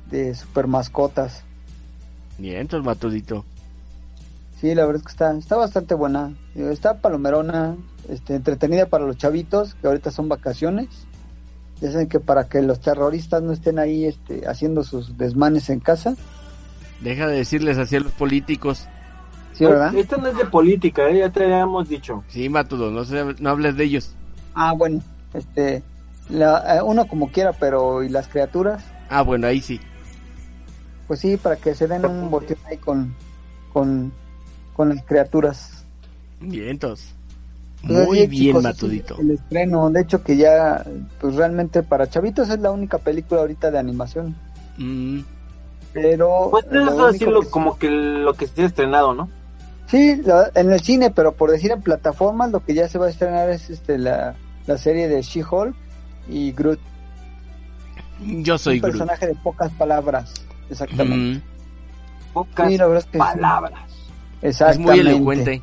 de 0.10 0.34
super 0.34 0.68
mascotas. 0.68 1.44
Bien, 2.38 2.68
Matudito. 2.84 3.46
Sí, 4.60 4.74
la 4.74 4.86
verdad 4.86 5.02
es 5.02 5.06
que 5.06 5.12
está, 5.12 5.38
está 5.38 5.58
bastante 5.58 5.96
buena. 5.96 6.34
Está 6.56 7.00
palomerona, 7.00 7.76
este, 8.10 8.36
entretenida 8.36 8.86
para 8.86 9.06
los 9.06 9.18
chavitos, 9.18 9.76
que 9.76 9.88
ahorita 9.88 10.12
son 10.12 10.30
vacaciones. 10.30 10.88
Ya 11.82 11.92
saben 11.92 12.08
que 12.08 12.20
para 12.20 12.48
que 12.48 12.62
los 12.62 12.80
terroristas 12.80 13.42
no 13.42 13.52
estén 13.52 13.80
ahí 13.80 14.06
este, 14.06 14.48
haciendo 14.48 14.84
sus 14.84 15.18
desmanes 15.18 15.70
en 15.70 15.80
casa. 15.80 16.16
Deja 17.02 17.28
de 17.28 17.38
decirles 17.38 17.78
así 17.78 17.96
a 17.96 18.00
los 18.00 18.12
políticos. 18.12 18.88
¿Sí, 19.68 19.72
verdad? 19.72 19.96
Esta 19.96 20.18
no 20.18 20.28
es 20.28 20.38
de 20.38 20.46
política, 20.46 21.10
¿eh? 21.10 21.20
ya 21.20 21.30
te 21.30 21.44
habíamos 21.44 21.88
dicho. 21.90 22.24
Sí, 22.28 22.50
Matudo, 22.50 22.90
no, 22.92 23.04
se- 23.06 23.36
no 23.40 23.50
hables 23.50 23.76
de 23.78 23.84
ellos. 23.84 24.14
Ah, 24.56 24.74
bueno, 24.74 25.02
este, 25.34 25.84
la- 26.30 26.78
eh, 26.78 26.82
uno 26.82 27.08
como 27.08 27.32
quiera, 27.32 27.54
pero 27.54 28.04
¿y 28.04 28.10
las 28.10 28.28
criaturas? 28.28 28.84
Ah, 29.10 29.22
bueno, 29.22 29.48
ahí 29.48 29.62
sí. 29.62 29.80
Pues 31.08 31.20
sí, 31.20 31.38
para 31.38 31.58
que 31.58 31.76
se 31.76 31.88
den 31.88 32.06
un 32.06 32.30
botín 32.32 32.58
ahí 32.66 32.78
con, 32.78 33.14
con, 33.74 34.12
con 34.74 34.90
las 34.90 35.04
criaturas. 35.04 35.86
Bien, 36.40 36.70
entonces. 36.70 37.14
Pues 37.86 38.08
Muy 38.08 38.28
bien, 38.28 38.32
chicos, 38.48 38.64
Matudito. 38.64 39.14
es 39.16 39.20
El 39.22 39.32
estreno, 39.32 39.90
de 39.90 40.02
hecho 40.02 40.24
que 40.24 40.38
ya, 40.38 40.86
pues 41.20 41.36
realmente 41.36 41.82
para 41.84 42.08
chavitos 42.10 42.50
es 42.50 42.60
la 42.60 42.72
única 42.72 42.98
película 43.00 43.42
ahorita 43.42 43.72
de 43.72 43.80
animación. 43.80 44.36
Mm, 44.78 45.20
Pero... 45.94 46.48
Pues 46.52 46.66
eso 46.72 47.06
así 47.08 47.24
único 47.26 47.32
lo, 47.32 47.42
que- 47.42 47.50
como 47.50 47.78
que 47.78 47.90
lo 47.90 48.34
que 48.36 48.48
se 48.48 48.62
ha 48.64 48.66
estrenado, 48.68 49.14
¿no? 49.14 49.30
Sí, 49.92 50.16
la- 50.24 50.50
en 50.56 50.72
el 50.72 50.80
cine, 50.80 51.12
pero 51.12 51.34
por 51.34 51.52
decir 51.52 51.72
en 51.72 51.82
plataformas, 51.82 52.50
lo 52.52 52.64
que 52.64 52.74
ya 52.74 52.88
se 52.88 52.98
va 52.98 53.08
a 53.08 53.10
estrenar 53.10 53.50
es 53.50 53.70
este 53.70 53.98
la, 53.98 54.36
la 54.66 54.78
serie 54.78 55.08
de 55.10 55.22
She-Hulk 55.22 55.76
y 56.30 56.52
Groot. 56.54 56.80
yo 58.22 58.58
soy 58.58 58.76
un 58.76 58.82
Groot. 58.82 58.94
personaje 58.94 59.28
de 59.28 59.36
pocas 59.36 59.72
palabras, 59.74 60.34
exactamente. 60.70 61.40
Mm, 61.40 61.52
Pocas 62.34 62.70
Sí, 62.70 62.78
la 62.78 62.86
verdad 62.88 63.00
es 63.00 63.06
que 63.08 63.12
sí. 63.12 63.18
palabras. 63.18 63.74
es 64.42 64.50
Exactamente. 64.62 64.92
muy 64.92 65.00
elocuente. 65.12 65.62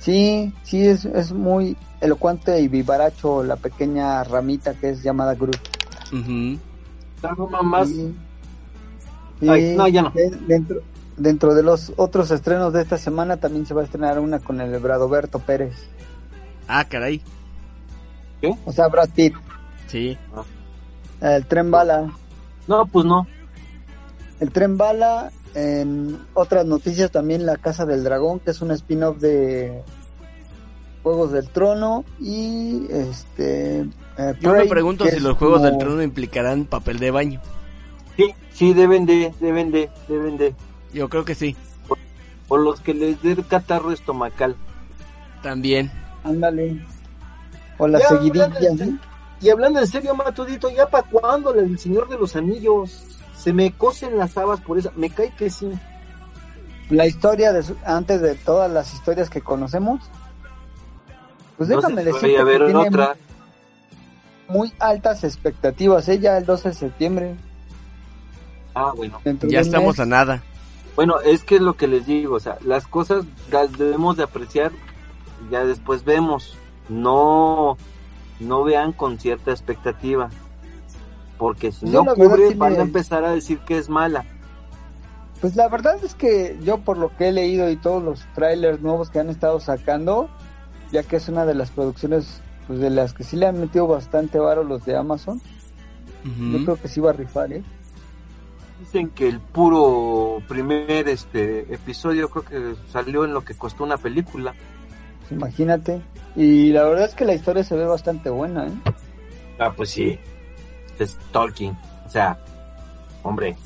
Sí, 0.00 0.52
sí, 0.64 0.86
es, 0.86 1.04
es 1.04 1.32
muy 1.32 1.76
elocuente 2.00 2.60
y 2.60 2.66
vivaracho 2.68 3.42
la 3.44 3.54
pequeña 3.56 4.22
ramita 4.24 4.74
que 4.74 4.90
es 4.90 5.02
llamada 5.02 5.34
Groot. 5.36 5.56
Ujú. 6.12 6.58
Algo 7.22 7.48
más. 7.62 7.88
Sí. 7.88 8.14
Ay, 9.48 9.70
Sí, 9.70 9.76
no, 9.76 9.86
ya 9.88 10.02
no. 10.02 10.10
de- 10.10 10.30
Dentro, 10.48 10.80
dentro 11.16 11.54
de 11.54 11.62
los 11.62 11.92
otros 11.96 12.30
estrenos 12.30 12.72
de 12.72 12.82
esta 12.82 12.98
semana 12.98 13.36
también 13.38 13.66
se 13.66 13.74
va 13.74 13.82
a 13.82 13.84
estrenar 13.84 14.18
una 14.18 14.38
con 14.40 14.60
el 14.60 14.78
Bradoberto 14.78 15.38
Pérez. 15.38 15.74
Ah, 16.68 16.84
caray. 16.84 17.22
O 18.66 18.72
sea, 18.72 18.88
Brad 18.88 19.08
Pitt, 19.14 19.34
Sí. 19.86 20.18
el 21.20 21.46
tren 21.46 21.70
bala. 21.70 22.12
No, 22.66 22.84
pues 22.86 23.06
no. 23.06 23.26
El 24.40 24.50
tren 24.50 24.76
bala, 24.76 25.30
en 25.54 26.18
otras 26.34 26.66
noticias 26.66 27.10
también 27.10 27.46
La 27.46 27.56
Casa 27.56 27.86
del 27.86 28.04
Dragón, 28.04 28.40
que 28.40 28.50
es 28.50 28.60
un 28.60 28.70
spin-off 28.72 29.18
de 29.18 29.82
Juegos 31.02 31.32
del 31.32 31.48
Trono 31.50 32.04
y 32.18 32.86
este... 32.90 33.80
eh, 34.18 34.34
Yo 34.40 34.52
me 34.52 34.66
pregunto 34.66 35.06
si 35.06 35.20
los 35.20 35.36
juegos 35.38 35.62
del 35.62 35.76
trono 35.78 36.02
implicarán 36.02 36.64
papel 36.64 36.98
de 36.98 37.10
baño. 37.10 37.40
Sí, 38.16 38.34
sí, 38.52 38.74
deben 38.74 39.06
de, 39.06 39.32
deben 39.40 39.70
de, 39.70 39.90
deben 40.08 40.36
de. 40.36 40.54
Yo 40.94 41.08
creo 41.08 41.24
que 41.24 41.34
sí. 41.34 41.54
O 42.48 42.56
los 42.56 42.80
que 42.80 42.94
les 42.94 43.20
dé 43.22 43.36
catarro 43.42 43.90
estomacal. 43.92 44.54
También. 45.42 45.90
Ándale. 46.22 46.80
O 47.78 47.86
la 47.88 47.98
seguidilla. 48.00 48.50
Y 49.40 49.50
hablando 49.50 49.80
en 49.80 49.86
serio, 49.86 50.14
Matudito, 50.14 50.70
¿ya 50.70 50.86
para 50.86 51.06
cuándo 51.08 51.52
el 51.54 51.78
Señor 51.78 52.08
de 52.08 52.16
los 52.16 52.34
Anillos? 52.36 53.18
Se 53.36 53.52
me 53.52 53.72
cosen 53.72 54.16
las 54.16 54.36
habas 54.38 54.60
por 54.60 54.78
eso. 54.78 54.90
Me 54.96 55.10
cae 55.10 55.30
que 55.36 55.50
sí. 55.50 55.68
La 56.90 57.06
historia 57.06 57.52
de 57.52 57.62
su- 57.62 57.76
antes 57.84 58.20
de 58.22 58.34
todas 58.36 58.70
las 58.70 58.94
historias 58.94 59.28
que 59.28 59.40
conocemos. 59.40 60.00
Pues 61.56 61.68
No 61.68 61.76
déjame 61.76 62.04
ver 62.04 62.64
tiene 62.66 62.88
otra. 62.88 63.16
muy 64.48 64.72
altas 64.78 65.24
expectativas. 65.24 66.08
Ella 66.08 66.36
el 66.38 66.44
12 66.46 66.68
de 66.70 66.74
septiembre. 66.74 67.36
Ah, 68.74 68.92
bueno. 68.96 69.20
dentro 69.24 69.48
Ya 69.48 69.60
estamos 69.60 69.96
mes. 69.98 70.00
a 70.00 70.06
nada. 70.06 70.42
Bueno, 70.96 71.20
es 71.20 71.42
que 71.42 71.56
es 71.56 71.60
lo 71.60 71.76
que 71.76 71.86
les 71.88 72.06
digo, 72.06 72.36
o 72.36 72.40
sea, 72.40 72.58
las 72.64 72.86
cosas 72.86 73.24
las 73.50 73.72
debemos 73.76 74.16
de 74.16 74.22
apreciar, 74.22 74.70
ya 75.50 75.64
después 75.64 76.04
vemos, 76.04 76.56
no, 76.88 77.76
no 78.40 78.62
vean 78.64 78.92
con 78.92 79.18
cierta 79.18 79.50
expectativa, 79.50 80.30
porque 81.36 81.72
si 81.72 81.90
Yo 81.90 82.04
no 82.04 82.14
cubre 82.14 82.48
sí 82.48 82.54
van 82.54 82.72
me- 82.74 82.78
a 82.78 82.82
empezar 82.82 83.24
a 83.24 83.32
decir 83.32 83.58
que 83.60 83.76
es 83.78 83.88
mala. 83.88 84.24
Pues 85.40 85.56
la 85.56 85.68
verdad 85.68 85.96
es 86.02 86.14
que 86.14 86.56
yo 86.62 86.78
por 86.78 86.96
lo 86.96 87.14
que 87.16 87.28
he 87.28 87.32
leído 87.32 87.68
y 87.70 87.76
todos 87.76 88.02
los 88.02 88.24
trailers 88.34 88.80
nuevos 88.80 89.10
que 89.10 89.18
han 89.18 89.28
estado 89.28 89.58
sacando, 89.60 90.28
ya 90.92 91.02
que 91.02 91.16
es 91.16 91.28
una 91.28 91.44
de 91.44 91.54
las 91.54 91.70
producciones 91.70 92.40
pues 92.66 92.78
de 92.78 92.88
las 92.88 93.12
que 93.12 93.24
sí 93.24 93.36
le 93.36 93.46
han 93.46 93.60
metido 93.60 93.86
bastante 93.86 94.38
varo 94.38 94.62
los 94.64 94.84
de 94.86 94.96
Amazon, 94.96 95.40
yo 96.24 96.64
creo 96.64 96.80
que 96.80 96.88
sí 96.88 97.00
va 97.00 97.10
a 97.10 97.12
rifar, 97.12 97.52
¿eh? 97.52 97.62
Dicen 98.80 99.10
que 99.10 99.28
el 99.28 99.40
puro 99.40 100.42
primer 100.48 101.08
este 101.08 101.60
episodio 101.72 102.28
creo 102.28 102.44
que 102.44 102.74
salió 102.90 103.24
en 103.24 103.32
lo 103.32 103.44
que 103.44 103.54
costó 103.54 103.84
una 103.84 103.96
película. 103.96 104.54
Imagínate. 105.30 106.00
Y 106.36 106.72
la 106.72 106.82
verdad 106.84 107.04
es 107.06 107.14
que 107.14 107.24
la 107.24 107.34
historia 107.34 107.62
se 107.64 107.76
ve 107.76 107.86
bastante 107.86 108.28
buena, 108.30 108.66
¿eh? 108.66 108.72
Ah, 109.58 109.72
pues 109.74 109.90
sí, 109.90 110.18
es 110.98 111.16
Tolkien, 111.32 111.76
o 112.06 112.10
sea, 112.10 112.36
hombre, 113.22 113.56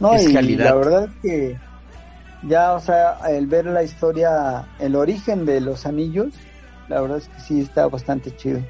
No, 0.00 0.14
Es 0.14 0.28
y 0.28 0.32
calidad. 0.34 0.64
la 0.64 0.74
verdad 0.74 1.04
es 1.04 1.10
que 1.22 1.58
ya, 2.42 2.72
o 2.72 2.80
sea, 2.80 3.18
el 3.30 3.46
ver 3.46 3.66
la 3.66 3.84
historia, 3.84 4.66
el 4.80 4.96
origen 4.96 5.46
de 5.46 5.60
los 5.60 5.86
anillos, 5.86 6.34
la 6.88 7.00
verdad 7.00 7.18
es 7.18 7.28
que 7.28 7.40
sí 7.40 7.60
está 7.60 7.86
bastante 7.86 8.34
chido. 8.36 8.60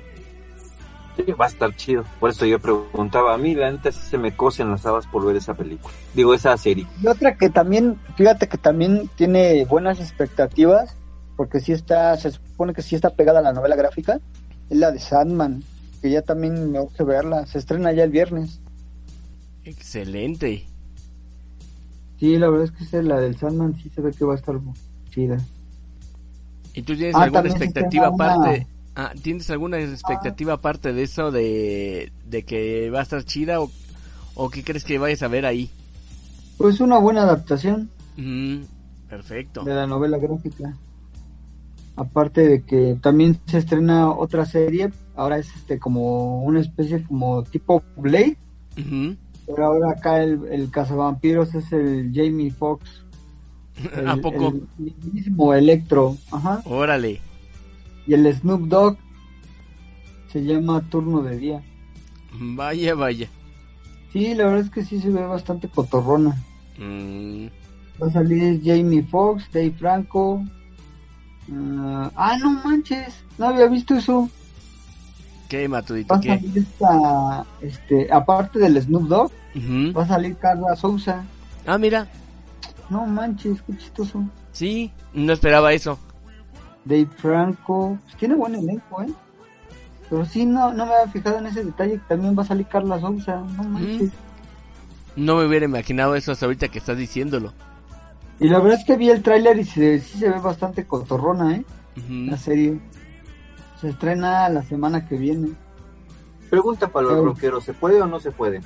Sí, 1.17 1.33
va 1.33 1.45
a 1.47 1.49
estar 1.49 1.75
chido. 1.77 2.05
Por 2.21 2.31
eso 2.31 2.47
yo 2.47 2.59
preguntaba, 2.61 3.35
a 3.35 3.39
mí 3.39 3.55
la 3.55 3.71
neta 3.71 3.91
sí 3.93 4.01
se 4.09 4.19
me 4.19 4.35
cosen 4.37 4.71
las 4.71 4.85
habas 4.87 5.07
por 5.07 5.25
ver 5.27 5.37
esa 5.37 5.55
película, 5.55 5.93
digo 6.15 6.35
esa 6.35 6.57
serie. 6.57 6.87
Y 7.03 7.07
otra 7.07 7.37
que 7.37 7.51
también, 7.51 7.99
fíjate 8.17 8.49
que 8.49 8.59
también 8.59 9.09
tiene 9.17 9.65
buenas 9.67 10.01
expectativas, 10.01 10.97
porque 11.37 11.61
sí 11.61 11.73
está, 11.73 12.17
se 12.17 12.31
supone 12.31 12.75
que 12.75 12.83
sí 12.83 12.95
está 12.95 13.11
pegada 13.11 13.41
a 13.41 13.43
la 13.43 13.53
novela 13.53 13.77
gráfica, 13.77 14.21
es 14.71 14.77
la 14.79 14.91
de 14.91 14.99
Sandman, 15.01 15.63
que 16.01 16.11
ya 16.11 16.23
también 16.23 16.71
me 16.73 16.81
urge 16.81 17.05
verla, 17.05 17.47
se 17.47 17.59
estrena 17.59 17.93
ya 17.93 18.05
el 18.05 18.11
viernes. 18.11 18.61
Excelente. 19.65 20.67
Sí, 22.19 22.37
la 22.39 22.49
verdad 22.49 22.67
es 22.67 22.71
que 22.73 22.85
esa, 22.85 23.03
la 23.03 23.21
del 23.21 23.37
Sandman 23.37 23.75
sí 23.77 23.91
se 23.95 24.01
ve 24.01 24.13
que 24.13 24.25
va 24.25 24.35
a 24.35 24.37
estar 24.37 24.57
chida. 25.11 25.39
¿Y 26.75 26.83
tú 26.83 26.97
tienes 26.97 27.15
Ah, 27.17 27.23
alguna 27.23 27.49
expectativa 27.49 28.09
estrena 28.09 28.37
una- 28.39 28.49
aparte? 28.49 28.67
Ah, 28.95 29.13
¿Tienes 29.23 29.49
alguna 29.51 29.79
expectativa 29.81 30.55
aparte 30.55 30.93
de 30.93 31.03
eso 31.03 31.31
de, 31.31 32.13
de 32.27 32.43
que 32.43 32.91
va 32.91 33.01
a 33.01 33.03
estar 33.03 33.25
chida 33.25 33.61
o, 33.61 33.71
o 34.35 34.51
qué 34.51 34.63
crees 34.63 34.85
que 34.85 34.99
vayas 34.99 35.23
a 35.23 35.29
ver 35.29 35.47
ahí? 35.47 35.71
Pues 36.59 36.81
una 36.81 36.99
buena 36.99 37.23
adaptación. 37.23 37.89
Ujú, 38.19 38.67
perfecto. 39.09 39.65
de 39.65 39.75
la 39.75 39.87
novela 39.87 40.19
gráfica. 40.19 40.75
Aparte 41.97 42.47
de 42.47 42.63
que 42.63 42.97
también 43.01 43.39
se 43.47 43.59
estrena 43.59 44.11
otra 44.11 44.45
serie, 44.47 44.91
ahora 45.15 45.39
es 45.39 45.49
este 45.57 45.79
como 45.79 46.43
una 46.43 46.61
especie 46.61 47.03
como 47.05 47.43
tipo 47.45 47.83
Blade, 47.97 48.37
pero 49.47 49.67
ahora 49.67 49.91
acá 49.91 50.23
el, 50.23 50.41
el 50.51 50.71
cazavampiros 50.71 51.55
es 51.55 51.73
el 51.73 52.11
Jamie 52.15 52.51
Foxx. 52.51 52.89
El, 53.97 54.07
¿A 54.07 54.17
poco? 54.17 54.55
El 54.79 54.95
mismo 55.13 55.55
Electro, 55.55 56.17
ajá. 56.31 56.61
Órale. 56.67 57.21
Y 58.07 58.15
el 58.15 58.33
Snoop 58.35 58.63
Dogg 58.69 58.97
se 60.33 60.43
llama 60.45 60.81
Turno 60.91 61.23
de 61.23 61.39
Día. 61.39 61.63
Vaya, 62.35 62.95
vaya. 62.95 63.29
Sí, 64.13 64.35
la 64.35 64.45
verdad 64.45 64.61
es 64.61 64.71
que 64.71 64.85
sí 64.85 65.01
se 65.01 65.11
ve 65.11 65.25
bastante 65.27 65.69
cotorrona. 65.69 66.37
Mm, 66.79 67.47
Va 68.03 68.07
a 68.07 68.11
salir 68.11 68.61
Jamie 68.65 69.03
Foxx, 69.03 69.51
Dave 69.53 69.73
Franco. 69.79 70.43
ah, 71.53 72.11
ah, 72.17 72.37
no 72.39 72.51
manches, 72.65 73.15
no 73.39 73.47
había 73.49 73.67
visto 73.67 73.95
eso. 73.95 74.29
¿Qué, 75.49 75.69
Matudito? 75.69 76.15
Va 76.15 76.19
a 76.19 76.21
¿Qué? 76.21 76.29
salir 76.29 76.59
esta, 76.59 77.45
este, 77.61 78.13
aparte 78.13 78.59
del 78.59 78.81
Snoop 78.81 79.03
Dogg, 79.09 79.33
va 79.95 80.03
a 80.03 80.09
salir 80.09 80.37
Carla 80.37 80.75
Souza. 80.77 81.23
Ah, 81.67 81.77
mira. 81.79 82.09
No 82.89 83.07
manches, 83.07 83.61
qué 83.63 83.77
chistoso. 83.77 84.25
Sí, 84.53 84.91
no 85.15 85.33
esperaba 85.35 85.73
eso. 85.75 85.99
Dave 86.85 87.09
Franco, 87.17 87.99
pues 88.05 88.17
tiene 88.17 88.35
buen 88.35 88.55
elenco, 88.55 89.03
¿eh? 89.03 89.13
Pero 90.11 90.25
sí, 90.25 90.45
no, 90.45 90.73
no 90.73 90.87
me 90.87 90.95
había 90.95 91.13
fijado 91.13 91.39
en 91.39 91.47
ese 91.47 91.65
detalle 91.65 91.95
que 91.95 92.05
también 92.09 92.37
va 92.37 92.43
a 92.43 92.47
salir 92.47 92.67
Carla 92.67 93.01
Sousa. 93.01 93.37
No 93.57 93.65
manches. 93.65 94.11
No 95.17 95.37
me 95.37 95.47
hubiera 95.47 95.65
imaginado 95.65 96.15
eso 96.15 96.33
hasta 96.33 96.47
ahorita 96.47 96.69
que 96.69 96.79
estás 96.79 96.97
diciéndolo. 96.97 97.53
Y 98.39 98.49
la 98.49 98.59
verdad 98.59 98.81
es 98.81 98.85
que 98.85 98.97
vi 98.97 99.11
el 99.11 99.23
tráiler 99.23 99.59
y 99.59 99.65
se, 99.65 100.01
sí 100.01 100.19
se 100.19 100.29
ve 100.29 100.39
bastante 100.41 100.87
cotorrona, 100.87 101.57
¿eh? 101.57 101.65
Ujú. 101.97 102.31
La 102.31 102.37
serie. 102.37 102.79
Se 103.81 103.91
estrena 103.91 104.49
la 104.49 104.63
semana 104.63 105.07
que 105.07 105.17
viene. 105.17 105.53
Pregunta 106.51 106.89
para 106.89 107.07
los 107.07 107.25
rockeros, 107.25 107.65
¿se 107.65 107.73
puede 107.73 108.03
o 108.03 108.07
no 108.07 108.21
se 108.21 108.31
puede? 108.31 108.61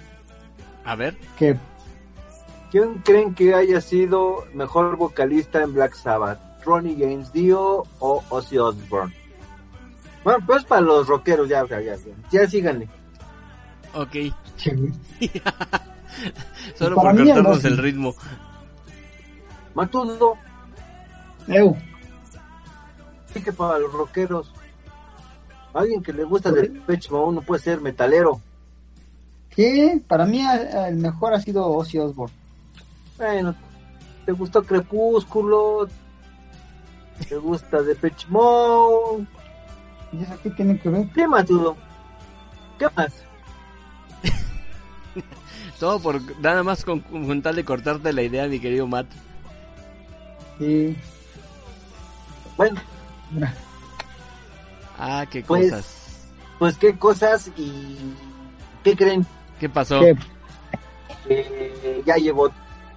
A 0.84 0.96
ver, 0.96 1.16
Que 1.38 1.56
¿Quién 2.70 2.94
creen 3.04 3.34
que 3.34 3.54
haya 3.54 3.80
sido 3.80 4.44
mejor 4.52 4.96
vocalista 4.96 5.62
en 5.62 5.72
Black 5.72 5.94
Sabbath? 5.94 6.40
¿Ronnie 6.66 6.96
James 6.98 7.32
Dio 7.32 7.84
o 8.00 8.22
Ozzy 8.28 8.58
Osbourne? 8.58 9.14
Bueno, 10.22 10.44
pues 10.44 10.64
para 10.64 10.80
los 10.82 11.06
rockeros, 11.06 11.48
ya, 11.48 11.64
ya, 11.66 11.80
ya, 11.80 11.96
ya, 12.30 12.46
síganle. 12.48 12.88
ok. 13.94 14.16
Solo 16.74 16.96
Para 16.96 17.12
por 17.12 17.24
cortarnos 17.24 17.64
el 17.64 17.78
ritmo. 17.78 18.14
Matudo, 19.74 20.36
Eu, 21.46 21.76
sí 23.32 23.40
que 23.42 23.52
para 23.52 23.78
los 23.78 23.92
rockeros. 23.92 24.52
Alguien 25.72 26.02
que 26.02 26.12
le 26.12 26.24
gusta 26.24 26.50
del 26.50 26.72
Depeche 26.72 27.10
Mode 27.10 27.36
no 27.36 27.42
puede 27.42 27.62
ser 27.62 27.80
metalero. 27.80 28.40
¿qué? 29.50 30.00
Para 30.06 30.26
mí 30.26 30.40
eh, 30.40 30.88
el 30.88 30.96
mejor 30.96 31.34
ha 31.34 31.40
sido 31.40 31.66
Ozzy 31.66 31.98
Osbourne. 31.98 32.34
Bueno, 33.16 33.54
te 34.24 34.32
gustó 34.32 34.62
Crepúsculo, 34.62 35.88
te 37.28 37.36
gusta 37.36 37.82
Depeche 37.82 38.26
Mode. 38.28 39.26
¿Y 40.12 40.22
eso 40.22 40.32
qué 40.42 40.50
tiene 40.50 40.78
que 40.78 40.88
ver? 40.88 41.08
¿Qué 41.14 41.26
Matudo? 41.26 41.76
¿Qué 42.78 42.86
más? 42.96 43.12
Todo 45.80 46.00
por 46.00 46.20
nada 46.40 46.62
más 46.62 46.84
con, 46.84 47.00
con 47.00 47.42
tal 47.42 47.56
de 47.56 47.64
cortarte 47.64 48.12
la 48.12 48.22
idea, 48.22 48.46
mi 48.48 48.58
querido 48.60 48.86
Matt. 48.86 49.06
Sí. 50.58 50.96
Bueno, 52.56 52.80
Ah, 54.98 55.26
qué 55.30 55.42
Pues- 55.42 55.70
cosas. 55.70 56.28
pues 56.58 56.78
qué 56.78 56.98
cosas 56.98 57.50
y 57.56 57.96
¿qué 58.82 58.96
creen? 58.96 59.26
¿Qué 59.60 59.68
pasó? 59.68 60.00
¿qué? 60.00 60.16
Eh, 61.28 62.02
ya 62.06 62.16
llevó 62.16 62.50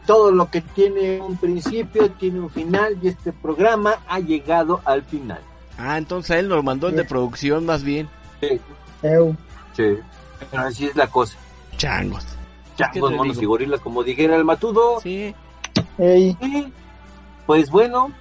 todo 0.10 0.32
lo 0.32 0.50
que 0.50 0.62
tiene 0.62 1.22
un 1.22 1.38
principio, 1.38 2.10
tiene 2.10 2.40
un 2.40 2.50
final 2.50 2.98
y 3.00 3.10
este 3.10 3.32
programa 3.32 3.94
ha 4.08 4.20
llegado 4.20 4.82
al 4.84 5.04
final. 5.04 5.40
Ah, 5.78 6.00
entonces 6.00 6.38
él 6.38 6.48
nos 6.50 6.64
mandó 6.64 6.88
el 6.88 6.96
de 6.96 7.04
producción 7.06 7.64
más 7.68 7.84
bien. 7.84 8.10
Sí, 8.42 8.60
sí. 9.76 9.84
Pero 10.50 10.64
así 10.64 10.88
es 10.88 10.96
la 10.96 11.06
cosa. 11.06 11.38
Changos. 11.78 12.26
Ya, 12.76 12.90
¿Qué 12.90 13.00
pues, 13.02 13.12
te 13.12 13.18
monos 13.18 13.36
digo? 13.36 13.44
y 13.44 13.46
gorilas, 13.46 13.82
como 13.82 14.02
dijera 14.02 14.36
el 14.36 14.46
matudo. 14.46 15.00
Sí. 15.00 15.36
Ey, 16.00 16.36
Sí. 16.42 16.74
Pues 17.46 17.70
bueno, 17.70 18.12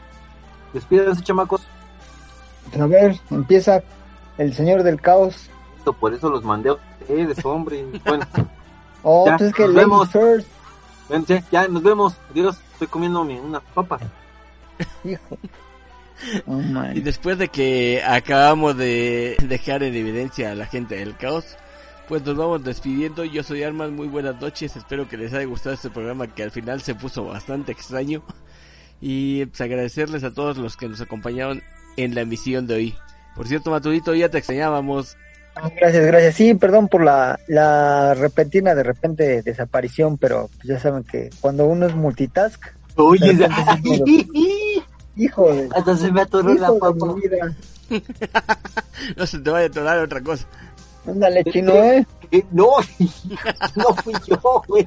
despídanse, 0.74 1.22
chamacos. 1.24 1.62
a 2.78 2.84
ver, 2.84 3.18
empieza 3.30 3.82
el 4.36 4.52
señor 4.52 4.82
del 4.82 5.00
caos. 5.00 5.48
Por 6.00 6.12
eso 6.12 6.28
los 6.28 6.44
mandé 6.44 6.68
a 6.68 6.74
ustedes, 6.74 7.42
hombre. 7.46 7.86
Bueno, 8.04 8.26
Oh, 9.02 9.24
Ya, 9.26 9.38
pues 9.38 9.48
es 9.48 9.54
que 9.56 9.62
nos 9.64 9.74
vemos. 9.74 10.10
First, 10.10 10.48
bueno, 11.08 11.24
ya, 11.50 11.68
nos 11.68 11.82
vemos. 11.82 12.14
Adiós, 12.30 12.58
estoy 12.72 12.88
comiéndome 12.88 13.40
unas 13.40 13.62
papas. 13.74 14.02
Oh, 16.46 16.56
man. 16.56 16.96
Y 16.96 17.00
después 17.00 17.38
de 17.38 17.46
que 17.46 18.02
acabamos 18.04 18.76
de 18.76 19.36
dejar 19.44 19.84
en 19.84 19.94
evidencia 19.94 20.50
a 20.50 20.56
la 20.56 20.66
gente 20.66 20.96
del 20.96 21.16
caos, 21.16 21.56
pues 22.08 22.24
nos 22.24 22.36
vamos 22.36 22.64
despidiendo. 22.64 23.24
Yo 23.24 23.42
soy 23.42 23.62
Armas, 23.62 23.90
muy 23.90 24.08
buenas 24.08 24.40
noches. 24.40 24.74
Espero 24.76 25.08
que 25.08 25.16
les 25.16 25.32
haya 25.32 25.44
gustado 25.44 25.74
este 25.74 25.90
programa 25.90 26.26
que 26.26 26.42
al 26.42 26.50
final 26.50 26.82
se 26.82 26.94
puso 26.94 27.24
bastante 27.24 27.72
extraño. 27.72 28.22
Y 29.00 29.46
pues 29.46 29.60
agradecerles 29.60 30.24
a 30.24 30.32
todos 30.32 30.58
los 30.58 30.76
que 30.76 30.88
nos 30.88 31.00
acompañaron 31.00 31.62
en 31.96 32.14
la 32.14 32.22
emisión 32.22 32.66
de 32.66 32.74
hoy. 32.74 32.94
Por 33.36 33.46
cierto, 33.46 33.70
Matudito, 33.70 34.14
ya 34.14 34.28
te 34.28 34.38
extrañábamos. 34.38 35.16
Ah, 35.60 35.70
Gracias, 35.80 36.06
gracias. 36.06 36.34
Sí, 36.36 36.54
perdón 36.54 36.88
por 36.88 37.02
la, 37.02 37.38
la 37.48 38.14
repentina 38.14 38.74
de 38.74 38.82
repente 38.84 39.42
desaparición, 39.42 40.16
pero 40.18 40.48
pues 40.56 40.68
ya 40.68 40.78
saben 40.78 41.02
que 41.04 41.30
cuando 41.40 41.66
uno 41.66 41.86
es 41.86 41.94
multitask, 41.94 42.62
Oye, 42.96 43.32
De 43.34 43.46
repente 43.46 44.28
hijo 45.16 45.52
de, 45.52 45.68
hasta 45.74 45.96
se 45.96 46.10
me 46.12 46.22
atoró 46.22 46.54
la 46.54 46.72
papa. 46.78 47.14
No 49.16 49.26
se 49.26 49.38
te 49.38 49.50
vaya 49.50 49.66
a 49.66 49.68
atorar 49.68 49.98
otra 50.00 50.20
cosa. 50.20 50.46
Ándale, 51.06 51.44
chino, 51.44 51.72
¿eh? 51.72 52.04
Eh, 52.30 52.44
No, 52.50 52.66
no 53.76 53.94
fui 54.02 54.14
yo, 54.26 54.62
güey. 54.66 54.86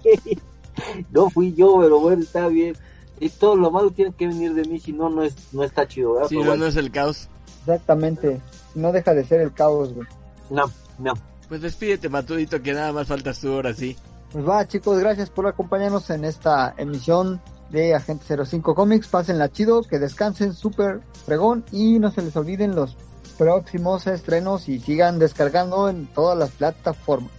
No 1.11 1.29
fui 1.29 1.53
yo, 1.53 1.79
pero 1.81 1.99
bueno, 1.99 2.21
está 2.21 2.47
bien. 2.47 2.75
Y 3.19 3.29
todo 3.29 3.55
lo 3.55 3.71
malo 3.71 3.91
tiene 3.91 4.13
que 4.13 4.27
venir 4.27 4.53
de 4.53 4.65
mí, 4.65 4.79
si 4.79 4.91
no, 4.91 5.09
no, 5.09 5.23
es, 5.23 5.35
no 5.53 5.63
está 5.63 5.87
chido, 5.87 6.13
¿verdad? 6.13 6.27
Si 6.27 6.35
Pero 6.35 6.45
no, 6.45 6.51
bueno, 6.51 6.63
no 6.65 6.69
es 6.69 6.75
el 6.75 6.91
caos. 6.91 7.29
Exactamente. 7.61 8.41
No 8.75 8.91
deja 8.91 9.13
de 9.13 9.23
ser 9.23 9.41
el 9.41 9.53
caos, 9.53 9.93
güey. 9.93 10.07
No, 10.51 10.65
no. 10.99 11.13
Pues 11.49 11.61
despídete, 11.61 12.07
Matudito, 12.07 12.61
que 12.61 12.73
nada 12.73 12.93
más 12.93 13.07
faltas 13.07 13.39
tú 13.39 13.51
ahora 13.51 13.73
sí. 13.73 13.97
Pues 14.31 14.47
va, 14.47 14.67
chicos, 14.67 14.99
gracias 14.99 15.29
por 15.29 15.47
acompañarnos 15.47 16.09
en 16.09 16.23
esta 16.23 16.73
emisión 16.77 17.41
de 17.69 17.95
Agente 17.95 18.45
05 18.45 18.75
Comics. 18.75 19.07
Pásenla 19.07 19.51
chido, 19.51 19.81
que 19.81 19.99
descansen 19.99 20.53
súper 20.53 21.01
fregón 21.25 21.65
y 21.71 21.99
no 21.99 22.11
se 22.11 22.21
les 22.21 22.35
olviden 22.35 22.75
los 22.75 22.95
próximos 23.37 24.07
estrenos 24.07 24.69
y 24.69 24.79
sigan 24.79 25.19
descargando 25.19 25.89
en 25.89 26.05
todas 26.07 26.37
las 26.37 26.51
plataformas. 26.51 27.31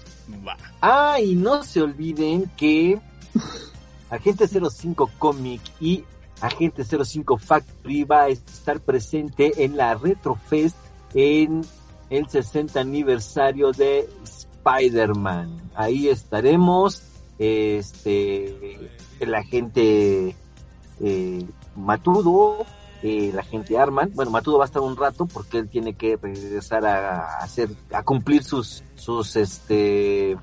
Va. 0.47 0.57
Ah, 0.81 1.21
y 1.21 1.35
no 1.35 1.63
se 1.63 1.81
olviden 1.81 2.51
que 2.57 3.01
Agente 4.11 4.47
05 4.47 5.11
Comic 5.19 5.63
y 5.81 6.05
Agente 6.41 6.85
05 6.85 7.39
Factory 7.39 8.05
va 8.05 8.23
a 8.23 8.29
estar 8.29 8.81
presente 8.81 9.65
en 9.65 9.77
la 9.77 9.95
Retrofest 9.95 10.77
en 11.15 11.63
el 12.13 12.29
60 12.29 12.79
aniversario 12.79 13.73
de 13.73 14.09
Spider-Man. 14.25 15.71
Ahí 15.75 16.09
estaremos. 16.09 17.03
Este, 17.39 18.79
el 19.19 19.35
agente 19.35 20.37
eh, 21.01 21.47
Matudo, 21.75 22.67
eh, 23.03 23.31
el 23.31 23.39
agente 23.39 23.79
Arman. 23.79 24.13
Bueno, 24.15 24.31
Matudo 24.31 24.59
va 24.59 24.65
a 24.65 24.67
estar 24.67 24.83
un 24.83 24.97
rato 24.97 25.27
porque 25.27 25.59
él 25.59 25.69
tiene 25.69 25.95
que 25.95 26.17
regresar 26.17 26.87
a, 26.87 27.39
hacer, 27.39 27.71
a 27.93 28.03
cumplir 28.03 28.45
sus, 28.45 28.85
sus, 28.95 29.35
este, 29.37 30.37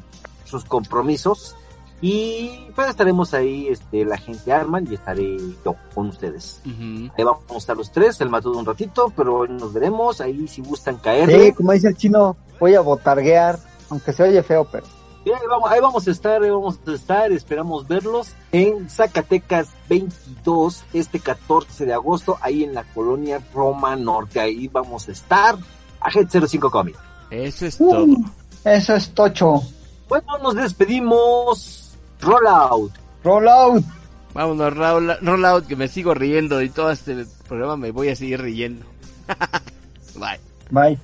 sus 0.45 0.65
compromisos. 0.65 1.55
Y 2.01 2.67
pues 2.75 2.89
estaremos 2.89 3.33
ahí, 3.33 3.67
este, 3.67 4.05
la 4.05 4.17
gente 4.17 4.53
Arman 4.53 4.87
y 4.89 4.95
estaré 4.95 5.37
yo 5.65 5.75
con 5.93 6.07
ustedes. 6.07 6.61
Ahí 6.65 7.23
vamos 7.23 7.41
a 7.49 7.57
estar 7.57 7.75
los 7.75 7.91
tres, 7.91 8.19
el 8.21 8.30
Matudo 8.30 8.57
un 8.59 8.65
ratito, 8.65 9.11
pero 9.15 9.39
hoy 9.39 9.49
nos 9.49 9.73
veremos. 9.73 10.21
Ahí 10.21 10.47
si 10.47 10.61
gustan 10.61 10.95
Sí, 10.95 11.01
caerle. 11.03 11.53
como 11.53 11.73
dice 11.73 11.89
el 11.89 11.97
chino, 11.97 12.38
voy 12.59 12.76
a 12.76 12.81
botarguear, 12.81 13.59
aunque 13.89 14.13
se 14.13 14.23
oye 14.23 14.41
feo, 14.43 14.65
pero 14.71 14.85
ahí 15.26 15.45
vamos, 15.49 15.69
ahí 15.71 15.80
vamos 15.81 16.07
a 16.07 16.11
estar, 16.11 16.41
ahí 16.41 16.49
vamos 16.49 16.80
a 16.88 16.91
estar, 16.93 17.31
esperamos 17.31 17.88
verlos 17.88 18.31
en 18.51 18.89
Zacatecas 18.89 19.67
22, 19.89 20.84
este 20.93 21.19
14 21.19 21.85
de 21.85 21.93
agosto, 21.93 22.38
ahí 22.41 22.63
en 22.63 22.73
la 22.73 22.84
colonia 22.95 23.39
Roma 23.53 23.95
Norte, 23.95 24.39
ahí 24.39 24.67
vamos 24.69 25.07
a 25.07 25.11
estar, 25.11 25.57
Agente 25.99 26.39
05 26.47 26.71
Comic. 26.71 26.97
Eso 27.30 27.65
es 27.67 27.76
Uh. 27.80 27.89
todo. 27.91 28.05
eso 28.63 28.95
es 28.95 29.09
tocho. 29.13 29.61
Bueno, 30.07 30.38
nos 30.41 30.55
despedimos, 30.55 31.89
roll 32.21 32.47
out. 32.47 32.91
Roll 33.23 33.47
out. 33.47 33.83
Vámonos, 34.33 34.73
roll, 34.75 35.17
roll 35.21 35.45
out, 35.45 35.65
que 35.67 35.75
me 35.75 35.87
sigo 35.87 36.13
riendo 36.13 36.61
y 36.61 36.69
todo 36.69 36.91
este 36.91 37.25
programa 37.47 37.77
me 37.77 37.91
voy 37.91 38.09
a 38.09 38.15
seguir 38.15 38.41
riendo. 38.41 38.85
Bye. 40.15 40.39
Bye. 40.69 40.99